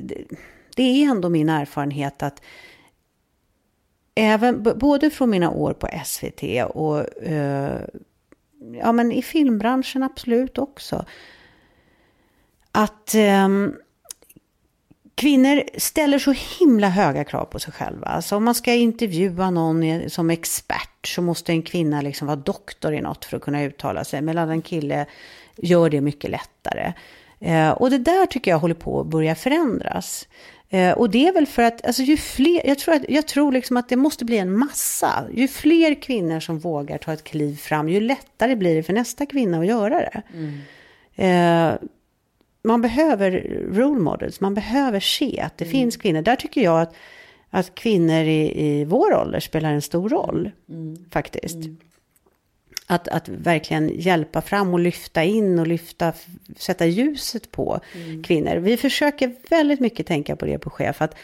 [0.76, 2.42] det, är ändå min erfarenhet att
[4.16, 7.82] även både från mina år på SVT och eh,
[8.82, 11.06] ja, men i filmbranschen absolut också.
[12.72, 13.48] Att eh,
[15.16, 18.08] kvinnor ställer så himla höga krav på sig själva.
[18.08, 22.94] Alltså om man ska intervjua någon som expert så måste en kvinna liksom vara doktor
[22.94, 24.22] i något för att kunna uttala sig.
[24.22, 25.06] Medan en kille
[25.56, 26.94] gör det mycket lättare.
[27.44, 30.28] Eh, och det där tycker jag håller på att börja förändras.
[30.70, 33.52] Eh, och det är väl för att, alltså ju fler, jag tror, att, jag tror
[33.52, 35.24] liksom att det måste bli en massa.
[35.34, 39.26] Ju fler kvinnor som vågar ta ett kliv fram, ju lättare blir det för nästa
[39.26, 40.22] kvinna att göra det.
[41.24, 41.74] Eh,
[42.64, 43.32] man behöver
[43.72, 46.22] role models, man behöver se att det finns kvinnor.
[46.22, 46.96] Där tycker jag att,
[47.50, 50.52] att kvinnor i, i vår ålder spelar en stor roll,
[51.12, 51.58] faktiskt.
[52.88, 56.14] Att, att verkligen hjälpa fram och lyfta in och lyfta,
[56.58, 57.80] sätta ljuset på
[58.24, 58.56] kvinnor.
[58.56, 61.02] Vi försöker väldigt mycket tänka på det på chef.
[61.02, 61.16] Att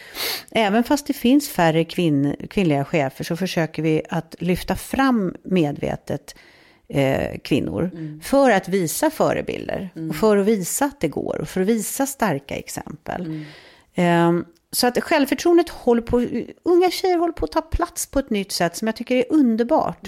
[0.52, 6.36] även fast det finns färre kvinn, kvinnliga chefer så försöker vi att lyfta fram medvetet
[6.88, 7.92] eh, kvinnor.
[8.24, 9.90] För att visa förebilder.
[10.10, 11.40] Och för att visa att det går.
[11.42, 13.46] Och för att visa starka exempel.
[13.96, 16.18] Ehm, så att självförtroendet håller på,
[16.64, 19.26] unga tjejer håller på att ta plats på ett nytt sätt som jag tycker är
[19.30, 20.08] underbart.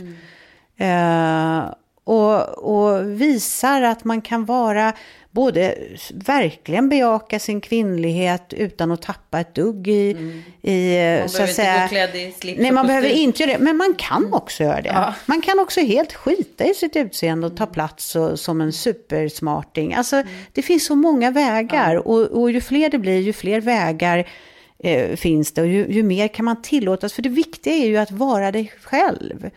[0.77, 1.73] Eh,
[2.03, 4.93] och, och visar att man kan vara
[5.31, 5.77] både
[6.14, 10.15] verkligen bejaka sin kvinnlighet utan att tappa ett dugg i,
[10.61, 11.19] i Mm.
[11.19, 11.81] Man så behöver att inte säga.
[11.81, 13.64] gå klädd i slips Nej, man behöver inte göra det.
[13.64, 14.89] Men man kan också göra det.
[14.89, 15.14] Ja.
[15.26, 19.93] Man kan också helt skita i sitt utseende och ta plats och, som en supersmarting.
[19.93, 20.23] Alltså,
[20.53, 21.95] det finns så många vägar.
[22.07, 24.27] Och, och ju fler det blir, ju fler vägar
[24.80, 25.61] eh, finns det.
[25.61, 27.14] Och ju, ju mer kan man tillåtas.
[27.14, 29.49] För det viktiga är ju att vara dig själv.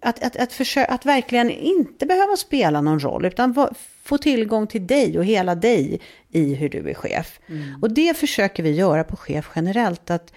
[0.00, 3.68] Att, att, att, försöka, att verkligen inte behöva spela någon roll, utan
[4.02, 6.00] få tillgång till dig och hela dig
[6.30, 7.40] i hur du är chef.
[7.82, 10.32] Och det försöker vi göra på chef generellt, att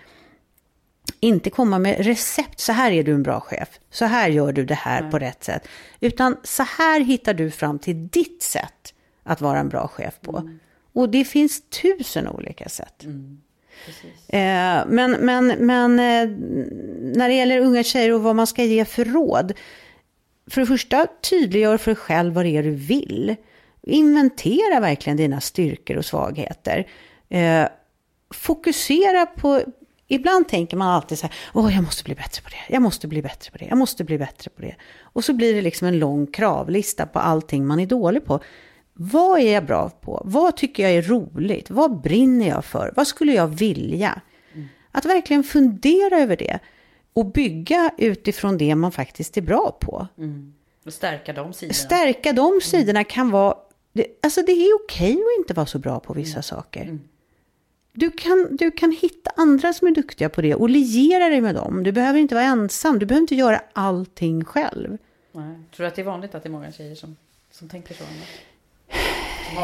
[1.19, 4.65] inte komma med recept, så här är du en bra chef, så här gör du
[4.65, 5.67] det här på rätt sätt.
[5.99, 10.49] Utan så här hittar du fram till ditt sätt att vara en bra chef på.
[10.93, 13.05] Och det finns tusen olika sätt.
[14.27, 16.29] Eh, men men, men eh,
[17.17, 19.53] när det gäller unga tjejer och vad man ska ge för råd.
[20.49, 23.35] För det första, tydliggör för dig själv vad det är du vill.
[23.81, 26.87] Inventera verkligen dina styrkor och svagheter.
[27.29, 27.67] Eh,
[28.33, 29.61] fokusera på...
[30.11, 33.07] Ibland tänker man alltid så här, åh jag måste bli bättre på det, jag måste
[33.07, 34.75] bli bättre på det, jag måste bli bättre på det.
[35.01, 38.39] Och så blir det liksom en lång kravlista på allting man är dålig på.
[39.01, 40.21] Vad är jag bra på?
[40.25, 41.69] Vad tycker jag är roligt?
[41.69, 42.93] Vad brinner jag för?
[42.95, 44.21] Vad skulle jag vilja?
[44.91, 46.59] Att verkligen fundera över det
[47.13, 50.07] och bygga utifrån det man faktiskt är bra på.
[50.85, 51.73] Och stärka de sidorna.
[51.73, 53.55] Stärka de sidorna kan vara...
[53.93, 56.99] det- Alltså det är okej att inte vara så bra på vissa saker.
[57.93, 61.55] Du kan, du kan hitta andra som är duktiga på det och liera dig med
[61.55, 61.83] dem.
[61.83, 62.99] Du behöver inte vara ensam.
[62.99, 64.97] Du behöver inte göra allting själv.
[65.31, 65.55] Nej.
[65.75, 67.15] Tror du att det är vanligt att det är många tjejer som,
[67.51, 68.03] som tänker så?
[68.03, 68.13] Anna?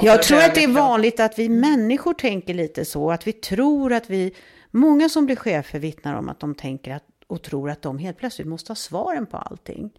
[0.03, 3.11] Jag tror att det är vanligt att vi människor tänker lite så.
[3.11, 4.33] Att vi tror att vi...
[4.71, 8.17] Många som blir chefer vittnar om att de tänker att, och tror att de helt
[8.17, 9.91] plötsligt måste ha svaren på allting.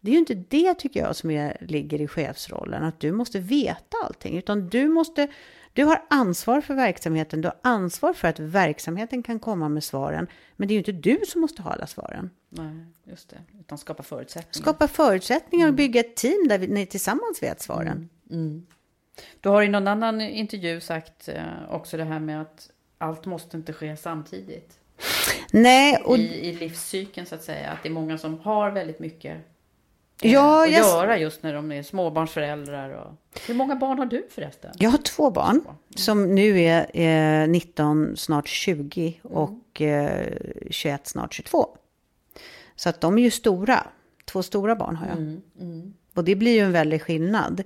[0.00, 2.84] Det är ju inte det tycker jag som är, ligger i chefsrollen.
[2.84, 4.38] Att du måste veta allting.
[4.38, 5.28] Utan du måste...
[5.72, 7.40] Du har ansvar för verksamheten.
[7.40, 10.26] Du har ansvar för att verksamheten kan komma med svaren.
[10.56, 12.30] Men det är ju inte du som måste ha alla svaren.
[12.48, 13.36] Nej, just det.
[13.60, 14.62] Utan skapa förutsättningar.
[14.62, 18.08] Skapa förutsättningar och bygga ett team där vi, ni tillsammans vet svaren.
[19.40, 23.56] Du har i någon annan intervju sagt eh, också det här med att allt måste
[23.56, 24.78] inte ske samtidigt.
[25.52, 27.70] Nej, och I, I livscykeln så att säga.
[27.70, 29.36] Att det är många som har väldigt mycket
[30.22, 32.90] eh, Ja, att jag- göra just när de är småbarnsföräldrar.
[32.90, 33.40] Och...
[33.46, 34.70] Hur många barn har du förresten?
[34.78, 35.64] Jag har två barn
[35.96, 40.28] som nu är eh, 19, snart 20 och eh,
[40.70, 41.76] 21, snart 22.
[42.76, 43.86] Så att de är ju stora.
[44.24, 45.40] Två stora barn har jag.
[46.14, 47.62] Och det blir ju en väldig skillnad.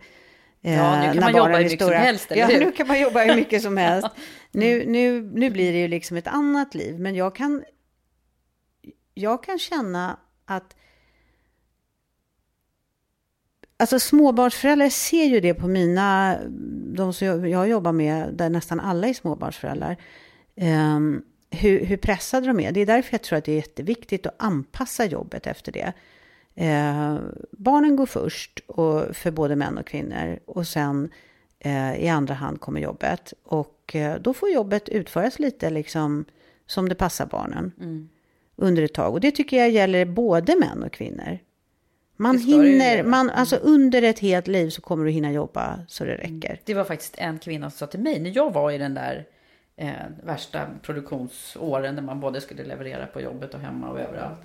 [0.63, 2.65] Eh, Ja, nu kan man jobba hur mycket som helst, eller Ja, hur?
[2.65, 4.09] nu kan man jobba hur mycket som helst.
[4.53, 7.01] Nu, nu, nu blir det ju liksom ett annat liv.
[7.01, 7.65] Men jag kan,
[9.15, 10.77] jag kan känna att
[13.77, 16.39] Alltså småbarnsföräldrar ser ju det på mina,
[16.97, 19.97] de som jag, jobbar med, där nästan alla är småbarnsföräldrar.
[20.57, 22.73] Ehm, hur, hur pressade de är.
[22.73, 25.93] Det är därför jag tror att det är jätteviktigt att anpassa jobbet efter det.
[26.61, 27.19] Eh,
[27.51, 31.11] barnen går först och, för både män och kvinnor och sen
[31.59, 33.33] eh, i andra hand kommer jobbet.
[33.43, 36.25] Och eh, då får jobbet utföras lite liksom
[36.67, 37.73] som det passar barnen
[38.57, 39.13] under ett tag.
[39.13, 41.39] Och det tycker jag gäller både män och kvinnor.
[42.17, 46.15] Man hinner, man, alltså under ett helt liv så kommer du hinna jobba så det
[46.15, 46.61] räcker.
[46.65, 49.27] Det var faktiskt en kvinna som sa till mig när jag var i den där
[49.77, 49.93] eh,
[50.25, 54.41] värsta produktionsåren där man både skulle leverera på jobbet och hemma och överallt.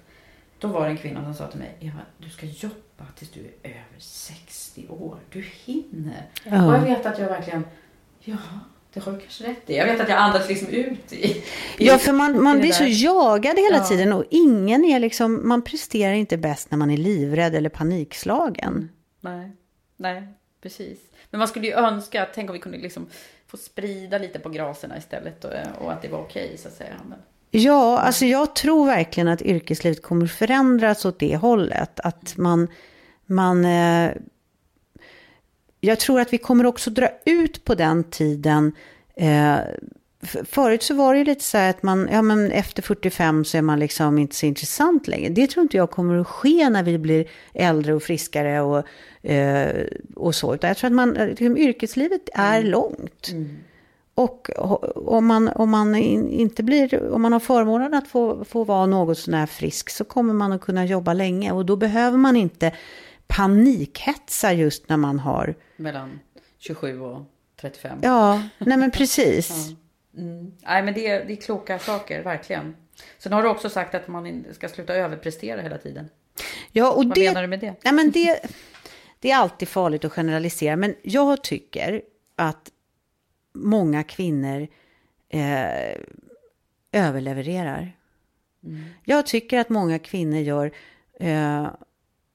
[0.60, 3.40] Då var det en kvinna som sa till mig, Eva, du ska jobba tills du
[3.40, 5.18] är över 60 år.
[5.30, 6.30] Du hinner.
[6.44, 6.68] Ja.
[6.68, 7.66] Och jag vet att jag verkligen,
[8.20, 8.38] ja,
[8.94, 9.76] det har du kanske rätt i.
[9.76, 11.44] Jag vet att jag andas liksom ut i, i
[11.78, 13.84] Ja, för man, man blir så jagad hela Ja.
[13.84, 18.90] tiden och ingen är liksom, man presterar inte bäst när man är livrädd eller panikslagen.
[19.22, 19.52] Nej,
[19.98, 20.28] nej,
[20.62, 21.00] precis.
[21.30, 23.08] Men man skulle ju önska, tänk om vi kunde liksom
[23.48, 26.74] få sprida lite på graserna istället och, och att det var okej okay, så att
[26.74, 26.96] säga.
[27.10, 27.20] Men...
[27.58, 32.00] Ja, alltså jag tror verkligen att yrkeslivet kommer förändras åt det hållet.
[32.00, 32.68] Att man,
[33.26, 34.12] man eh,
[35.80, 38.74] jag tror att vi kommer också dra ut på den tiden.
[39.16, 39.58] Eh,
[40.46, 43.58] förut så var det ju lite så här att man, ja men efter 45 så
[43.58, 45.30] är man liksom inte så intressant längre.
[45.30, 48.86] Det tror inte jag kommer att ske när vi blir äldre och friskare och,
[49.30, 50.56] eh, och så.
[50.56, 52.72] Utan jag tror att man, liksom, yrkeslivet är mm.
[52.72, 53.30] långt.
[53.32, 53.58] Mm.
[54.16, 54.50] Och
[54.96, 59.18] om man, om man inte blir, om man har förmånen att få, få vara något
[59.18, 61.52] sånär frisk så kommer man att kunna jobba länge.
[61.52, 62.72] Och då behöver man inte
[63.28, 65.56] panikhetsa just när man har...
[65.78, 66.20] Mellan
[66.58, 67.22] 27 och
[67.62, 68.00] 35.
[68.02, 69.50] Ja, nej men precis.
[70.12, 70.22] ja.
[70.22, 70.54] mm.
[70.62, 72.76] Nej men det är, det är kloka saker, verkligen.
[73.18, 76.10] Sen har du också sagt att man ska sluta överprestera hela tiden.
[76.72, 77.76] Ja, och Vad det, menar du med det?
[77.84, 78.40] Nej, men det?
[79.20, 82.02] Det är alltid farligt att generalisera, men jag tycker
[82.36, 82.70] att
[83.56, 84.68] många kvinnor
[85.30, 85.98] eh,
[86.92, 87.98] överlevererar.
[88.64, 88.84] Mm.
[89.04, 90.72] Jag tycker att många kvinnor gör
[91.20, 91.68] eh,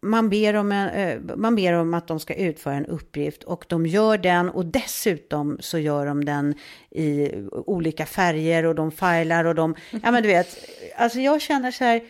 [0.02, 3.64] man ber, om en, eh, man ber om att de ska utföra en uppgift och
[3.68, 6.54] de gör den och dessutom så gör de den
[6.90, 10.58] i olika färger och de filar och de, ja men du vet,
[10.96, 12.02] alltså jag känner så här,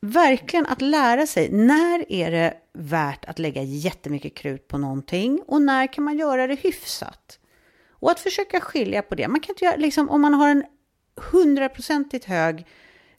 [0.00, 5.62] verkligen att lära sig, när är det värt att lägga jättemycket krut på någonting och
[5.62, 7.38] när kan man göra det hyfsat?
[8.04, 9.28] Och att försöka skilja på det.
[9.28, 10.64] Man kan inte göra, liksom, om man har en
[11.32, 12.66] hundraprocentigt hög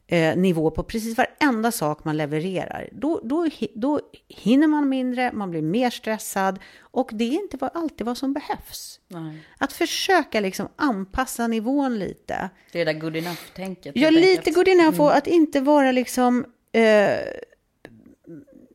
[0.08, 5.52] eh, nivå på precis varenda sak man levererar, då, då, då hinner man mindre, man
[5.52, 9.00] blir mer stressad och det är inte alltid vad som behövs.
[9.08, 9.38] Nej.
[9.58, 12.50] Att försöka liksom anpassa nivån lite.
[12.72, 13.92] Det är det där good enough-tänket.
[13.96, 14.56] Ja, lite enkelt.
[14.56, 15.18] good enough och mm.
[15.18, 16.46] att inte vara liksom...
[16.72, 16.82] Eh,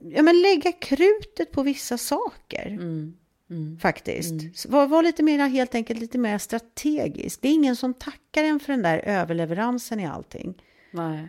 [0.02, 2.66] ja, men lägga krutet på vissa saker.
[2.66, 3.14] Mm.
[3.50, 3.78] Mm.
[3.78, 4.30] Faktiskt.
[4.30, 4.52] Mm.
[4.68, 7.40] Var, var, lite mer, helt enkelt lite mer strategisk.
[7.42, 10.62] Det är ingen som tackar en för den där överleveransen i allting.
[10.90, 11.28] Nej.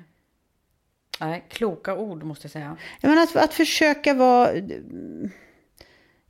[1.20, 2.78] Nej, kloka ord måste jag säga.
[3.02, 4.52] Jag menar att, att försöka vara...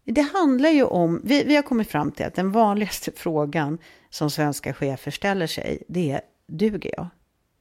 [0.03, 1.21] Det handlar ju om...
[1.23, 3.77] Vi, vi har kommit fram till att den vanligaste frågan
[4.09, 7.07] som svenska chefer ställer sig, det är duger jag?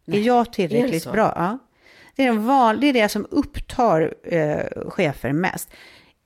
[0.05, 1.33] Nej, är jag tillräckligt är bra?
[1.37, 1.59] Ja.
[2.17, 5.71] Det, är en val, det är det som upptar eh, chefer mest.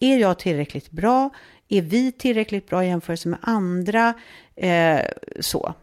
[0.00, 1.30] Är jag tillräckligt bra?
[1.68, 4.14] Är vi tillräckligt bra i jämförelse med andra?
[4.56, 5.00] Eh,
[5.40, 5.74] så.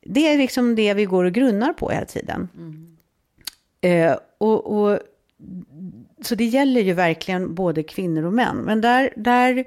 [0.00, 2.48] Det är liksom det vi går och grunnar på hela tiden.
[2.56, 2.96] Mm.
[3.80, 4.98] Eh, och, och,
[6.22, 8.56] så det gäller ju verkligen både kvinnor och män.
[8.56, 9.64] Men där, där,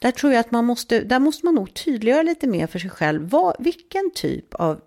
[0.00, 2.90] där tror jag att man måste, där måste man nog tydliggöra lite mer för sig
[2.90, 3.28] själv.
[3.28, 4.80] Vad, vilken typ av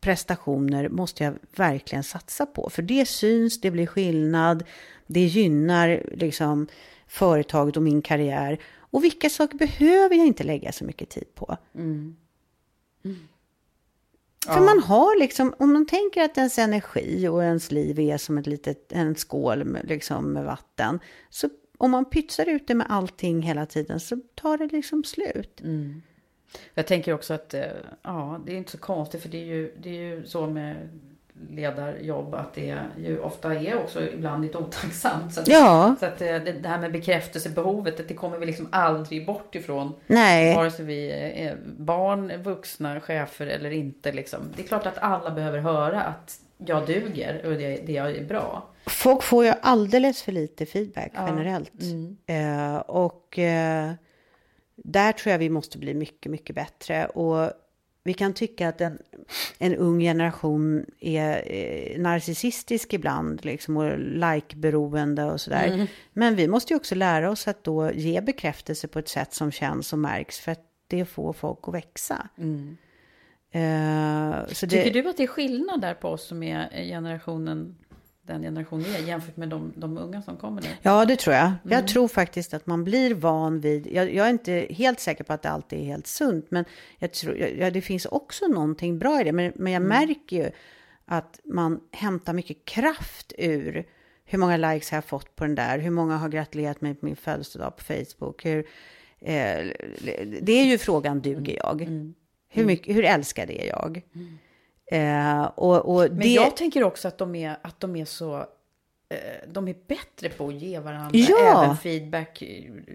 [0.00, 2.70] prestationer måste jag verkligen satsa på?
[2.70, 4.64] För det syns, det blir skillnad,
[5.06, 6.66] det gynnar liksom
[7.06, 8.58] företaget och min karriär.
[8.78, 11.56] Och vilka saker behöver jag inte lägga så mycket tid på?
[11.74, 12.16] Mm.
[13.04, 13.28] Mm.
[14.46, 14.60] För ja.
[14.60, 18.46] man har liksom, om man tänker att ens energi och ens liv är som ett
[18.46, 21.00] litet, en skål med, liksom, med vatten.
[21.30, 25.60] Så om man pytsar ut det med allting hela tiden så tar det liksom slut.
[25.60, 26.02] Mm.
[26.74, 27.62] Jag tänker också att, eh,
[28.02, 30.88] ja, det är inte så konstigt för det är ju, det är ju så med
[31.50, 35.34] ledarjobb att det ju ofta är också ibland lite otacksamt.
[35.34, 35.96] Så att, ja.
[36.00, 39.94] så att eh, det, det här med bekräftelsebehovet, det kommer vi liksom aldrig bort ifrån.
[40.06, 40.56] Nej.
[40.56, 44.12] Vare sig vi är barn, vuxna, chefer eller inte.
[44.12, 44.40] Liksom.
[44.56, 48.24] Det är klart att alla behöver höra att jag duger och det, det jag är
[48.24, 48.68] bra.
[48.86, 51.28] Folk får ju alldeles för lite feedback ja.
[51.28, 51.82] generellt.
[51.82, 52.16] Mm.
[52.26, 53.92] Eh, och eh,
[54.76, 57.06] där tror jag vi måste bli mycket, mycket bättre.
[57.06, 57.52] Och
[58.06, 58.98] vi kan tycka att en,
[59.58, 65.66] en ung generation är eh, narcissistisk ibland, liksom, och like-beroende och sådär.
[65.66, 65.86] Mm.
[66.12, 69.50] Men vi måste ju också lära oss att då ge bekräftelse på ett sätt som
[69.50, 72.28] känns och märks, för att det får folk att växa.
[72.38, 72.76] Mm.
[73.54, 75.02] Uh, Tycker det...
[75.02, 77.76] du att det är skillnad där på oss som är generationen
[78.26, 80.68] den generationen är jämfört med de, de unga som kommer nu?
[80.82, 81.46] Ja, det tror jag.
[81.46, 81.58] Mm.
[81.62, 85.32] Jag tror faktiskt att man blir van vid, jag, jag, är inte helt säker på
[85.32, 86.64] att det alltid är helt sunt, men
[86.98, 89.32] jag tror, ja, det finns också någonting bra i det.
[89.32, 89.88] Men, men jag mm.
[89.88, 90.50] märker ju
[91.04, 93.86] att man hämtar mycket kraft ur
[94.24, 97.06] hur många likes har jag fått på den där, hur många har gratulerat mig på
[97.06, 98.58] min födelsedag på Facebook, hur,
[99.20, 99.66] eh,
[100.40, 101.82] det är ju frågan, duger jag?
[101.82, 102.14] Mm.
[102.48, 102.66] Hur, mm.
[102.66, 104.02] mycket, hur älskad är jag?
[104.14, 104.38] Mm.
[104.90, 108.36] Eh, och, och Men jag tänker också att de är, att de är så...
[109.08, 109.18] Eh,
[109.48, 111.64] de är bättre på att ge varandra ja.
[111.64, 112.42] även feedback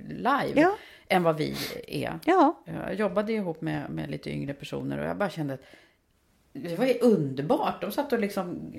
[0.07, 0.75] live ja.
[1.07, 1.55] än vad vi
[1.87, 2.19] är.
[2.25, 2.63] Ja.
[2.65, 5.61] Jag jobbade ihop med, med lite yngre personer och jag bara kände att
[6.53, 7.81] det var underbart.
[7.81, 8.73] De satt och liksom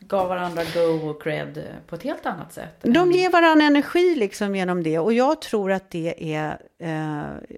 [0.00, 2.76] gav varandra go och cred på ett helt annat sätt.
[2.80, 7.56] De ger varandra energi liksom genom det och jag tror att det är eh,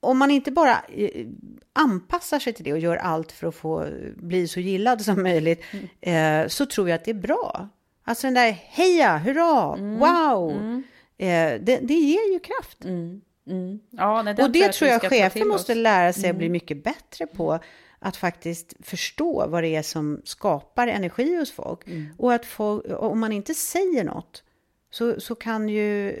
[0.00, 1.26] om man inte bara eh,
[1.72, 5.62] anpassar sig till det och gör allt för att få bli så gillad som möjligt,
[5.70, 6.44] mm.
[6.44, 7.68] eh, så tror jag att det är bra.
[8.04, 9.98] Alltså den där heja, hurra, mm.
[9.98, 10.82] wow, mm.
[11.18, 12.84] Eh, det, det, ger ju kraft.
[12.84, 13.20] Mm.
[13.46, 13.80] Mm.
[13.90, 17.26] Ja, nej, och det tror jag, jag chefer måste lära sig att bli mycket bättre
[17.26, 17.58] på
[17.98, 21.86] att faktiskt förstå vad det är som skapar energi hos folk.
[21.86, 22.06] Mm.
[22.18, 24.42] Och att få, om man inte säger något
[24.90, 26.14] så, så kan ju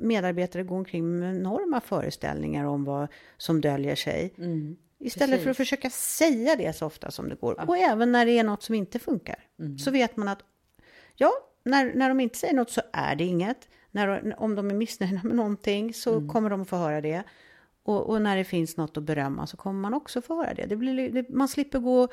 [0.00, 4.34] medarbetare gå omkring med enorma föreställningar om vad som döljer sig.
[4.38, 4.76] Mm.
[4.98, 5.44] Istället Precis.
[5.44, 7.54] för att försöka säga det så ofta som det går.
[7.58, 7.64] Ja.
[7.64, 9.46] Och även när det är något som inte funkar.
[9.58, 9.78] Mm.
[9.78, 10.38] Så vet man att,
[11.14, 11.32] ja,
[11.64, 13.68] när, när de inte säger något så är det inget.
[13.90, 16.28] När, om de är missnöjda med någonting så mm.
[16.28, 17.22] kommer de få höra det.
[17.82, 20.66] Och, och, när det finns något att berömma så kommer man också få höra det.
[20.66, 22.08] det, blir, det man slipper gå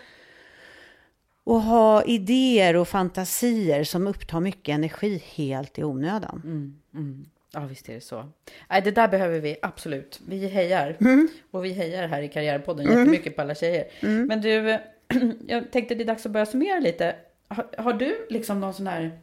[1.44, 6.42] och ha idéer och fantasier som upptar mycket energi helt i onödan.
[6.44, 7.26] Mm, mm.
[7.54, 8.30] Ja, visst är det så.
[8.70, 10.22] Nej, det där behöver vi absolut.
[10.28, 10.98] Vi hejar.
[11.00, 11.28] Mm.
[11.52, 13.00] Och vi hejar här i Karriärpodden mm.
[13.00, 13.88] jättemycket på alla tjejer.
[14.00, 14.26] Mm.
[14.28, 14.80] Men du,
[15.48, 17.16] jag tänkte det är dags att börja summera lite.
[17.48, 19.20] Har, har du liksom någon sån här...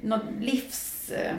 [0.00, 1.10] Något livs...
[1.10, 1.34] Eh,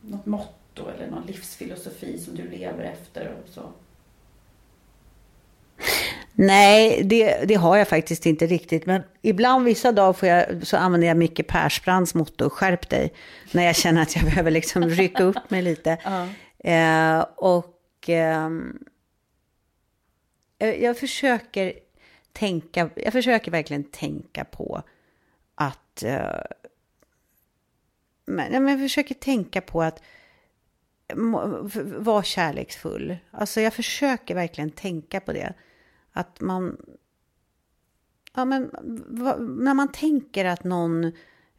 [0.00, 3.72] något motto eller någon livsfilosofi som du lever efter och så?
[6.34, 8.86] Nej, det, det, har jag faktiskt inte riktigt.
[8.86, 13.12] Men ibland vissa dagar får jag, så använder jag Micke Persbrandts motto, skärp dig.
[13.52, 15.98] När jag känner att jag behöver liksom rycka upp mig lite.
[16.06, 16.72] Uh.
[16.72, 18.50] Eh, och eh,
[20.58, 21.72] jag försöker
[22.32, 24.82] tänka, jag försöker verkligen tänka på
[25.54, 26.40] att, eh,
[28.26, 30.02] men, jag försöker tänka på att
[31.98, 33.16] vara kärleksfull.
[33.30, 35.54] Alltså jag försöker verkligen tänka på det.
[36.12, 36.76] Att man...
[38.34, 38.70] Ja, men
[39.38, 41.04] när man tänker att någon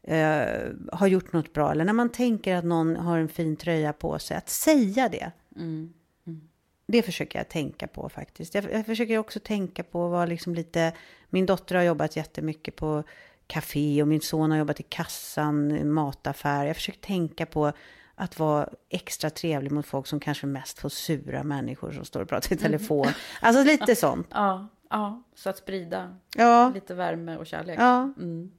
[0.02, 0.46] eh,
[0.92, 4.18] har gjort något bra eller när man tänker att någon har en fin tröja på
[4.18, 5.32] sig, att säga det.
[5.56, 5.92] Mm.
[6.26, 6.40] Mm.
[6.86, 8.54] Det försöker jag tänka på faktiskt.
[8.54, 10.92] Jag, jag försöker också tänka på vad liksom lite...
[11.30, 13.04] Min dotter har jobbat jättemycket på
[13.46, 16.66] café och min son har jobbat i kassan, mataffär.
[16.66, 17.72] Jag försöker tänka på
[18.14, 22.28] att vara extra trevlig mot folk som kanske mest får sura människor som står och
[22.28, 23.06] pratar i telefon.
[23.40, 24.26] Alltså lite sånt.
[24.30, 26.72] Ja, ja så att sprida ja.
[26.74, 27.78] lite värme och kärlek.
[27.78, 28.12] Ja.
[28.18, 28.50] Mm.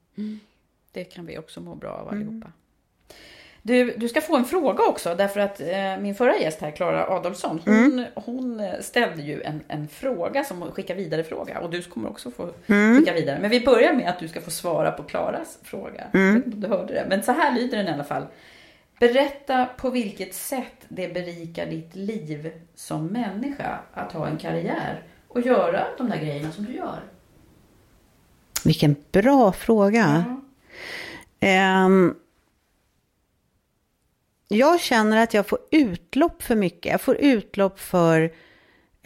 [0.91, 2.33] Det kan vi också må bra av allihopa.
[2.33, 2.51] Mm.
[3.67, 7.07] Du, du ska få en fråga också, därför att eh, min förra gäst här, Klara
[7.07, 8.05] Adolfsson, hon, mm.
[8.15, 12.49] hon ställde ju en, en fråga som skickar vidare fråga och du kommer också få
[12.67, 12.97] mm.
[12.97, 13.39] skicka vidare.
[13.41, 16.03] Men vi börjar med att du ska få svara på Klaras fråga.
[16.13, 16.43] Mm.
[16.45, 18.23] Du hörde det, men så här lyder den i alla fall.
[18.99, 25.41] Berätta på vilket sätt det berikar ditt liv som människa att ha en karriär och
[25.41, 27.03] göra de där grejerna som du gör.
[28.65, 30.25] Vilken bra fråga.
[31.39, 31.85] Ja.
[31.85, 32.15] Um,
[34.47, 36.91] jag känner att jag får utlopp för mycket.
[36.91, 38.21] Jag får utlopp för...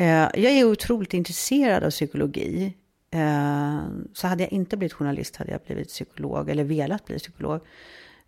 [0.02, 2.74] Uh, jag är otroligt intresserad av psykologi.
[3.16, 3.82] Uh,
[4.14, 7.62] så hade jag inte blivit journalist hade jag blivit psykolog eller velat bli psykolog.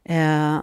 [0.10, 0.60] Uh,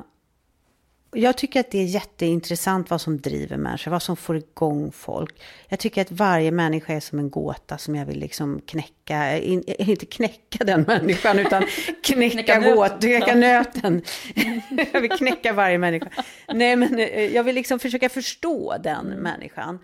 [1.13, 5.43] jag tycker att det är jätteintressant vad som driver människor, vad som får igång folk.
[5.69, 9.65] Jag tycker att varje människa är som en gåta som jag vill liksom knäcka, in,
[9.79, 11.65] inte knäcka den människan, utan
[12.03, 14.03] knäcka, knäcka gåt, knäcka nöten.
[14.93, 16.11] jag vill knäcka varje människa.
[16.49, 19.19] Nej, men eh, jag vill liksom försöka förstå den mm.
[19.19, 19.79] människan.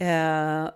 [0.00, 0.70] Uh,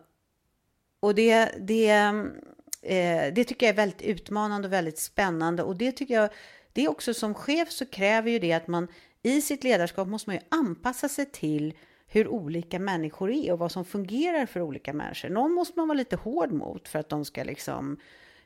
[1.00, 5.62] och det, det, uh, det tycker jag är väldigt utmanande och väldigt spännande.
[5.62, 6.30] Och det tycker jag,
[6.72, 8.88] det är också som chef så kräver ju det att man
[9.22, 11.74] i sitt ledarskap måste man ju anpassa sig till
[12.06, 15.28] hur olika människor är och vad som fungerar för olika människor.
[15.28, 17.96] Någon måste man vara lite hård mot för att de ska liksom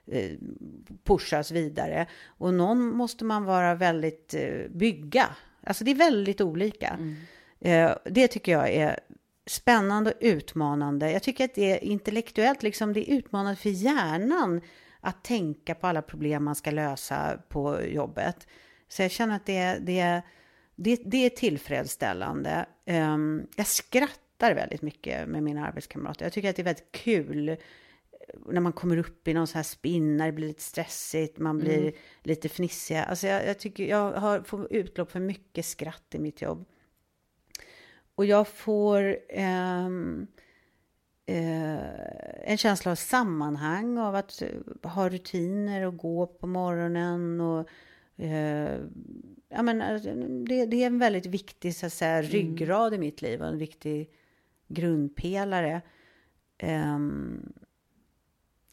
[0.06, 0.30] eh,
[1.04, 2.06] pushas vidare.
[2.26, 5.36] Och någon måste man vara väldigt eh, bygga.
[5.62, 6.88] Alltså det är väldigt olika.
[6.88, 7.16] Mm.
[7.60, 9.00] Eh, det tycker jag är
[9.46, 11.10] spännande och utmanande.
[11.10, 14.60] Jag tycker att det är intellektuellt, liksom det är utmanande för hjärnan
[15.00, 18.46] att tänka på alla problem man ska lösa på jobbet.
[18.88, 20.22] Så jag känner att det, det
[20.76, 22.66] det, det är tillfredsställande.
[22.86, 26.24] Um, jag skrattar väldigt mycket med mina arbetskamrater.
[26.24, 27.56] Jag tycker att det är väldigt kul eh,
[28.46, 31.58] när man kommer upp i någon sån här spinn, när det blir lite stressigt, man
[31.58, 31.92] blir mm.
[32.22, 32.96] lite fnissig.
[32.96, 36.64] Alltså jag, jag, tycker jag har, får utlopp för mycket skratt i mitt jobb.
[38.14, 40.26] Och jag får um,
[41.30, 41.78] uh,
[42.44, 44.42] en känsla av sammanhang, av att
[44.82, 47.68] ha rutiner och gå på morgonen och
[48.20, 48.88] uh,
[49.48, 50.14] ja, men, alltså,
[50.48, 52.30] det, det, är en väldigt viktig så att säga, mm.
[52.30, 53.02] ryggrad mm.
[53.02, 54.10] i mitt liv och en viktig
[54.68, 55.82] grundpelare.
[56.62, 57.52] Um,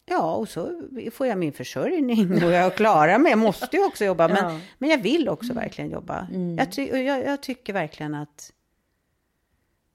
[0.06, 0.82] ja, och så
[1.12, 3.30] får jag min försörjning och jag klarar mig.
[3.30, 4.60] Jag måste ju också jobba, men, ja.
[4.78, 5.64] men jag vill också mm.
[5.64, 6.28] verkligen jobba.
[6.34, 6.58] Mm.
[6.58, 8.54] Jag, ty, jag, jag, tycker verkligen att...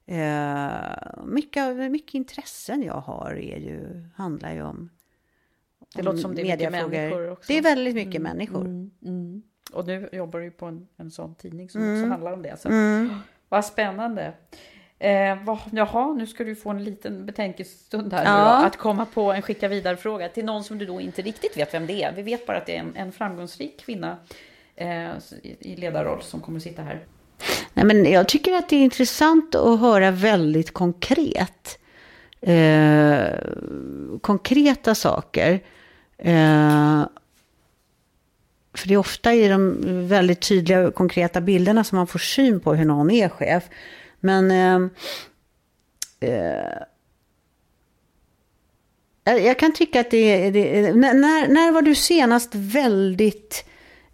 [0.08, 4.90] Eh, mycket, mycket intressen jag har är ju, handlar ju om
[5.96, 7.52] Det låter som det är mycket människor också.
[7.52, 8.60] Det är väldigt mycket Mm, människor.
[8.60, 9.42] mm, mm.
[9.72, 12.00] Och nu jobbar du ju på en, en sån tidning som Mm.
[12.00, 12.60] också handlar om det.
[12.60, 12.68] Så.
[12.68, 13.14] Mm.
[13.48, 14.32] Vad spännande.
[14.98, 18.58] Eh, vad, jaha, nu ska du få en liten betänkestund här Ja.
[18.60, 21.74] då, att komma på en skicka vidare-fråga till någon som du då inte riktigt vet
[21.74, 22.12] vem det är.
[22.12, 24.16] Vi vet bara att det är en, en framgångsrik kvinna
[24.76, 25.06] eh,
[25.42, 27.04] i, i ledarroll som kommer att sitta här.
[27.74, 31.78] Nej, men jag tycker att det är intressant att höra väldigt konkret.
[32.40, 33.28] Eh,
[34.20, 35.60] konkreta saker.
[36.18, 37.06] Eh,
[38.74, 39.76] för det är ofta i de
[40.08, 43.64] väldigt tydliga och konkreta bilderna som man får syn på hur någon är chef.
[44.20, 44.90] Men ehm,
[46.20, 46.66] eh,
[49.24, 50.52] eh, jag kan tycka att det är...
[50.52, 51.14] det- När,
[51.48, 53.64] när, var du senast väldigt...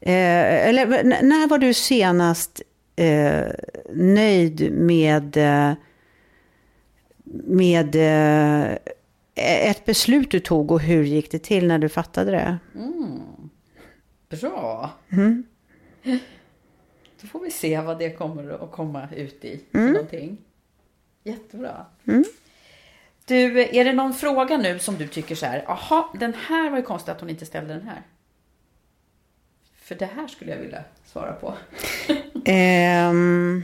[0.01, 0.87] Eh, eller
[1.23, 2.63] när var du senast
[2.97, 3.43] eh,
[3.95, 5.37] nöjd med...
[5.37, 5.73] Eh,
[7.45, 8.77] med eh,
[9.35, 12.59] ett beslut du tog och hur gick det till när du fattade det?
[12.75, 13.21] Mm.
[14.29, 14.91] Bra.
[15.13, 15.45] Mm.
[17.21, 19.61] Då får vi se vad det kommer att komma ut i.
[19.71, 19.93] för Mm.
[19.93, 20.39] Någonting.
[21.25, 21.87] Jättebra.
[22.07, 22.25] Mm.
[23.25, 26.77] Du, är det någon fråga nu som du tycker så här, aha, den här var
[26.77, 28.03] ju konstigt att hon inte ställde den här.
[29.77, 31.55] För det här skulle jag vilja svara på.
[32.45, 33.63] Ehm.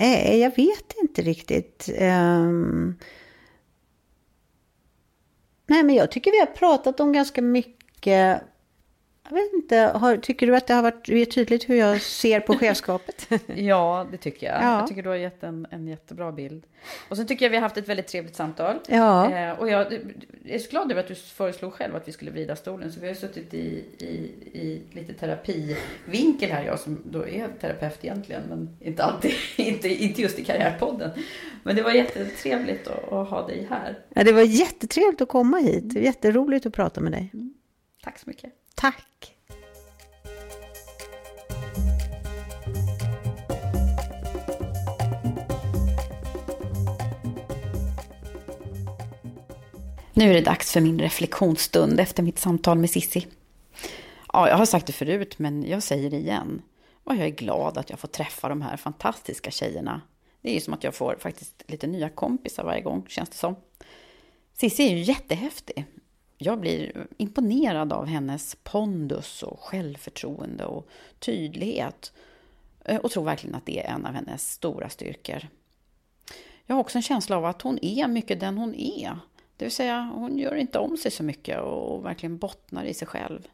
[0.00, 1.88] Nej, jag vet inte riktigt.
[2.00, 2.98] Um...
[5.66, 8.42] nej, men jag tycker vi har pratat om ganska mycket.
[9.30, 12.54] Jag vet inte, har, tycker du att det har varit tydligt hur jag ser på
[12.54, 13.28] chefskapet?
[13.56, 14.62] Ja, det tycker jag.
[14.62, 14.78] Ja.
[14.78, 16.64] Jag tycker du har gett en, en jättebra bild.
[17.08, 18.76] Och sen tycker jag vi har haft ett väldigt trevligt samtal.
[18.88, 19.32] Ja.
[19.32, 19.92] Eh, och jag
[20.44, 22.92] är så glad över att du föreslog själv att vi skulle vrida stolen.
[22.92, 24.06] Så vi har suttit i, i,
[24.58, 30.22] i lite terapivinkel här, jag som då är terapeut egentligen, men inte alltid, inte, inte
[30.22, 31.10] just i Karriärpodden.
[31.62, 33.98] Men det var jättetrevligt att, att ha dig här.
[34.14, 35.94] ja, det var jättetrevligt att komma hit.
[35.94, 37.32] Jätteroligt att prata med dig.
[38.02, 38.59] Tack så mycket.
[38.80, 39.34] Tack.
[50.12, 53.26] Nu är det dags för min reflektionsstund efter mitt samtal med Sissi.
[54.32, 56.62] Ja, jag har sagt det förut, men jag säger det igen.
[57.04, 60.00] Och jag är glad att jag får träffa de här fantastiska tjejerna.
[60.42, 63.36] Det är ju som att jag får faktiskt lite nya kompisar varje gång, känns det
[63.36, 63.56] som.
[64.54, 65.86] Sissi är ju jättehäftig.
[66.42, 70.88] Jag blir imponerad av hennes pondus och självförtroende och
[71.18, 72.12] tydlighet.
[72.84, 75.48] Eh, och tror verkligen att det är en av hennes stora styrkor.
[76.66, 79.18] Jag har också en känsla av att hon är mycket den hon är.
[79.56, 83.08] Det vill säga, hon gör inte om sig så mycket och verkligen bottnar i sig
[83.08, 83.48] själv.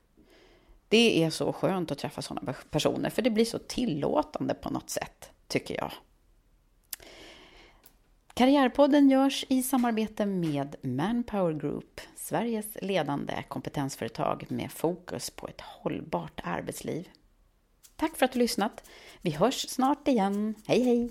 [0.89, 4.91] Det är så skönt att träffa sådana personer, för det blir så tillåtande på något
[4.91, 5.93] sätt, tycker jag.
[8.39, 16.41] Karriärpodden görs i samarbete med Manpower Group, Sveriges ledande kompetensföretag med fokus på ett hållbart
[16.45, 17.09] arbetsliv.
[17.97, 18.91] Tack för att du lyssnat.
[19.23, 20.55] Vi hörs snart igen.
[20.67, 21.11] Hej hej!